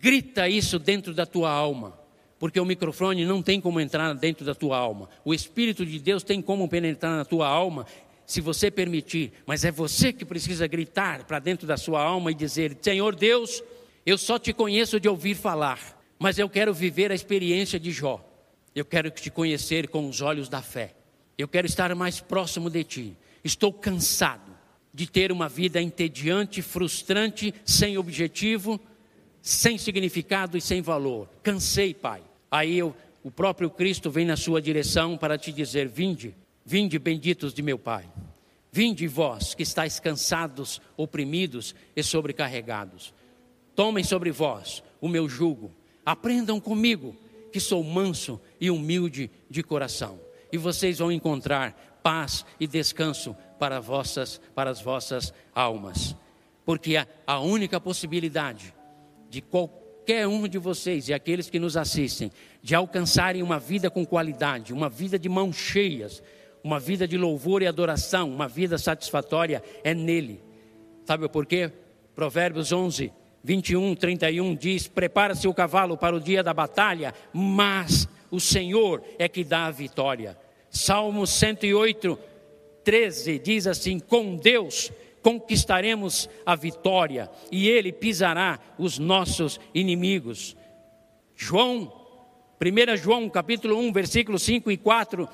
Grita 0.00 0.48
isso 0.48 0.78
dentro 0.78 1.14
da 1.14 1.24
tua 1.24 1.50
alma 1.50 2.03
porque 2.38 2.60
o 2.60 2.64
microfone 2.64 3.24
não 3.24 3.42
tem 3.42 3.60
como 3.60 3.80
entrar 3.80 4.12
dentro 4.14 4.44
da 4.44 4.54
tua 4.54 4.76
alma. 4.76 5.08
O 5.24 5.32
Espírito 5.32 5.84
de 5.84 5.98
Deus 5.98 6.22
tem 6.22 6.42
como 6.42 6.68
penetrar 6.68 7.16
na 7.16 7.24
tua 7.24 7.48
alma, 7.48 7.86
se 8.26 8.40
você 8.40 8.70
permitir, 8.70 9.32
mas 9.46 9.64
é 9.64 9.70
você 9.70 10.12
que 10.12 10.24
precisa 10.24 10.66
gritar 10.66 11.24
para 11.24 11.38
dentro 11.38 11.66
da 11.66 11.76
sua 11.76 12.02
alma 12.02 12.30
e 12.30 12.34
dizer: 12.34 12.76
Senhor 12.80 13.14
Deus, 13.14 13.62
eu 14.06 14.16
só 14.16 14.38
te 14.38 14.52
conheço 14.52 14.98
de 14.98 15.08
ouvir 15.08 15.34
falar, 15.34 16.02
mas 16.18 16.38
eu 16.38 16.48
quero 16.48 16.72
viver 16.72 17.12
a 17.12 17.14
experiência 17.14 17.78
de 17.78 17.90
Jó. 17.90 18.24
Eu 18.74 18.84
quero 18.84 19.10
te 19.10 19.30
conhecer 19.30 19.88
com 19.88 20.08
os 20.08 20.20
olhos 20.20 20.48
da 20.48 20.60
fé. 20.60 20.94
Eu 21.36 21.46
quero 21.46 21.66
estar 21.66 21.94
mais 21.94 22.20
próximo 22.20 22.68
de 22.70 22.82
ti. 22.82 23.16
Estou 23.42 23.72
cansado 23.72 24.52
de 24.92 25.06
ter 25.10 25.30
uma 25.32 25.48
vida 25.48 25.80
entediante, 25.82 26.62
frustrante, 26.62 27.52
sem 27.64 27.98
objetivo, 27.98 28.80
sem 29.44 29.76
significado 29.76 30.56
e 30.56 30.60
sem 30.60 30.80
valor. 30.80 31.28
Cansei, 31.42 31.92
Pai. 31.92 32.22
Aí 32.50 32.78
eu, 32.78 32.96
o 33.22 33.30
próprio 33.30 33.68
Cristo 33.68 34.10
vem 34.10 34.24
na 34.24 34.38
sua 34.38 34.60
direção 34.60 35.18
para 35.18 35.36
te 35.36 35.52
dizer: 35.52 35.86
Vinde, 35.86 36.34
vinde, 36.64 36.98
benditos 36.98 37.52
de 37.52 37.60
meu 37.60 37.78
Pai. 37.78 38.08
Vinde 38.72 39.06
vós 39.06 39.52
que 39.54 39.62
estáis 39.62 40.00
cansados, 40.00 40.80
oprimidos 40.96 41.74
e 41.94 42.02
sobrecarregados. 42.02 43.12
Tomem 43.76 44.02
sobre 44.02 44.30
vós 44.30 44.82
o 44.98 45.08
meu 45.08 45.28
jugo. 45.28 45.70
Aprendam 46.06 46.58
comigo, 46.58 47.14
que 47.52 47.60
sou 47.60 47.84
manso 47.84 48.40
e 48.58 48.70
humilde 48.70 49.30
de 49.50 49.62
coração. 49.62 50.18
E 50.50 50.56
vocês 50.56 50.98
vão 50.98 51.12
encontrar 51.12 52.00
paz 52.02 52.46
e 52.58 52.66
descanso 52.66 53.36
para, 53.58 53.78
vossas, 53.78 54.40
para 54.54 54.70
as 54.70 54.80
vossas 54.80 55.34
almas. 55.54 56.16
Porque 56.64 56.96
a, 56.96 57.06
a 57.26 57.40
única 57.40 57.78
possibilidade 57.78 58.72
de 59.34 59.42
qualquer 59.42 60.28
um 60.28 60.46
de 60.46 60.58
vocês 60.58 61.08
e 61.08 61.12
aqueles 61.12 61.50
que 61.50 61.58
nos 61.58 61.76
assistem 61.76 62.30
de 62.62 62.72
alcançarem 62.72 63.42
uma 63.42 63.58
vida 63.58 63.90
com 63.90 64.06
qualidade, 64.06 64.72
uma 64.72 64.88
vida 64.88 65.18
de 65.18 65.28
mãos 65.28 65.56
cheias, 65.56 66.22
uma 66.62 66.78
vida 66.78 67.06
de 67.08 67.18
louvor 67.18 67.60
e 67.60 67.66
adoração, 67.66 68.30
uma 68.30 68.46
vida 68.46 68.78
satisfatória, 68.78 69.60
é 69.82 69.92
nele. 69.92 70.40
Sabe 71.04 71.28
por 71.28 71.46
quê? 71.46 71.72
Provérbios 72.14 72.70
11, 72.70 73.12
21, 73.42 73.96
31 73.96 74.54
diz: 74.54 74.86
Prepara-se 74.86 75.48
o 75.48 75.52
cavalo 75.52 75.96
para 75.96 76.14
o 76.14 76.20
dia 76.20 76.40
da 76.40 76.54
batalha, 76.54 77.12
mas 77.32 78.08
o 78.30 78.38
Senhor 78.38 79.02
é 79.18 79.28
que 79.28 79.42
dá 79.42 79.66
a 79.66 79.70
vitória. 79.72 80.38
Salmo 80.70 81.26
108, 81.26 82.16
13 82.84 83.38
diz 83.40 83.66
assim: 83.66 83.98
Com 83.98 84.36
Deus 84.36 84.92
conquistaremos 85.24 86.28
a 86.44 86.54
vitória 86.54 87.30
e 87.50 87.66
ele 87.66 87.90
pisará 87.90 88.60
os 88.78 88.98
nossos 88.98 89.58
inimigos. 89.74 90.54
João, 91.34 91.90
1 92.60 92.96
João, 92.98 93.30
capítulo 93.30 93.78
1, 93.78 93.90
versículo 93.90 94.38
5 94.38 94.70
e 94.70 94.76
4, 94.76 95.26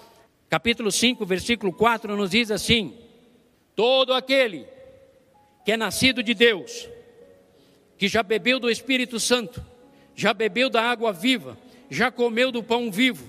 capítulo 0.49 0.93
5, 0.93 1.27
versículo 1.27 1.73
4 1.73 2.17
nos 2.17 2.31
diz 2.31 2.53
assim: 2.53 2.97
Todo 3.75 4.15
aquele 4.15 4.65
que 5.65 5.73
é 5.73 5.77
nascido 5.77 6.23
de 6.23 6.35
Deus, 6.35 6.89
que 7.99 8.07
já 8.07 8.23
bebeu 8.23 8.61
do 8.61 8.71
Espírito 8.71 9.19
Santo, 9.19 9.61
já 10.15 10.33
bebeu 10.33 10.71
da 10.71 10.83
água 10.83 11.13
viva, 11.13 11.59
já 11.91 12.13
comeu 12.13 12.53
do 12.53 12.63
pão 12.63 12.93
vivo, 12.93 13.27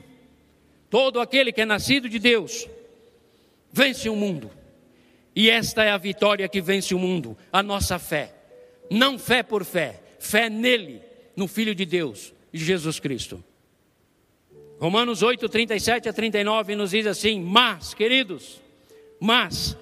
todo 0.92 1.20
aquele 1.20 1.52
que 1.52 1.62
é 1.62 1.66
nascido 1.66 2.08
de 2.08 2.20
Deus, 2.20 2.68
vence 3.74 4.08
o 4.08 4.16
mundo. 4.16 4.61
E 5.36 5.50
esta 5.50 5.84
é 5.84 5.92
a 5.92 5.98
vitória 5.98 6.48
que 6.48 6.62
vence 6.62 6.94
o 6.94 7.00
mundo, 7.00 7.38
a 7.52 7.64
nossa 7.64 7.98
fé. 7.98 8.34
Não 8.90 9.18
fé 9.18 9.42
por 9.42 9.64
fé, 9.64 10.02
fé 10.20 10.50
nele, 10.50 11.02
no 11.36 11.48
Filho 11.48 11.74
de 11.74 11.86
Deus, 11.86 12.34
Jesus 12.54 13.00
Cristo. 13.00 13.44
Romanos 14.80 15.22
8, 15.22 15.48
37 15.48 16.10
a 16.10 16.14
39 16.14 16.76
nos 16.76 16.92
diz 16.92 17.06
assim: 17.06 17.40
Mas, 17.40 17.94
queridos, 17.94 18.60
mas, 19.20 19.78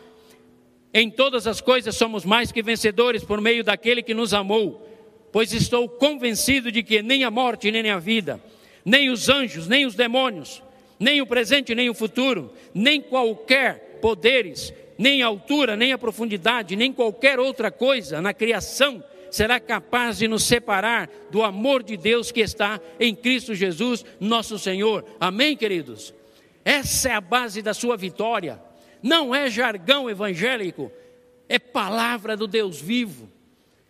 em 0.93 1.09
todas 1.09 1.47
as 1.47 1.61
coisas 1.61 1.95
somos 1.95 2.25
mais 2.25 2.51
que 2.51 2.61
vencedores 2.61 3.23
por 3.23 3.39
meio 3.39 3.63
daquele 3.63 4.03
que 4.03 4.13
nos 4.13 4.33
amou, 4.33 4.85
pois 5.31 5.53
estou 5.53 5.87
convencido 5.87 6.71
de 6.71 6.83
que 6.83 7.01
nem 7.01 7.23
a 7.23 7.31
morte, 7.31 7.71
nem 7.71 7.89
a 7.89 7.97
vida, 7.97 8.41
nem 8.83 9.09
os 9.09 9.29
anjos, 9.29 9.67
nem 9.67 9.85
os 9.85 9.95
demônios, 9.95 10.61
nem 10.99 11.21
o 11.21 11.25
presente, 11.25 11.73
nem 11.73 11.89
o 11.89 11.93
futuro, 11.93 12.53
nem 12.73 13.01
qualquer 13.01 13.99
poderes, 14.01 14.73
nem 14.99 15.23
a 15.23 15.27
altura, 15.27 15.77
nem 15.77 15.93
a 15.93 15.97
profundidade, 15.97 16.75
nem 16.75 16.91
qualquer 16.91 17.39
outra 17.39 17.71
coisa 17.71 18.21
na 18.21 18.33
criação 18.33 19.01
será 19.31 19.57
capaz 19.57 20.17
de 20.17 20.27
nos 20.27 20.43
separar 20.43 21.09
do 21.31 21.41
amor 21.41 21.83
de 21.83 21.95
Deus 21.95 22.33
que 22.33 22.41
está 22.41 22.81
em 22.99 23.15
Cristo 23.15 23.55
Jesus, 23.55 24.03
nosso 24.19 24.59
Senhor. 24.59 25.05
Amém, 25.17 25.55
queridos? 25.55 26.13
Essa 26.65 27.09
é 27.09 27.13
a 27.13 27.21
base 27.21 27.61
da 27.61 27.73
sua 27.73 27.95
vitória. 27.95 28.61
Não 29.01 29.33
é 29.33 29.49
jargão 29.49 30.09
evangélico, 30.09 30.91
é 31.47 31.57
palavra 31.57 32.35
do 32.35 32.45
Deus 32.45 32.81
vivo. 32.81 33.31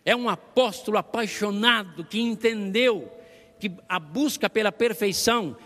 É 0.04 0.14
um 0.14 0.28
apóstolo 0.28 0.96
apaixonado 0.96 2.04
que 2.04 2.20
entendeu 2.20 3.10
que 3.58 3.72
a 3.88 3.98
busca 3.98 4.48
pela 4.48 4.70
perfeição 4.70 5.56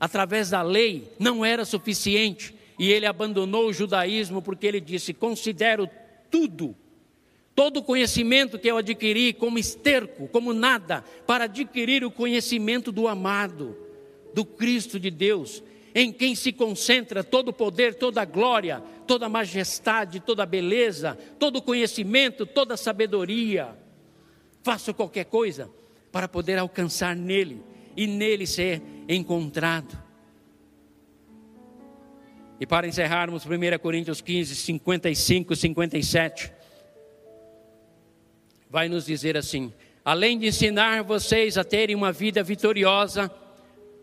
através 0.00 0.48
da 0.48 0.62
lei 0.62 1.12
não 1.18 1.44
era 1.44 1.66
suficiente 1.66 2.54
e 2.78 2.90
ele 2.90 3.06
abandonou 3.06 3.68
o 3.68 3.72
judaísmo 3.72 4.42
porque 4.42 4.66
ele 4.66 4.80
disse: 4.80 5.12
Considero 5.12 5.88
tudo 6.30 6.76
Todo 7.54 7.76
o 7.78 7.82
conhecimento 7.82 8.58
que 8.58 8.68
eu 8.68 8.76
adquiri 8.76 9.32
como 9.32 9.58
esterco, 9.58 10.26
como 10.28 10.52
nada, 10.52 11.04
para 11.24 11.44
adquirir 11.44 12.04
o 12.04 12.10
conhecimento 12.10 12.90
do 12.90 13.06
amado, 13.06 13.76
do 14.34 14.44
Cristo 14.44 14.98
de 14.98 15.08
Deus, 15.08 15.62
em 15.94 16.12
quem 16.12 16.34
se 16.34 16.52
concentra 16.52 17.22
todo 17.22 17.50
o 17.50 17.52
poder, 17.52 17.94
toda 17.94 18.22
a 18.22 18.24
glória, 18.24 18.82
toda 19.06 19.26
a 19.26 19.28
majestade, 19.28 20.18
toda 20.18 20.42
a 20.42 20.46
beleza, 20.46 21.16
todo 21.38 21.58
o 21.58 21.62
conhecimento, 21.62 22.44
toda 22.44 22.74
a 22.74 22.76
sabedoria. 22.76 23.68
Faço 24.64 24.92
qualquer 24.92 25.26
coisa 25.26 25.70
para 26.10 26.26
poder 26.26 26.58
alcançar 26.58 27.14
nele 27.14 27.62
e 27.96 28.08
nele 28.08 28.48
ser 28.48 28.82
encontrado. 29.08 29.96
E 32.60 32.66
para 32.66 32.86
encerrarmos, 32.86 33.44
1 33.44 33.78
Coríntios 33.80 34.20
15, 34.20 34.54
55, 34.54 35.56
57 35.56 36.52
vai 38.70 38.88
nos 38.88 39.06
dizer 39.06 39.36
assim: 39.36 39.72
além 40.04 40.38
de 40.38 40.48
ensinar 40.48 41.02
vocês 41.02 41.56
a 41.56 41.62
terem 41.62 41.94
uma 41.94 42.10
vida 42.10 42.42
vitoriosa, 42.42 43.30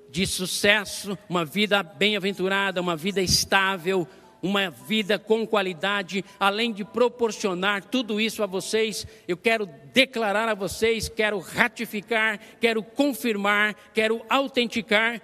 de 0.09 0.25
sucesso, 0.25 1.17
uma 1.29 1.45
vida 1.45 1.81
bem-aventurada, 1.83 2.81
uma 2.81 2.95
vida 2.95 3.21
estável, 3.21 4.07
uma 4.41 4.69
vida 4.69 5.19
com 5.19 5.45
qualidade, 5.45 6.23
além 6.39 6.73
de 6.73 6.83
proporcionar 6.83 7.83
tudo 7.83 8.19
isso 8.19 8.43
a 8.43 8.45
vocês, 8.45 9.05
eu 9.27 9.37
quero 9.37 9.69
declarar 9.93 10.49
a 10.49 10.53
vocês, 10.53 11.07
quero 11.07 11.39
ratificar, 11.39 12.39
quero 12.59 12.81
confirmar, 12.81 13.75
quero 13.93 14.21
autenticar 14.29 15.21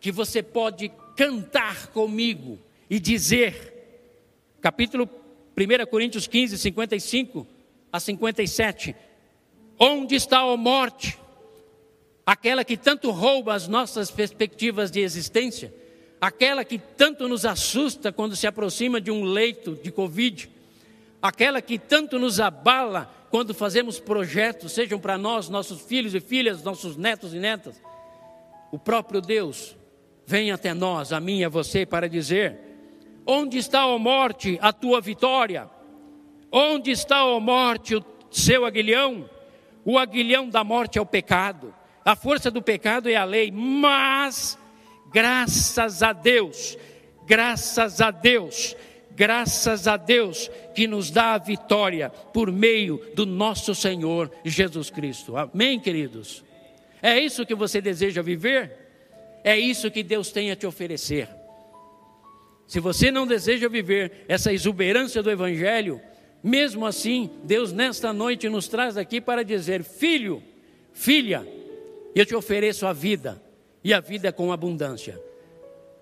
que 0.00 0.10
você 0.10 0.42
pode 0.42 0.90
cantar 1.18 1.88
comigo 1.88 2.60
e 2.88 3.00
dizer, 3.00 4.54
capítulo 4.60 5.10
1 5.56 5.84
Coríntios 5.90 6.28
15, 6.28 6.56
55 6.56 7.44
a 7.92 7.98
57. 7.98 8.94
Onde 9.76 10.14
está 10.14 10.38
a 10.38 10.56
morte? 10.56 11.18
Aquela 12.24 12.64
que 12.64 12.76
tanto 12.76 13.10
rouba 13.10 13.52
as 13.52 13.66
nossas 13.66 14.12
perspectivas 14.12 14.92
de 14.92 15.00
existência, 15.00 15.74
aquela 16.20 16.64
que 16.64 16.78
tanto 16.78 17.26
nos 17.26 17.44
assusta 17.44 18.12
quando 18.12 18.36
se 18.36 18.46
aproxima 18.46 19.00
de 19.00 19.10
um 19.10 19.24
leito 19.24 19.74
de 19.74 19.90
Covid, 19.90 20.48
aquela 21.20 21.60
que 21.60 21.80
tanto 21.80 22.16
nos 22.16 22.38
abala 22.38 23.12
quando 23.28 23.52
fazemos 23.52 23.98
projetos, 23.98 24.70
sejam 24.70 25.00
para 25.00 25.18
nós, 25.18 25.48
nossos 25.48 25.80
filhos 25.80 26.14
e 26.14 26.20
filhas, 26.20 26.62
nossos 26.62 26.96
netos 26.96 27.34
e 27.34 27.40
netas. 27.40 27.82
O 28.70 28.78
próprio 28.78 29.20
Deus 29.20 29.76
vem 30.28 30.50
até 30.50 30.74
nós, 30.74 31.10
a 31.10 31.18
mim 31.18 31.38
e 31.38 31.44
a 31.46 31.48
você, 31.48 31.86
para 31.86 32.06
dizer: 32.06 32.58
Onde 33.26 33.56
está 33.56 33.80
a 33.80 33.98
morte, 33.98 34.58
a 34.60 34.74
tua 34.74 35.00
vitória? 35.00 35.70
Onde 36.52 36.90
está, 36.90 37.20
a 37.20 37.40
morte, 37.40 37.96
o 37.96 38.04
seu 38.30 38.66
aguilhão? 38.66 39.28
O 39.86 39.98
aguilhão 39.98 40.50
da 40.50 40.62
morte 40.62 40.98
é 40.98 41.00
o 41.00 41.06
pecado. 41.06 41.74
A 42.04 42.14
força 42.14 42.50
do 42.50 42.60
pecado 42.60 43.08
é 43.08 43.16
a 43.16 43.24
lei. 43.24 43.50
Mas, 43.50 44.58
graças 45.10 46.02
a 46.02 46.12
Deus, 46.12 46.76
graças 47.26 48.02
a 48.02 48.10
Deus, 48.10 48.76
graças 49.12 49.88
a 49.88 49.96
Deus 49.96 50.50
que 50.74 50.86
nos 50.86 51.10
dá 51.10 51.32
a 51.32 51.38
vitória 51.38 52.10
por 52.10 52.52
meio 52.52 53.00
do 53.14 53.24
nosso 53.24 53.74
Senhor 53.74 54.30
Jesus 54.44 54.90
Cristo. 54.90 55.38
Amém, 55.38 55.80
queridos? 55.80 56.44
É 57.00 57.18
isso 57.18 57.46
que 57.46 57.54
você 57.54 57.80
deseja 57.80 58.20
viver? 58.20 58.77
É 59.48 59.58
isso 59.58 59.90
que 59.90 60.02
Deus 60.02 60.30
tem 60.30 60.50
a 60.50 60.56
te 60.56 60.66
oferecer. 60.66 61.26
Se 62.66 62.80
você 62.80 63.10
não 63.10 63.26
deseja 63.26 63.66
viver 63.66 64.26
essa 64.28 64.52
exuberância 64.52 65.22
do 65.22 65.30
Evangelho, 65.30 66.02
mesmo 66.44 66.84
assim, 66.84 67.30
Deus 67.44 67.72
nesta 67.72 68.12
noite 68.12 68.46
nos 68.50 68.68
traz 68.68 68.98
aqui 68.98 69.22
para 69.22 69.42
dizer: 69.42 69.82
Filho, 69.82 70.42
filha, 70.92 71.48
eu 72.14 72.26
te 72.26 72.34
ofereço 72.34 72.86
a 72.86 72.92
vida, 72.92 73.42
e 73.82 73.94
a 73.94 74.00
vida 74.00 74.30
com 74.30 74.52
abundância, 74.52 75.18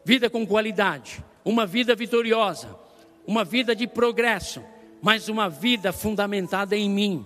vida 0.04 0.28
com 0.28 0.44
qualidade, 0.44 1.22
uma 1.44 1.64
vida 1.64 1.94
vitoriosa, 1.94 2.76
uma 3.24 3.44
vida 3.44 3.76
de 3.76 3.86
progresso, 3.86 4.60
mas 5.00 5.28
uma 5.28 5.48
vida 5.48 5.92
fundamentada 5.92 6.76
em 6.76 6.90
mim. 6.90 7.24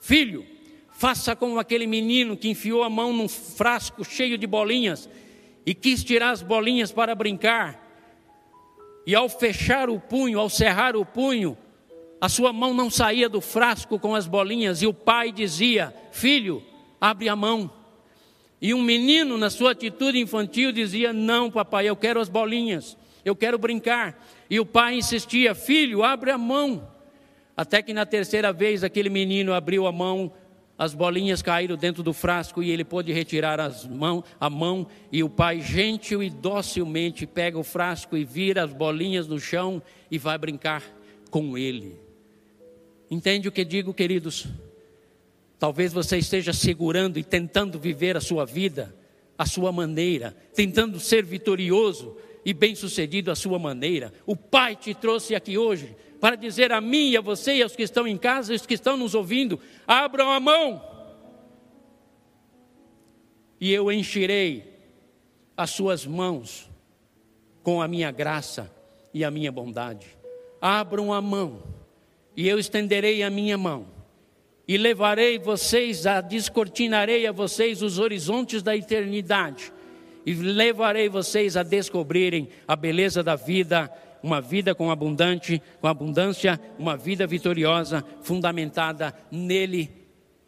Filho, 0.00 0.42
faça 0.90 1.36
como 1.36 1.58
aquele 1.58 1.86
menino 1.86 2.34
que 2.34 2.48
enfiou 2.48 2.82
a 2.82 2.88
mão 2.88 3.12
num 3.12 3.28
frasco 3.28 4.02
cheio 4.02 4.38
de 4.38 4.46
bolinhas 4.46 5.06
e 5.64 5.74
quis 5.74 6.02
tirar 6.02 6.30
as 6.30 6.42
bolinhas 6.42 6.92
para 6.92 7.14
brincar. 7.14 7.78
E 9.06 9.14
ao 9.14 9.28
fechar 9.28 9.88
o 9.88 9.98
punho, 9.98 10.38
ao 10.38 10.48
cerrar 10.48 10.96
o 10.96 11.04
punho, 11.04 11.56
a 12.20 12.28
sua 12.28 12.52
mão 12.52 12.74
não 12.74 12.90
saía 12.90 13.28
do 13.28 13.40
frasco 13.40 13.98
com 13.98 14.14
as 14.14 14.26
bolinhas 14.26 14.82
e 14.82 14.86
o 14.86 14.92
pai 14.92 15.32
dizia: 15.32 15.94
Filho, 16.12 16.62
abre 17.00 17.28
a 17.28 17.34
mão. 17.34 17.70
E 18.60 18.74
um 18.74 18.82
menino, 18.82 19.38
na 19.38 19.48
sua 19.48 19.70
atitude 19.70 20.18
infantil, 20.18 20.70
dizia: 20.70 21.12
Não, 21.12 21.50
papai, 21.50 21.88
eu 21.88 21.96
quero 21.96 22.20
as 22.20 22.28
bolinhas, 22.28 22.96
eu 23.24 23.34
quero 23.34 23.58
brincar. 23.58 24.22
E 24.50 24.60
o 24.60 24.66
pai 24.66 24.96
insistia: 24.96 25.54
Filho, 25.54 26.04
abre 26.04 26.30
a 26.30 26.36
mão. 26.36 26.86
Até 27.56 27.82
que 27.82 27.92
na 27.92 28.06
terceira 28.06 28.52
vez 28.52 28.84
aquele 28.84 29.08
menino 29.08 29.52
abriu 29.52 29.86
a 29.86 29.92
mão, 29.92 30.32
as 30.80 30.94
bolinhas 30.94 31.42
caíram 31.42 31.76
dentro 31.76 32.02
do 32.02 32.14
frasco 32.14 32.62
e 32.62 32.70
ele 32.70 32.86
pôde 32.86 33.12
retirar 33.12 33.60
as 33.60 33.86
mão, 33.86 34.24
a 34.40 34.48
mão. 34.48 34.86
E 35.12 35.22
o 35.22 35.28
pai, 35.28 35.60
gentil 35.60 36.22
e 36.22 36.30
docilmente, 36.30 37.26
pega 37.26 37.58
o 37.58 37.62
frasco 37.62 38.16
e 38.16 38.24
vira 38.24 38.62
as 38.64 38.72
bolinhas 38.72 39.28
no 39.28 39.38
chão 39.38 39.82
e 40.10 40.16
vai 40.16 40.38
brincar 40.38 40.82
com 41.30 41.58
ele. 41.58 42.00
Entende 43.10 43.46
o 43.46 43.52
que 43.52 43.62
digo, 43.62 43.92
queridos? 43.92 44.46
Talvez 45.58 45.92
você 45.92 46.16
esteja 46.16 46.54
segurando 46.54 47.18
e 47.18 47.24
tentando 47.24 47.78
viver 47.78 48.16
a 48.16 48.20
sua 48.22 48.46
vida 48.46 48.96
à 49.36 49.44
sua 49.44 49.70
maneira, 49.70 50.34
tentando 50.54 50.98
ser 50.98 51.26
vitorioso 51.26 52.16
e 52.42 52.54
bem-sucedido 52.54 53.30
à 53.30 53.34
sua 53.34 53.58
maneira. 53.58 54.14
O 54.24 54.34
Pai 54.34 54.76
te 54.76 54.94
trouxe 54.94 55.34
aqui 55.34 55.58
hoje 55.58 55.94
para 56.20 56.36
dizer 56.36 56.72
a 56.72 56.80
mim 56.80 57.10
e 57.10 57.16
a 57.16 57.20
você 57.20 57.56
e 57.56 57.62
aos 57.62 57.74
que 57.74 57.82
estão 57.82 58.06
em 58.06 58.16
casa 58.16 58.52
e 58.52 58.56
os 58.56 58.66
que 58.66 58.74
estão 58.74 58.96
nos 58.96 59.14
ouvindo: 59.14 59.58
abram 59.86 60.30
a 60.30 60.38
mão 60.38 60.82
e 63.60 63.72
eu 63.72 63.92
encherei 63.92 64.72
as 65.56 65.70
suas 65.70 66.06
mãos 66.06 66.70
com 67.62 67.82
a 67.82 67.86
minha 67.86 68.10
graça 68.10 68.74
e 69.12 69.22
a 69.24 69.30
minha 69.30 69.52
bondade. 69.52 70.06
Abram 70.60 71.12
a 71.12 71.20
mão 71.20 71.62
e 72.36 72.48
eu 72.48 72.58
estenderei 72.58 73.22
a 73.22 73.28
minha 73.28 73.58
mão, 73.58 73.86
e 74.66 74.78
levarei 74.78 75.38
vocês, 75.38 76.06
a 76.06 76.20
descortinarei 76.20 77.26
a 77.26 77.32
vocês 77.32 77.82
os 77.82 77.98
horizontes 77.98 78.62
da 78.62 78.74
eternidade, 78.74 79.72
e 80.24 80.32
levarei 80.32 81.08
vocês 81.08 81.56
a 81.56 81.62
descobrirem 81.62 82.48
a 82.68 82.76
beleza 82.76 83.22
da 83.22 83.36
vida, 83.36 83.92
uma 84.22 84.40
vida 84.40 84.74
com 84.74 84.90
abundante, 84.90 85.62
com 85.80 85.86
abundância, 85.86 86.60
uma 86.78 86.96
vida 86.96 87.26
vitoriosa, 87.26 88.04
fundamentada 88.22 89.14
nele 89.30 89.90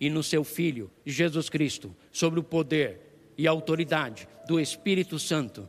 e 0.00 0.10
no 0.10 0.22
seu 0.22 0.42
filho, 0.42 0.90
Jesus 1.06 1.48
Cristo, 1.48 1.94
sobre 2.10 2.40
o 2.40 2.42
poder 2.42 3.32
e 3.38 3.46
a 3.46 3.50
autoridade 3.50 4.28
do 4.46 4.58
Espírito 4.58 5.18
Santo, 5.18 5.68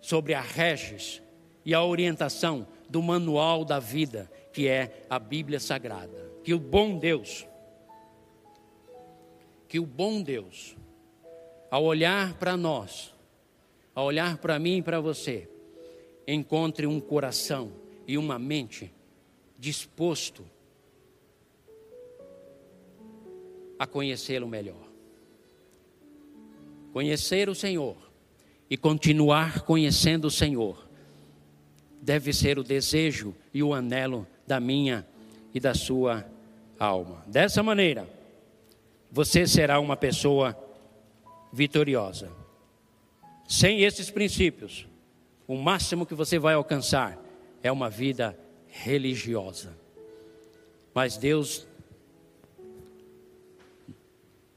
sobre 0.00 0.34
a 0.34 0.40
regis 0.40 1.22
e 1.64 1.74
a 1.74 1.82
orientação 1.82 2.66
do 2.88 3.02
manual 3.02 3.64
da 3.64 3.78
vida, 3.78 4.30
que 4.52 4.68
é 4.68 5.04
a 5.08 5.18
Bíblia 5.18 5.60
Sagrada. 5.60 6.32
Que 6.42 6.52
o 6.52 6.58
bom 6.58 6.98
Deus, 6.98 7.46
que 9.66 9.78
o 9.78 9.86
bom 9.86 10.22
Deus, 10.22 10.76
ao 11.70 11.84
olhar 11.84 12.34
para 12.34 12.56
nós, 12.56 13.14
ao 13.94 14.06
olhar 14.06 14.38
para 14.38 14.58
mim 14.58 14.78
e 14.78 14.82
para 14.82 15.00
você, 15.00 15.48
encontre 16.26 16.86
um 16.86 17.00
coração 17.00 17.72
e 18.06 18.16
uma 18.16 18.38
mente 18.38 18.92
disposto 19.58 20.44
a 23.78 23.86
conhecê-lo 23.86 24.46
melhor. 24.48 24.88
Conhecer 26.92 27.48
o 27.48 27.54
Senhor 27.54 27.96
e 28.70 28.76
continuar 28.76 29.62
conhecendo 29.62 30.26
o 30.26 30.30
Senhor 30.30 30.88
deve 32.00 32.32
ser 32.32 32.58
o 32.58 32.62
desejo 32.62 33.34
e 33.52 33.62
o 33.62 33.74
anelo 33.74 34.26
da 34.46 34.60
minha 34.60 35.06
e 35.52 35.58
da 35.58 35.74
sua 35.74 36.24
alma. 36.78 37.24
Dessa 37.26 37.62
maneira, 37.62 38.08
você 39.10 39.46
será 39.46 39.80
uma 39.80 39.96
pessoa 39.96 40.58
vitoriosa. 41.52 42.30
Sem 43.48 43.82
esses 43.82 44.10
princípios, 44.10 44.86
o 45.46 45.56
máximo 45.56 46.06
que 46.06 46.14
você 46.14 46.38
vai 46.38 46.54
alcançar 46.54 47.18
é 47.62 47.70
uma 47.70 47.90
vida 47.90 48.38
religiosa. 48.66 49.76
Mas 50.94 51.16
Deus 51.16 51.66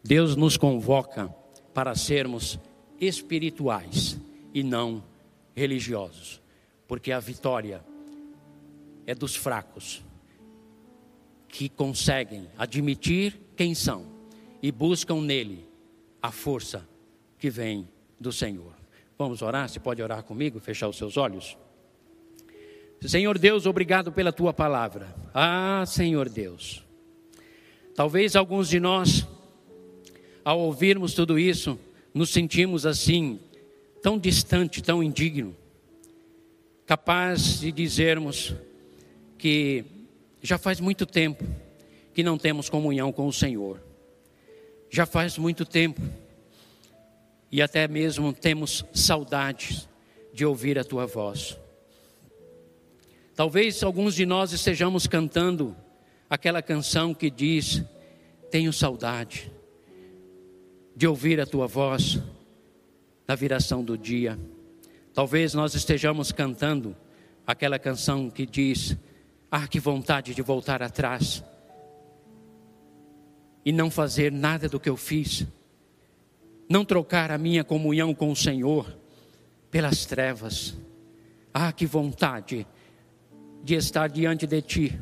Deus 0.03 0.37
nos 0.37 0.55
convoca 0.55 1.27
para 1.73 1.93
sermos 1.93 2.57
espirituais 2.99 4.17
e 4.53 4.63
não 4.63 5.03
religiosos, 5.53 6.41
porque 6.87 7.11
a 7.11 7.19
vitória 7.19 7.83
é 9.05 9.13
dos 9.13 9.35
fracos 9.35 10.01
que 11.49 11.67
conseguem 11.67 12.47
admitir 12.57 13.37
quem 13.55 13.75
são 13.75 14.05
e 14.61 14.71
buscam 14.71 15.21
nele 15.21 15.67
a 16.21 16.31
força 16.31 16.87
que 17.37 17.49
vem 17.49 17.87
do 18.17 18.31
Senhor. 18.31 18.76
Vamos 19.17 19.41
orar? 19.41 19.67
Você 19.67 19.79
pode 19.79 20.01
orar 20.01 20.21
comigo, 20.21 20.59
fechar 20.59 20.87
os 20.87 20.95
seus 20.95 21.17
olhos? 21.17 21.57
Senhor 23.01 23.37
Deus, 23.39 23.65
obrigado 23.65 24.11
pela 24.11 24.31
tua 24.31 24.53
palavra. 24.53 25.15
Ah, 25.33 25.83
Senhor 25.87 26.29
Deus. 26.29 26.83
Talvez 27.95 28.35
alguns 28.35 28.69
de 28.69 28.79
nós, 28.79 29.27
ao 30.45 30.59
ouvirmos 30.59 31.15
tudo 31.15 31.39
isso, 31.39 31.79
nos 32.13 32.29
sentimos 32.29 32.85
assim, 32.85 33.39
tão 34.03 34.19
distante, 34.19 34.83
tão 34.83 35.01
indigno, 35.01 35.55
capaz 36.85 37.59
de 37.59 37.71
dizermos 37.71 38.53
que 39.37 39.83
já 40.41 40.59
faz 40.59 40.79
muito 40.79 41.07
tempo 41.07 41.43
que 42.13 42.21
não 42.21 42.37
temos 42.37 42.69
comunhão 42.69 43.11
com 43.11 43.27
o 43.27 43.33
Senhor. 43.33 43.81
Já 44.89 45.05
faz 45.05 45.37
muito 45.39 45.65
tempo 45.65 46.01
e 47.51 47.61
até 47.61 47.87
mesmo 47.87 48.33
temos 48.33 48.85
saudades 48.93 49.87
de 50.33 50.45
ouvir 50.45 50.77
a 50.77 50.83
tua 50.83 51.05
voz. 51.05 51.57
Talvez 53.35 53.83
alguns 53.83 54.15
de 54.15 54.25
nós 54.25 54.51
estejamos 54.51 55.07
cantando 55.07 55.75
aquela 56.29 56.61
canção 56.61 57.13
que 57.13 57.29
diz: 57.29 57.83
Tenho 58.49 58.73
saudade 58.73 59.51
de 60.95 61.07
ouvir 61.07 61.39
a 61.39 61.45
tua 61.45 61.67
voz 61.67 62.19
na 63.27 63.35
viração 63.35 63.83
do 63.83 63.97
dia. 63.97 64.39
Talvez 65.13 65.53
nós 65.53 65.75
estejamos 65.75 66.31
cantando 66.31 66.95
aquela 67.45 67.77
canção 67.77 68.29
que 68.29 68.45
diz: 68.45 68.97
Ah, 69.51 69.67
que 69.67 69.79
vontade 69.79 70.33
de 70.33 70.41
voltar 70.41 70.81
atrás 70.81 71.43
e 73.63 73.71
não 73.71 73.91
fazer 73.91 74.31
nada 74.31 74.69
do 74.69 74.79
que 74.79 74.89
eu 74.89 74.95
fiz, 74.95 75.45
não 76.69 76.83
trocar 76.83 77.31
a 77.31 77.37
minha 77.37 77.63
comunhão 77.63 78.13
com 78.13 78.31
o 78.31 78.35
Senhor 78.35 78.97
pelas 79.71 80.05
trevas. 80.05 80.77
Ah, 81.53 81.71
que 81.71 81.85
vontade 81.85 82.67
de 83.63 83.75
estar 83.75 84.09
diante 84.09 84.45
de 84.45 84.61
Ti, 84.61 84.99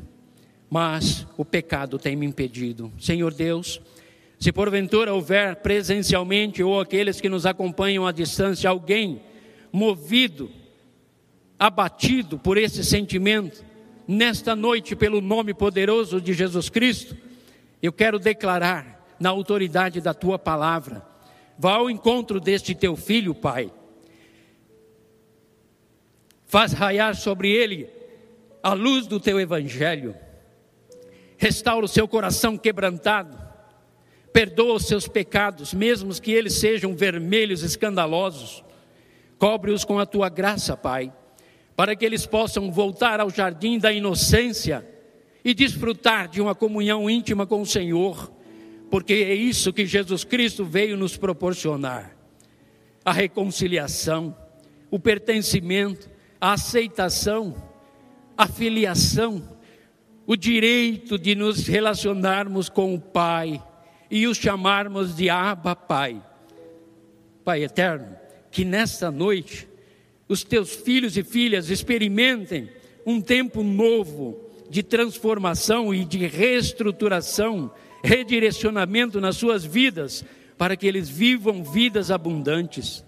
mas 0.70 1.26
o 1.36 1.44
pecado 1.44 1.98
tem 1.98 2.16
me 2.16 2.26
impedido. 2.26 2.92
Senhor 2.98 3.32
Deus, 3.32 3.80
se 4.38 4.52
porventura 4.52 5.14
houver 5.14 5.56
presencialmente 5.56 6.62
ou 6.62 6.80
aqueles 6.80 7.20
que 7.20 7.28
nos 7.28 7.46
acompanham 7.46 8.06
à 8.06 8.12
distância 8.12 8.68
alguém 8.68 9.22
movido, 9.72 10.50
abatido 11.58 12.38
por 12.38 12.56
esse 12.56 12.84
sentimento, 12.84 13.64
nesta 14.06 14.54
noite, 14.54 14.94
pelo 14.94 15.20
nome 15.20 15.52
poderoso 15.52 16.20
de 16.20 16.32
Jesus 16.32 16.68
Cristo, 16.68 17.16
eu 17.82 17.92
quero 17.92 18.18
declarar 18.18 19.16
na 19.18 19.30
autoridade 19.30 20.00
da 20.00 20.14
tua 20.14 20.38
palavra, 20.38 21.02
vá 21.58 21.74
ao 21.74 21.90
encontro 21.90 22.40
deste 22.40 22.74
teu 22.74 22.96
filho, 22.96 23.34
Pai. 23.34 23.72
Faz 26.46 26.72
raiar 26.72 27.14
sobre 27.16 27.50
ele 27.50 27.88
a 28.62 28.72
luz 28.72 29.06
do 29.06 29.18
teu 29.18 29.40
evangelho. 29.40 30.14
Restaura 31.36 31.84
o 31.84 31.88
seu 31.88 32.06
coração 32.06 32.56
quebrantado 32.56 33.46
perdoa 34.36 34.74
os 34.74 34.84
seus 34.84 35.08
pecados, 35.08 35.72
mesmo 35.72 36.12
que 36.20 36.30
eles 36.30 36.58
sejam 36.58 36.94
vermelhos, 36.94 37.62
escandalosos. 37.62 38.62
Cobre-os 39.38 39.82
com 39.82 39.98
a 39.98 40.04
tua 40.04 40.28
graça, 40.28 40.76
Pai, 40.76 41.10
para 41.74 41.96
que 41.96 42.04
eles 42.04 42.26
possam 42.26 42.70
voltar 42.70 43.18
ao 43.18 43.30
jardim 43.30 43.78
da 43.78 43.90
inocência 43.90 44.86
e 45.42 45.54
desfrutar 45.54 46.28
de 46.28 46.42
uma 46.42 46.54
comunhão 46.54 47.08
íntima 47.08 47.46
com 47.46 47.62
o 47.62 47.66
Senhor, 47.66 48.30
porque 48.90 49.14
é 49.14 49.34
isso 49.34 49.72
que 49.72 49.86
Jesus 49.86 50.24
Cristo 50.24 50.64
veio 50.64 50.96
nos 50.96 51.16
proporcionar: 51.16 52.16
a 53.04 53.12
reconciliação, 53.12 54.36
o 54.90 54.98
pertencimento, 54.98 56.08
a 56.40 56.52
aceitação, 56.52 57.54
a 58.36 58.46
filiação, 58.46 59.56
o 60.26 60.36
direito 60.36 61.18
de 61.18 61.34
nos 61.34 61.66
relacionarmos 61.66 62.68
com 62.68 62.94
o 62.94 63.00
Pai 63.00 63.62
e 64.10 64.26
os 64.26 64.36
chamarmos 64.36 65.16
de 65.16 65.28
Abba 65.30 65.74
Pai. 65.74 66.22
Pai 67.44 67.64
eterno, 67.64 68.16
que 68.50 68.64
nesta 68.64 69.10
noite 69.10 69.68
os 70.28 70.42
teus 70.42 70.74
filhos 70.74 71.16
e 71.16 71.22
filhas 71.22 71.70
experimentem 71.70 72.68
um 73.04 73.20
tempo 73.20 73.62
novo 73.62 74.40
de 74.68 74.82
transformação 74.82 75.94
e 75.94 76.04
de 76.04 76.26
reestruturação, 76.26 77.70
redirecionamento 78.02 79.20
nas 79.20 79.36
suas 79.36 79.64
vidas, 79.64 80.24
para 80.56 80.76
que 80.76 80.86
eles 80.86 81.08
vivam 81.08 81.62
vidas 81.62 82.10
abundantes. 82.10 83.04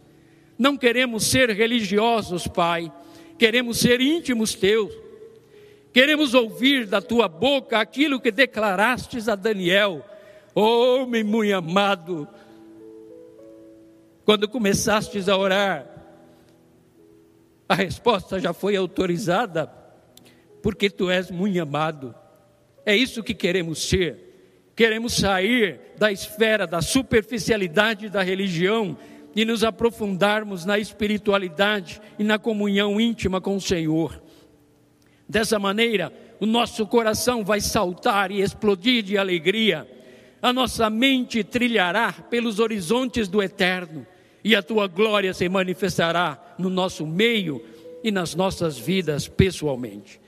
Não 0.58 0.76
queremos 0.76 1.24
ser 1.24 1.50
religiosos, 1.50 2.46
Pai, 2.46 2.92
queremos 3.38 3.78
ser 3.78 4.00
íntimos 4.00 4.54
teus. 4.54 4.92
Queremos 5.92 6.34
ouvir 6.34 6.86
da 6.86 7.00
tua 7.00 7.28
boca 7.28 7.78
aquilo 7.78 8.20
que 8.20 8.30
declarastes 8.30 9.28
a 9.28 9.34
Daniel 9.34 10.04
Homem 10.60 11.22
muito 11.22 11.54
amado, 11.54 12.26
quando 14.24 14.48
começastes 14.48 15.28
a 15.28 15.36
orar, 15.36 15.86
a 17.68 17.76
resposta 17.76 18.40
já 18.40 18.52
foi 18.52 18.74
autorizada, 18.74 19.72
porque 20.60 20.90
tu 20.90 21.10
és 21.10 21.30
muito 21.30 21.62
amado. 21.62 22.12
É 22.84 22.96
isso 22.96 23.22
que 23.22 23.34
queremos 23.34 23.88
ser. 23.88 24.27
Queremos 24.78 25.14
sair 25.14 25.80
da 25.98 26.12
esfera 26.12 26.64
da 26.64 26.80
superficialidade 26.80 28.08
da 28.08 28.22
religião 28.22 28.96
e 29.34 29.44
nos 29.44 29.64
aprofundarmos 29.64 30.64
na 30.64 30.78
espiritualidade 30.78 32.00
e 32.16 32.22
na 32.22 32.38
comunhão 32.38 33.00
íntima 33.00 33.40
com 33.40 33.56
o 33.56 33.60
Senhor. 33.60 34.22
Dessa 35.28 35.58
maneira, 35.58 36.12
o 36.38 36.46
nosso 36.46 36.86
coração 36.86 37.44
vai 37.44 37.60
saltar 37.60 38.30
e 38.30 38.40
explodir 38.40 39.02
de 39.02 39.18
alegria 39.18 39.84
a 40.40 40.52
nossa 40.52 40.88
mente 40.88 41.42
trilhará 41.42 42.12
pelos 42.12 42.60
horizontes 42.60 43.26
do 43.26 43.42
eterno 43.42 44.06
e 44.44 44.54
a 44.54 44.62
tua 44.62 44.86
glória 44.86 45.34
se 45.34 45.48
manifestará 45.48 46.54
no 46.56 46.70
nosso 46.70 47.04
meio 47.04 47.60
e 48.04 48.12
nas 48.12 48.32
nossas 48.36 48.78
vidas 48.78 49.26
pessoalmente. 49.26 50.20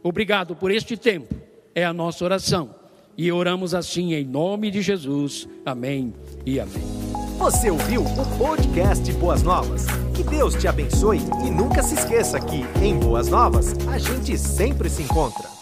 Obrigado 0.00 0.54
por 0.54 0.70
este 0.70 0.96
tempo 0.96 1.34
é 1.74 1.84
a 1.84 1.92
nossa 1.92 2.24
oração. 2.24 2.85
E 3.18 3.32
oramos 3.32 3.74
assim 3.74 4.12
em 4.12 4.24
nome 4.24 4.70
de 4.70 4.82
Jesus. 4.82 5.48
Amém 5.64 6.12
e 6.44 6.60
amém. 6.60 6.84
Você 7.38 7.70
ouviu 7.70 8.02
o 8.02 8.38
podcast 8.38 9.10
Boas 9.14 9.42
Novas? 9.42 9.86
Que 10.14 10.22
Deus 10.22 10.54
te 10.54 10.68
abençoe 10.68 11.20
e 11.44 11.50
nunca 11.50 11.82
se 11.82 11.94
esqueça 11.94 12.38
que, 12.40 12.64
em 12.82 12.98
Boas 12.98 13.28
Novas, 13.28 13.74
a 13.88 13.98
gente 13.98 14.36
sempre 14.36 14.90
se 14.90 15.02
encontra. 15.02 15.55